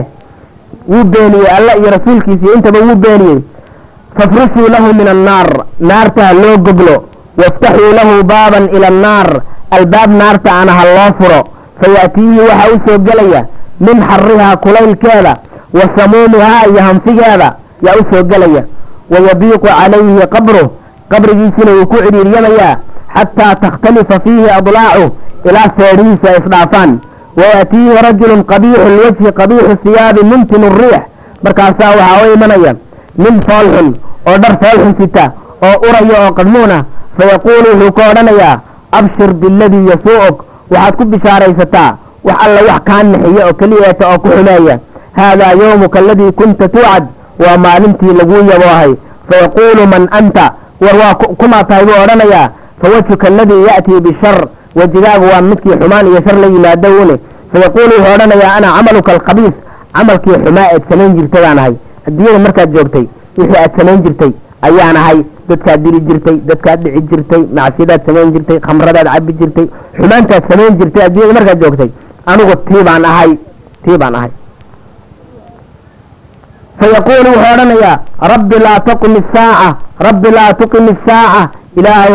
Wuu 0.90 1.04
beeniyey 1.12 1.48
alla 1.56 1.72
iyo 1.80 1.88
rasuulkiisa 1.96 2.44
iyo 2.44 2.54
intaba 2.54 2.78
wuu 2.86 2.96
beeniyey. 3.04 3.38
Fafrushuu 4.16 4.68
lahu 4.74 4.88
min 4.98 5.08
annaar. 5.14 5.48
Naarta 5.80 6.22
ha 6.26 6.32
loo 6.42 6.56
goglo 6.66 6.96
waftaxuu 7.40 7.92
lahu 7.98 8.22
baaban 8.30 8.64
ila 8.76 8.86
annaar. 8.92 9.28
Albaab 9.76 10.10
naarta 10.20 10.50
ana 10.60 10.72
loo 10.96 11.10
furo. 11.18 11.40
Fayaatiihi 11.80 12.38
waxaa 12.48 12.70
u 12.74 12.76
soo 12.86 12.98
gelaya 13.06 13.40
min 13.80 13.96
xarihaa 14.08 14.56
kulaylkeeda 14.56 15.32
wa 15.74 15.84
samuumihaa 15.96 16.66
iyo 16.70 16.82
hanfigeeda 16.82 17.48
yaa 17.82 17.94
u 18.00 18.04
soo 18.10 18.22
gelaya. 18.22 18.62
Wayabiiqu 19.10 19.66
calayhi 19.66 20.26
qabruh 20.34 20.68
qabrigiisina 21.08 21.70
wuu 21.76 21.86
ku 21.86 21.96
cidhiiryamayaa 21.96 22.76
xataa 23.14 23.54
takhtalifa 23.54 24.20
fiihi 24.24 24.50
adlaacu 24.58 25.04
ilaa 25.48 25.68
feedhihiisa 25.78 26.28
ay 26.30 26.36
isdhaafaan 26.40 26.98
wayaatiihi 27.38 28.02
rajulun 28.06 28.44
qabiixu 28.52 28.88
lwajhi 28.96 29.32
qabiixu 29.40 29.74
siyaabi 29.84 30.22
mumtinu 30.30 30.68
riix 30.80 31.02
markaasaa 31.44 31.90
waxaa 32.00 32.22
u 32.26 32.32
imanaya 32.34 32.72
nin 33.22 33.36
foolxun 33.46 33.88
oo 34.28 34.36
dhar 34.42 34.54
foolxun 34.62 34.94
sita 35.00 35.24
oo 35.66 35.74
uraya 35.88 36.16
oo 36.24 36.32
qadmuuna 36.38 36.76
fayaquulu 37.18 37.68
wuxuu 37.72 37.92
ka 37.98 38.02
odhanayaa 38.10 38.60
abshir 38.98 39.30
biladii 39.42 39.84
yasuu'uk 39.92 40.36
waxaad 40.70 40.94
ku 40.98 41.04
bishaaraysataa 41.12 41.90
wax 42.24 42.36
alla 42.46 42.60
wax 42.68 42.80
kaa 42.88 43.02
nixiya 43.02 43.46
oo 43.48 43.54
keliyeeta 43.60 44.04
oo 44.12 44.18
ku 44.18 44.28
xumeeya 44.28 44.78
haadaa 45.18 45.52
yowmuka 45.60 45.98
aladii 45.98 46.32
kunta 46.32 46.68
tuucad 46.68 47.04
waa 47.42 47.56
maalintii 47.64 48.12
laguu 48.20 48.42
yaboohay 48.52 48.92
fayaquulu 49.30 49.82
man 49.92 50.08
anta 50.18 50.44
war 50.84 50.96
waa 51.02 51.14
kumaa 51.14 51.64
tahay 51.64 51.84
buu 51.84 51.98
odhanayaa. 52.04 52.48
Fawajhuka 52.82 53.26
aladii 53.26 53.64
ya'tii 53.68 54.00
bishar 54.06 54.38
wejigaagu 54.76 55.24
waa 55.32 55.40
midkii 55.50 55.76
xumaan 55.80 56.06
iyo 56.06 56.20
shar 56.26 56.36
la 56.42 56.46
yimaado 56.46 56.88
une 57.02 57.16
fayaquulu 57.52 57.92
wuxuu 57.98 58.14
odhanayaa 58.14 58.54
ana 58.56 58.68
camaluka 58.76 59.12
alkhabiis 59.12 59.54
camalkii 59.96 60.36
xumaa 60.44 60.68
eed 60.74 60.82
samayn 60.90 61.14
jirtay 61.16 61.42
baan 61.42 61.58
ahay. 61.58 61.74
Adduunyada 62.08 62.38
markaad 62.38 62.70
joogtay 62.76 63.04
wixii 63.38 63.58
aad 63.62 63.72
samayn 63.78 64.02
jirtay 64.04 64.30
ayaan 64.62 64.96
ahay. 64.96 65.18
Dadkaad 65.48 65.80
dili 65.84 66.00
jirtay 66.08 66.36
dadkaad 66.48 66.80
dhici 66.84 67.00
jirtay 67.10 67.42
macsiyadaad 67.56 68.00
samayn 68.06 68.32
jirtay 68.34 68.58
khamradaad 68.66 69.08
cabi 69.14 69.32
jirtay 69.40 69.66
xumaantaad 69.96 70.42
samayn 70.50 70.78
jirtay 70.80 71.02
adduunyada 71.06 71.34
markaad 71.40 71.60
joogtay 71.64 71.90
anigu 72.32 72.54
tii 72.68 72.82
baan 72.88 73.04
ahay 73.10 73.30
tii 73.84 73.98
baan 74.02 74.14
ahay. 74.18 74.30
Fayaquulu 76.78 77.28
wuxuu 77.34 77.50
odhanayaa 77.54 77.96
rabbi 78.32 78.56
laa 78.66 78.78
taqim 78.88 79.12
isaaca 79.20 79.68
rabbi 80.06 80.28
laa 80.36 80.52
tuqim 80.60 80.84
isaaca 80.94 81.42
ilaahay 81.78 82.12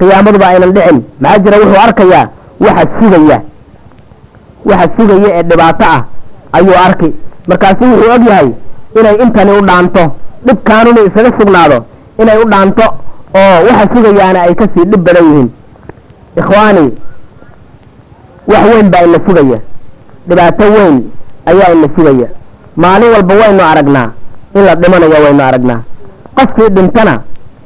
qiyaamaduba 0.00 0.46
aynan 0.52 0.72
dhicin. 0.76 0.98
Maxaa 1.22 1.38
jira? 1.44 1.56
Wuxuu 1.62 1.80
arkayaa 1.86 2.24
waxa 2.64 2.84
sugaya 2.98 3.38
waxa 4.70 4.86
sugaya 4.96 5.28
ee 5.38 5.42
dhibaato 5.50 5.84
ah 5.96 6.00
ayuu 6.56 6.76
arki 6.86 7.08
markaasu 7.50 7.84
wuxuu 7.92 8.10
og 8.16 8.24
yahay 8.30 8.48
inay 8.98 9.16
intani 9.24 9.52
u 9.58 9.62
dhaanto 9.68 10.02
dhibkaanuna 10.46 11.00
isaga 11.08 11.30
sugnaado 11.38 11.78
inay 12.22 12.38
u 12.42 12.48
dhaanto 12.52 12.84
oo 13.42 13.56
waxa 13.66 13.84
sugayaana 13.94 14.40
ay 14.46 14.54
ka 14.60 14.64
sii 14.74 14.84
dhib 14.90 15.02
badan 15.06 15.24
yihiin. 15.30 15.48
Ikhwaani 16.40 16.84
wax 18.52 18.62
weyn 18.72 18.88
baa 18.92 19.02
ina 19.08 19.18
sugaya 19.26 19.58
dhibaato 20.28 20.64
weyn 20.76 20.96
ayaa 21.50 21.72
ina 21.76 21.88
sugaya 21.96 22.28
maalin 22.82 23.10
walba 23.14 23.34
waynu 23.40 23.62
aragnaa. 23.72 24.08
In 24.54 24.62
la 24.66 24.74
dhimanayo 24.74 25.18
waynu 25.24 25.42
aragnaa. 25.48 25.80
Qofkii 26.36 26.68
dhintana 26.76 27.14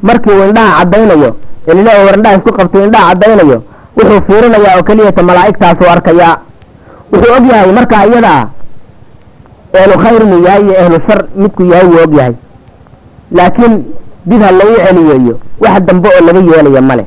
markii 0.03 0.31
uu 0.39 0.45
indhaha 0.49 0.73
caddaynayo 0.79 1.31
elila 1.71 1.91
war 2.07 2.17
indhaha 2.19 2.37
isku 2.39 2.53
qabtay 2.59 2.83
indhaha 2.87 3.07
caddaynayo 3.11 3.59
wuxuu 3.97 4.21
fiirinayaa 4.27 4.75
oo 4.79 4.83
keliyata 4.89 5.23
malaa'igtaasuu 5.29 5.89
arkayaa. 5.95 6.37
Wuxuu 7.13 7.33
og 7.37 7.45
yahay 7.53 7.73
markaa 7.79 8.05
iyadaa 8.11 8.43
ehlu 9.81 9.95
khayr 10.03 10.23
inuu 10.27 10.41
yahay 10.47 10.63
iyo 10.67 10.75
ehlu 10.83 10.97
shar 11.07 11.21
midku 11.43 11.63
yahay 11.73 11.87
wuu 11.93 12.03
og 12.05 12.13
yahay. 12.19 12.35
Laakiin 13.37 13.75
dib 14.29 14.43
ha 14.43 14.51
lagu 14.59 14.75
celiyeeyo 14.87 15.35
wax 15.63 15.81
dambe 15.89 16.09
oo 16.17 16.21
laga 16.27 16.41
yeelaya 16.51 16.83
male 16.91 17.05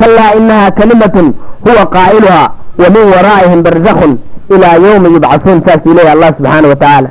kalaa 0.00 0.30
inahaa 0.40 0.70
kalimatun 0.78 1.26
huwa 1.66 1.82
qaa'iluhaa 1.96 2.48
wa 2.82 2.88
min 2.94 3.04
waraa'ihim 3.14 3.60
barzakhun 3.66 4.12
ilaa 4.54 4.76
yawmi 4.86 5.08
yubcasuun 5.14 5.58
saasuu 5.66 5.94
leeyahy 5.98 6.14
allah 6.16 6.30
subxaana 6.36 6.68
wa 6.72 6.76
tacaala 6.82 7.10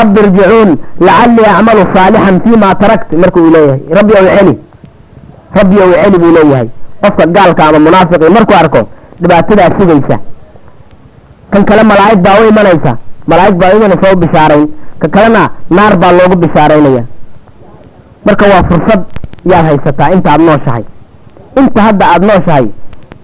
rabbi 0.00 0.18
irjicuun 0.24 0.70
lacallii 1.06 1.48
acmalu 1.56 1.82
saalixan 1.94 2.36
fiima 2.44 2.68
tarakt 2.82 3.10
markuu 3.22 3.50
leeyahay 3.56 3.80
rabbi 3.98 4.12
ow 4.20 4.26
celi 4.36 4.54
rabbi 5.58 5.76
ow 5.84 5.90
celi 6.02 6.18
buu 6.22 6.32
leeyahay 6.38 6.68
qofka 7.02 7.24
gaalka 7.36 7.62
ama 7.68 7.78
munaafiqii 7.86 8.32
markuu 8.36 8.56
arko 8.62 8.80
dhibaatadaa 9.22 9.70
sugaysa 9.78 10.16
kan 11.52 11.62
kale 11.68 11.82
malaa'ig 11.92 12.20
baa 12.26 12.36
u 12.42 12.48
imanaysa 12.52 12.92
malaa'ig 13.30 13.56
baa 13.62 13.70
imanaysa 13.78 14.06
u 14.14 14.16
bishaarayn 14.24 14.64
ka 15.02 15.06
kalena 15.14 15.42
naar 15.76 15.94
baa 16.02 16.12
loogu 16.18 16.36
bishaaraynaya 16.44 17.02
marka 18.26 18.44
waa 18.52 18.62
fursad 18.70 19.00
yaad 19.52 19.64
haysataa 19.70 20.08
inta 20.16 20.28
aada 20.32 20.44
nooshahay 20.48 20.84
inta 21.58 21.80
hadda 21.86 22.04
aada 22.12 22.26
nooshahay 22.26 22.66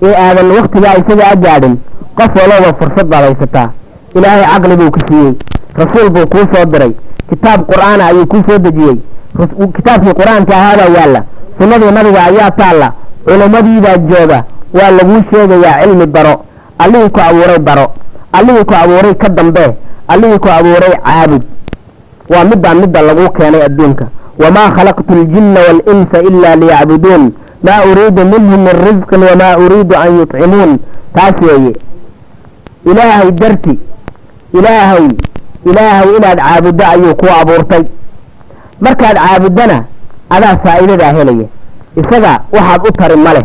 ee 0.02 0.14
aadan 0.26 0.50
waktigaa 0.56 0.94
isaga 1.00 1.24
a 1.32 1.36
gaadhin 1.44 1.74
qof 2.18 2.30
walowba 2.40 2.70
fursad 2.78 3.06
baad 3.12 3.24
haysataa 3.28 3.68
ilaahay 4.16 4.44
caqli 4.52 4.76
buu 4.80 4.90
ku 4.96 5.00
siiyey 5.08 5.32
rasuul 5.80 6.08
buu 6.14 6.26
kuu 6.32 6.44
soo 6.54 6.64
diray 6.72 6.92
kitaab 7.30 7.60
qur'aana 7.70 8.06
ayuu 8.06 8.26
kuu 8.26 8.42
soo 8.48 8.58
dejiyey. 8.58 8.96
Kitaabkii 9.76 10.14
qur'aanka 10.20 10.52
ahaabaa 10.56 10.90
yaalla 10.96 11.20
sunnadii 11.58 11.90
nabiga 11.96 12.20
ayaa 12.30 12.50
taalla 12.60 12.88
culummadiibaa 13.26 13.96
jooga 14.10 14.38
waa 14.78 14.90
laguu 14.98 15.20
sheegayaa 15.30 15.80
cilmi 15.82 16.06
baro 16.06 16.34
allihii 16.78 17.08
ku 17.14 17.20
abuuray 17.28 17.58
baro 17.68 17.86
allihii 18.38 18.64
ku 18.64 18.74
abuuray 18.82 19.14
ka 19.22 19.28
dambe 19.28 19.64
allihii 20.08 20.38
ku 20.44 20.48
abuuray 20.58 20.92
caabud. 21.06 21.42
Waa 22.32 22.44
middaa 22.50 22.74
midda 22.74 23.02
laguu 23.08 23.28
keenay 23.36 23.62
adduunka. 23.68 24.06
Wamaa 24.42 24.70
khalaqtu 24.76 25.12
aljinna 25.20 25.60
waalinsa 25.66 26.18
ilaa 26.28 26.56
liyacbuduun 26.62 27.24
maa 27.66 27.80
uriidu 27.90 28.22
minhum 28.32 28.60
min 28.66 28.76
risqin 28.86 29.20
wamaa 29.28 29.56
uriidu 29.64 29.94
an 30.02 30.10
yutcimuun. 30.18 30.72
Taas 31.14 31.36
weeye. 31.46 31.72
Ilaahay 32.90 33.30
darti 33.40 33.74
ilaahay 34.58 35.06
ilaahay 35.70 36.08
inaad 36.18 36.38
caabuddo 36.46 36.84
ayuu 36.92 37.14
kuu 37.20 37.32
abuurtay. 37.40 37.84
Markaad 38.84 39.16
caabuddana 39.24 39.76
adaa 40.34 40.56
faa'iidadaa 40.64 41.12
helaya. 41.18 41.46
Isaga 42.00 42.32
waxaad 42.54 42.80
u 42.88 42.92
tari 42.98 43.16
ma 43.16 43.32
leh. 43.36 43.44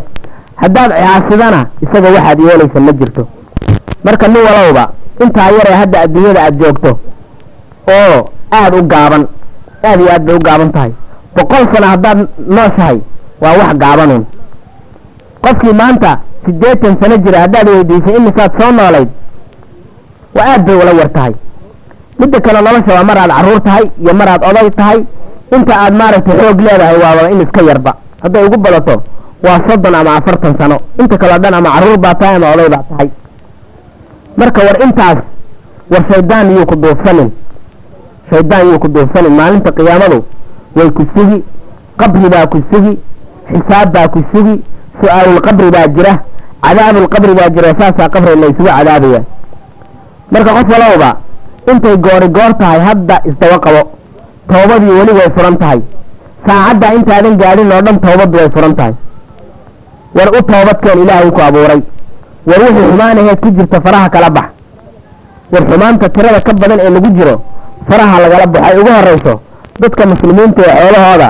Haddaad 0.62 0.92
caasidana 1.02 1.60
isaga 1.84 2.10
waxaad 2.16 2.40
yeelaysa 2.48 2.80
ma 2.88 2.92
jirto. 3.00 3.24
Marka 4.04 4.28
nin 4.28 4.42
walowba 4.48 4.84
intaa 5.24 5.50
yaree 5.58 5.76
hadda 5.82 5.98
adduunyada 6.06 6.40
aada 6.44 6.58
joogto 6.64 6.92
oo 7.98 8.18
aada 8.52 8.78
u 8.78 8.84
gaaban 8.94 9.24
aada 9.84 10.02
iyo 10.04 10.12
aad 10.16 10.24
bay 10.26 10.36
u 10.36 10.40
gaaban 10.48 10.72
tahay. 10.72 10.92
Boqol 11.36 11.64
sano 11.74 11.88
haddaad 11.94 12.20
nooshahay 12.48 12.98
waa 13.42 13.58
wax 13.60 13.74
gaabanuun 13.84 14.24
qofkii 15.44 15.74
maanta 15.82 16.12
siddeetan 16.46 16.94
sano 17.02 17.18
jira 17.26 17.40
haddaad 17.44 17.68
weydiisay 17.70 18.16
imisaad 18.20 18.52
soo 18.60 18.72
noolayd 18.72 19.10
waa 20.36 20.46
aad 20.54 20.62
bay 20.66 20.76
ula 20.76 20.92
yar 21.02 21.10
tahay. 21.14 21.34
Midda 22.20 22.40
kale 22.46 22.60
nolosha 22.62 22.92
waa 22.98 23.04
maraad 23.10 23.32
carruur 23.36 23.62
tahay 23.68 23.86
iyo 24.04 24.14
maraad 24.14 24.42
oday 24.50 24.70
tahay. 24.80 25.00
Inta 25.56 25.74
aad 25.84 25.94
maaragtay 26.00 26.36
xoog 26.40 26.60
leedahay 26.66 26.98
waaba 27.04 27.30
in 27.32 27.42
iska 27.42 27.62
yarba. 27.70 27.92
Hadday 28.24 28.44
ugu 28.48 28.58
badato 28.58 28.96
waa 29.44 29.60
soddon 29.68 29.96
ama 29.96 30.12
afartan 30.18 30.54
sano. 30.60 30.78
Inta 31.00 31.18
kaleo 31.18 31.38
dhan 31.44 31.54
ama 31.54 31.70
carruur 31.76 31.98
baa 31.98 32.14
tahay 32.16 32.36
ama 32.36 32.48
oday 32.54 32.70
baa 32.70 32.84
tahay. 32.90 33.10
Marka 34.38 34.60
war 34.68 34.78
intaas 34.86 35.18
war 35.92 36.04
shaydaan 36.12 36.52
yuu 36.56 36.66
ku 36.66 36.76
duufsanin. 36.76 37.30
Shaydaan 38.30 38.68
yuu 38.70 38.80
ku 38.80 38.88
duufsanin. 38.88 39.32
Maalinta 39.40 39.72
qiyaamadu 39.72 40.20
way 40.76 40.90
ku 40.92 41.04
sugi 41.16 41.44
qabri 41.98 42.30
baa 42.30 42.46
ku 42.48 42.58
sugi 42.72 42.94
xisaab 43.52 43.88
baa 43.96 44.08
ku 44.14 44.20
sugi 44.32 44.56
su'aalulqabri 45.02 45.70
baa 45.76 45.88
jira 45.96 46.14
cadaabulqabri 46.66 47.34
baa 47.40 47.50
jira 47.56 47.70
saasaa 47.80 48.10
qabri 48.14 48.34
la 48.42 48.48
isugu 48.52 48.70
cadaabaya. 48.78 49.22
Marka 50.32 50.52
qof 50.58 50.68
walowba 50.74 51.10
intay 51.72 51.96
goori 52.06 52.28
goor 52.36 52.52
tahay 52.62 52.80
hadda 52.88 53.16
isdaba 53.30 53.58
qabo 53.66 53.82
toobadii 54.50 54.94
weli 55.00 55.12
way 55.20 55.30
furan 55.36 55.56
tahay. 55.62 55.80
Saacadda 56.48 56.88
intaadan 56.98 57.36
gaadhin 57.42 57.72
oo 57.76 57.82
dhan 57.86 57.98
toobaddu 58.06 58.36
way 58.42 58.50
furan 58.56 58.74
tahay. 58.80 58.94
War 60.16 60.30
u 60.38 60.40
toobadkeen 60.52 61.00
ilaahay 61.04 61.32
ku 61.38 61.42
abuuray. 61.48 61.82
War 62.50 62.60
wixii 62.66 62.86
xumaanaheed 62.90 63.40
ku 63.44 63.50
jirta 63.58 63.78
faraha 63.86 64.08
kala 64.14 64.30
bax. 64.38 64.48
War 65.54 65.64
xumaanta 65.70 66.10
tirada 66.16 66.40
ka 66.48 66.52
badan 66.54 66.80
ee 66.86 66.90
lagu 66.96 67.10
jiro 67.18 67.36
faraha 67.90 68.16
lagala 68.24 68.46
baxo 68.54 68.66
ay 68.70 68.76
ugu 68.82 68.92
horeyso 68.98 69.34
dadka 69.82 70.04
muslimiinta 70.12 70.62
ee 70.68 70.76
xoolahooda 70.82 71.30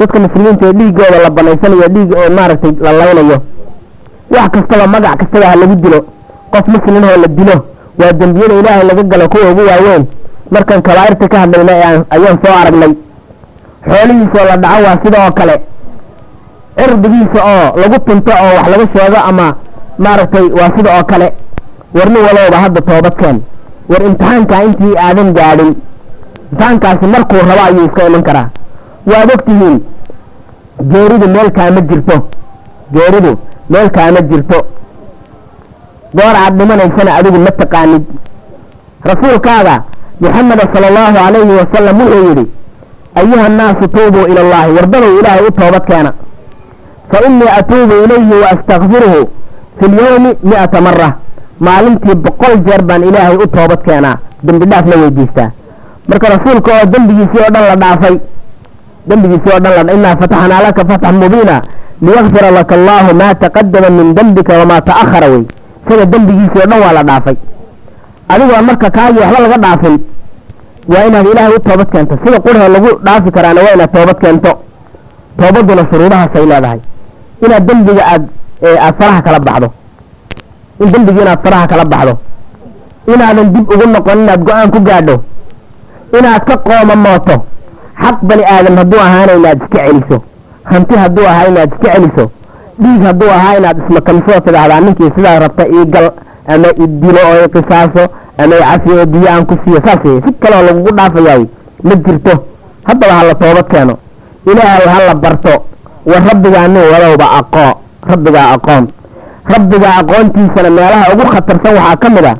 dadka 0.00 0.18
muslimiinta 0.24 0.64
ee 0.68 0.72
dhiigooda 0.78 1.18
la 1.24 1.30
banaysanayo 1.36 1.88
dhiig 1.94 2.10
oo 2.20 2.28
maaragtay 2.38 2.72
la 2.84 2.92
laynayo 2.98 3.38
wax 4.34 4.48
kastaba 4.54 4.86
magac 4.94 5.14
kastaba 5.20 5.46
ha 5.50 5.56
lagu 5.62 5.74
dilo. 5.84 6.00
Qof 6.52 6.66
muslimahoo 6.74 7.18
la 7.22 7.28
dilo 7.38 7.56
waa 8.00 8.12
dembiyada 8.20 8.54
ilaahay 8.60 8.84
laga 8.90 9.02
galo 9.12 9.24
kuwa 9.32 9.50
ugu 9.52 9.62
waaweyn. 9.70 10.04
Markaan 10.54 10.82
kabaa'irta 10.86 11.28
ka 11.32 11.38
hadlayna 11.42 11.72
ayaan 12.14 12.36
soo 12.44 12.54
aragnay. 12.62 12.92
Xoolihiisaoo 13.90 14.46
la 14.50 14.56
dhaco 14.62 14.82
waa 14.86 14.96
sida 15.04 15.18
oo 15.26 15.32
kale. 15.38 15.54
Cirdigiisa 16.78 17.40
oo 17.52 17.66
lagu 17.80 17.98
tunto 18.06 18.32
oo 18.44 18.52
wax 18.56 18.66
laga 18.72 18.86
sheego 18.94 19.18
ama 19.30 19.46
maaragtay 19.98 20.46
waa 20.58 20.70
sida 20.76 20.90
oo 20.98 21.04
kale. 21.04 21.28
Warni 21.94 22.18
walowba 22.26 22.56
hadda 22.64 22.80
toobadkeen 22.88 23.38
war 23.90 24.02
imtixaankaa 24.08 24.62
intii 24.68 24.94
aadan 25.06 25.28
gaadhin. 25.38 25.70
Imtixaankaasi 26.52 27.06
markuu 27.14 27.40
rabo 27.48 27.62
ayuu 27.68 27.86
iska 27.86 28.06
iman 28.08 28.22
karaa 28.28 28.46
waad 29.06 29.30
ogtihiin 29.34 29.76
geeridu 30.92 31.26
meel 31.28 31.50
kaama 31.58 31.80
jirto. 31.80 32.16
Geeridu 32.94 33.32
meel 33.68 33.88
kaama 33.90 34.20
jirto. 34.30 34.58
Goor 36.16 36.36
aad 36.44 36.54
dhimanaysana 36.58 37.14
adigu 37.18 37.38
ma 37.46 37.50
taqaanid. 37.60 38.04
Rasuulkaaga 39.10 39.74
muxameda 40.20 40.64
sala 40.74 40.86
allahu 40.90 41.14
calayhi 41.18 41.52
wasalam 41.60 42.00
wuxuu 42.00 42.24
yidhi 42.28 42.46
ayuha 43.20 43.44
annaasu 43.50 43.88
tuubuu 43.94 44.26
ila 44.30 44.40
allahi 44.44 44.70
wardadow 44.78 45.18
ilaahay 45.18 45.44
u 45.48 45.52
toobad 45.60 45.84
keena. 45.90 46.12
Fa 47.10 47.18
innii 47.26 47.48
atuubu 47.58 47.94
ilayhi 48.04 48.34
wa 48.42 48.48
astakfiruhu 48.54 49.20
fi 49.78 49.86
lyawmi 49.96 50.30
mi'ata 50.50 50.80
mara 50.80 51.08
maalintii 51.66 52.14
boqol 52.24 52.54
jeer 52.66 52.82
baan 52.82 53.02
ilaahay 53.08 53.36
u 53.44 53.46
toobad 53.46 53.80
keenaa. 53.86 54.16
Dembi 54.42 54.66
dhaaf 54.66 54.86
la 54.90 54.96
weydiistaa. 55.02 55.50
Marka 56.08 56.26
rasuulka 56.36 56.70
oo 56.78 56.86
dembigiisii 56.92 57.40
oo 57.44 57.50
dhan 57.54 57.64
la 57.70 57.76
dhaafay 57.82 58.16
dembigiisii 59.08 59.52
oo 59.54 59.60
dhan 59.64 59.72
la 59.86 59.92
innaa 59.96 60.16
fataxnaa 60.20 60.62
laka 60.66 60.82
fatxan 60.90 61.14
mubiina 61.22 61.56
liyakfira 62.06 62.50
laka 62.58 62.74
allahu 62.78 63.10
maa 63.20 63.34
taqadama 63.42 63.88
min 63.98 64.14
dembika 64.16 64.52
wamaa 64.60 64.80
ta'ahara 64.88 65.28
wey. 65.32 65.44
isaga 65.86 66.04
dembigiisii 66.12 66.60
oo 66.62 66.68
dhan 66.70 66.80
waa 66.84 66.92
la 66.98 67.02
dhaafay. 67.08 67.36
Adigoo 68.32 68.62
marka 68.68 68.88
kaagii 68.96 69.20
waxba 69.24 69.40
laga 69.44 69.58
dhaafin 69.64 69.96
waa 70.92 71.04
inaad 71.08 71.26
ilaahay 71.32 71.54
u 71.56 71.60
toobad 71.66 71.88
keento. 71.92 72.14
Sida 72.24 72.38
qurhe 72.44 72.68
lagu 72.74 72.90
dhaafi 73.06 73.30
karaana 73.36 73.60
waa 73.64 73.74
inaad 73.76 73.90
toobad 73.94 74.18
keento. 74.22 74.50
Toobaduna 75.38 75.82
shuruudahaasay 75.90 76.44
leedahay. 76.52 76.80
Inaad 77.44 77.62
dembiga 77.68 78.02
aad 78.12 78.22
aad 78.84 78.94
faraha 78.98 79.20
kala 79.26 79.38
baxdo. 79.46 79.68
In 80.80 80.88
dembigii 80.92 81.22
inaad 81.26 81.40
faraha 81.44 81.66
kala 81.66 81.84
baxdo. 81.92 82.14
Inaadan 83.12 83.46
dib 83.54 83.66
ugu 83.74 83.86
noqon 83.94 84.18
inaad 84.24 84.40
go'aan 84.46 84.68
ku 84.74 84.78
gaadho. 84.88 85.16
Inaad 86.18 86.42
ka 86.48 86.54
qoomamooto 86.66 87.36
xaq 88.02 88.16
bani 88.28 88.44
aadam 88.54 88.76
hadduu 88.80 89.00
ahaana 89.06 89.32
inaad 89.40 89.58
iska 89.62 89.78
celiso. 89.86 90.18
Hanti 90.72 90.94
hadduu 91.02 91.26
ahaa 91.32 91.46
inaad 91.50 91.70
iska 91.74 91.88
celiso. 91.94 92.24
Dhiig 92.82 93.02
hadduu 93.08 93.30
ahaa 93.36 93.56
inaad 93.58 93.76
ismakamisoo 93.82 94.40
tidhaahdaa. 94.46 94.80
Ninkii 94.80 95.10
sidaa 95.16 95.38
rabta 95.38 95.64
ii 95.76 95.84
gal 95.94 96.06
ama 96.54 96.68
idilo 96.84 97.20
oo 97.30 97.44
iqisaaso 97.46 98.02
ama 98.42 98.54
icafi 98.60 98.90
oo 98.98 99.06
biyo 99.12 99.28
aan 99.32 99.46
ku 99.46 99.54
siiyo. 99.64 99.80
Saas 99.86 100.00
wey 100.04 100.20
si 100.24 100.32
kaleo 100.42 100.62
lagugu 100.66 100.90
dhaafayaay 100.98 101.44
ma 101.86 101.94
jirto. 102.04 102.34
Haddaba 102.88 103.12
ha 103.18 103.22
la 103.28 103.34
toobad 103.34 103.66
keeno. 103.72 103.94
Ilaahay 104.50 104.86
ha 104.94 104.98
la 105.08 105.14
barto. 105.14 105.54
War 106.06 106.22
rabbigaa 106.28 106.68
nin 106.68 106.82
wadowba 106.92 107.26
aqoo 107.40 107.72
rabbigaa 108.10 108.46
aqoon. 108.54 108.84
Rabbigaa 109.54 109.94
aqoontiisana 110.00 110.70
meelaha 110.76 111.04
ugu 111.12 111.24
khatarsan 111.32 111.74
waxaa 111.76 111.96
ka 112.02 112.08
mid 112.16 112.24
a 112.24 112.34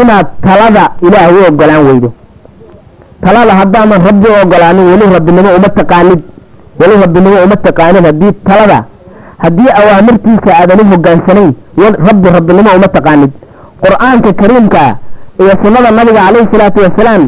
inaad 0.00 0.26
talada 0.46 0.84
ilaahay 1.06 1.34
u 1.34 1.44
ogolaan 1.48 1.82
weydo 1.86 2.08
talada 3.24 3.52
haddaaman 3.60 4.00
rabbi 4.08 4.28
ogolaanin 4.42 4.86
weli 4.92 5.06
rabbinimo 5.16 5.50
uma 5.58 5.68
taqaanid 5.78 6.20
weli 6.80 6.94
rabbinimo 7.02 7.36
uma 7.46 7.56
taqaanid. 7.66 8.04
Haddii 8.10 8.32
talada 8.48 8.78
haddii 9.44 9.70
awaamirtiisa 9.80 10.50
aadan 10.60 10.80
u 10.82 10.84
hogaansanayn 10.92 11.50
rabbi 12.08 12.28
rabbinimo 12.36 12.70
uma 12.78 12.88
taqaanid. 12.96 13.30
Qur'aanka 13.84 14.30
kariimkaa 14.40 14.90
iyo 15.42 15.52
sunnada 15.62 15.90
nabiga 15.98 16.20
calayhi 16.26 16.48
salaatu 16.52 16.78
wasalaam 16.86 17.22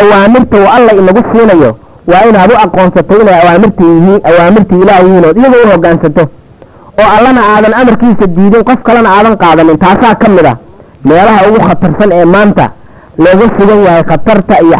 awaamirta 0.00 0.56
uu 0.62 0.68
alla 0.76 0.92
inagu 1.00 1.22
siinayo 1.32 1.70
waa 2.12 2.24
inaad 2.30 2.50
u 2.54 2.56
aqoonsato 2.64 3.14
inay 3.22 3.36
awaamirta 3.42 3.82
yihiin 3.90 4.20
awaamirta 4.30 4.74
ilaah 4.82 4.98
yihiin 5.06 5.24
ood 5.28 5.36
iyagoo 5.40 5.62
u 5.66 5.70
hogaansato. 5.74 6.24
Oo 7.00 7.08
allana 7.16 7.40
aadan 7.54 7.74
amarkiisa 7.80 8.26
diidin 8.36 8.62
qof 8.68 8.80
kalena 8.86 9.08
aadan 9.16 9.34
qaadanin 9.42 9.78
taasaa 9.84 10.14
ka 10.22 10.26
mid 10.36 10.46
a 10.52 10.54
meelaha 11.08 11.40
ugu 11.48 11.60
khatarsan 11.68 12.10
ee 12.18 12.24
maanta 12.34 12.64
looga 13.18 13.46
sugan 13.58 13.80
yahay 13.86 14.04
khatarta 14.10 14.54
iyo 14.66 14.76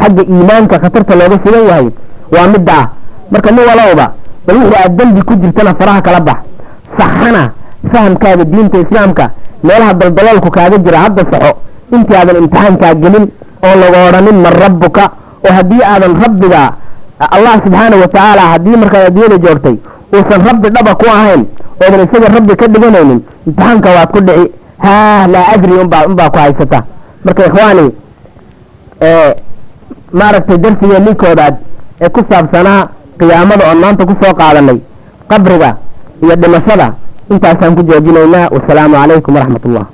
xagga 0.00 0.22
iimaanka 0.32 0.76
khatarta 0.82 1.12
looga 1.20 1.36
sugan 1.44 1.64
yahay 1.70 1.86
waa 2.34 2.46
middaa 2.54 2.84
marka 3.32 3.48
nin 3.50 3.64
walowba 3.70 4.06
bal 4.46 4.56
wixii 4.62 4.78
aad 4.84 4.92
dembi 4.98 5.20
ku 5.28 5.34
jirtana 5.36 5.74
faraha 5.78 6.00
kala 6.06 6.20
bax. 6.20 6.38
Saxana 6.98 7.42
fahamkaaga 7.92 8.44
diinta 8.44 8.78
islaamka 8.84 9.24
meelaha 9.62 9.92
daldaloolku 10.00 10.50
kaaga 10.50 10.76
jira 10.78 10.98
hadda 11.04 11.22
saxo. 11.30 11.52
Intii 11.94 12.16
aadan 12.16 12.36
imtixaankaa 12.42 12.94
gelin 13.02 13.24
oo 13.66 13.74
laga 13.80 13.98
odhanin 14.08 14.36
man 14.44 14.52
rabbuka? 14.62 15.04
oo 15.46 15.52
haddii 15.58 15.82
aadan 15.92 16.14
rabbiga 16.22 16.60
allah 17.36 17.54
subxaanau 17.64 17.98
watacaala 18.04 18.42
haddii 18.52 18.76
markaad 18.82 19.04
adduunyada 19.08 19.38
joogtay 19.44 19.76
uusan 20.14 20.40
rabbi 20.48 20.68
dhaba 20.74 20.92
ku 21.00 21.06
ahayn 21.16 21.42
oodan 21.82 22.00
isaga 22.06 22.28
rabbi 22.36 22.52
ka 22.60 22.66
dhiganaynin 22.72 23.20
imtixaanka 23.46 23.88
waad 23.96 24.10
ku 24.14 24.20
dhici. 24.26 24.46
Haa 24.84 25.26
laa 25.32 25.46
adri 25.54 25.74
unbaa 25.84 26.30
ku 26.32 26.38
haysata 26.38 26.78
marka 27.28 27.42
ikhwaani 27.48 27.86
maaragtay 30.20 30.58
darsigeenii 30.64 31.14
koodaad 31.22 31.54
ee 32.00 32.08
ku 32.14 32.20
saabsanaa 32.30 32.80
qiyaamada 33.20 33.64
oon 33.68 33.78
maanta 33.84 34.06
ku 34.10 34.14
qaadanay 34.40 34.78
qabriga 35.30 35.70
iyo 36.24 36.34
dhimashada 36.42 36.86
intaasaan 37.32 37.76
ku 37.76 37.82
joojinaynaa 37.88 38.48
wasalaamu 38.56 38.94
calaykum 39.00 39.34
waraxmat 39.36 39.64
ullah 39.68 39.86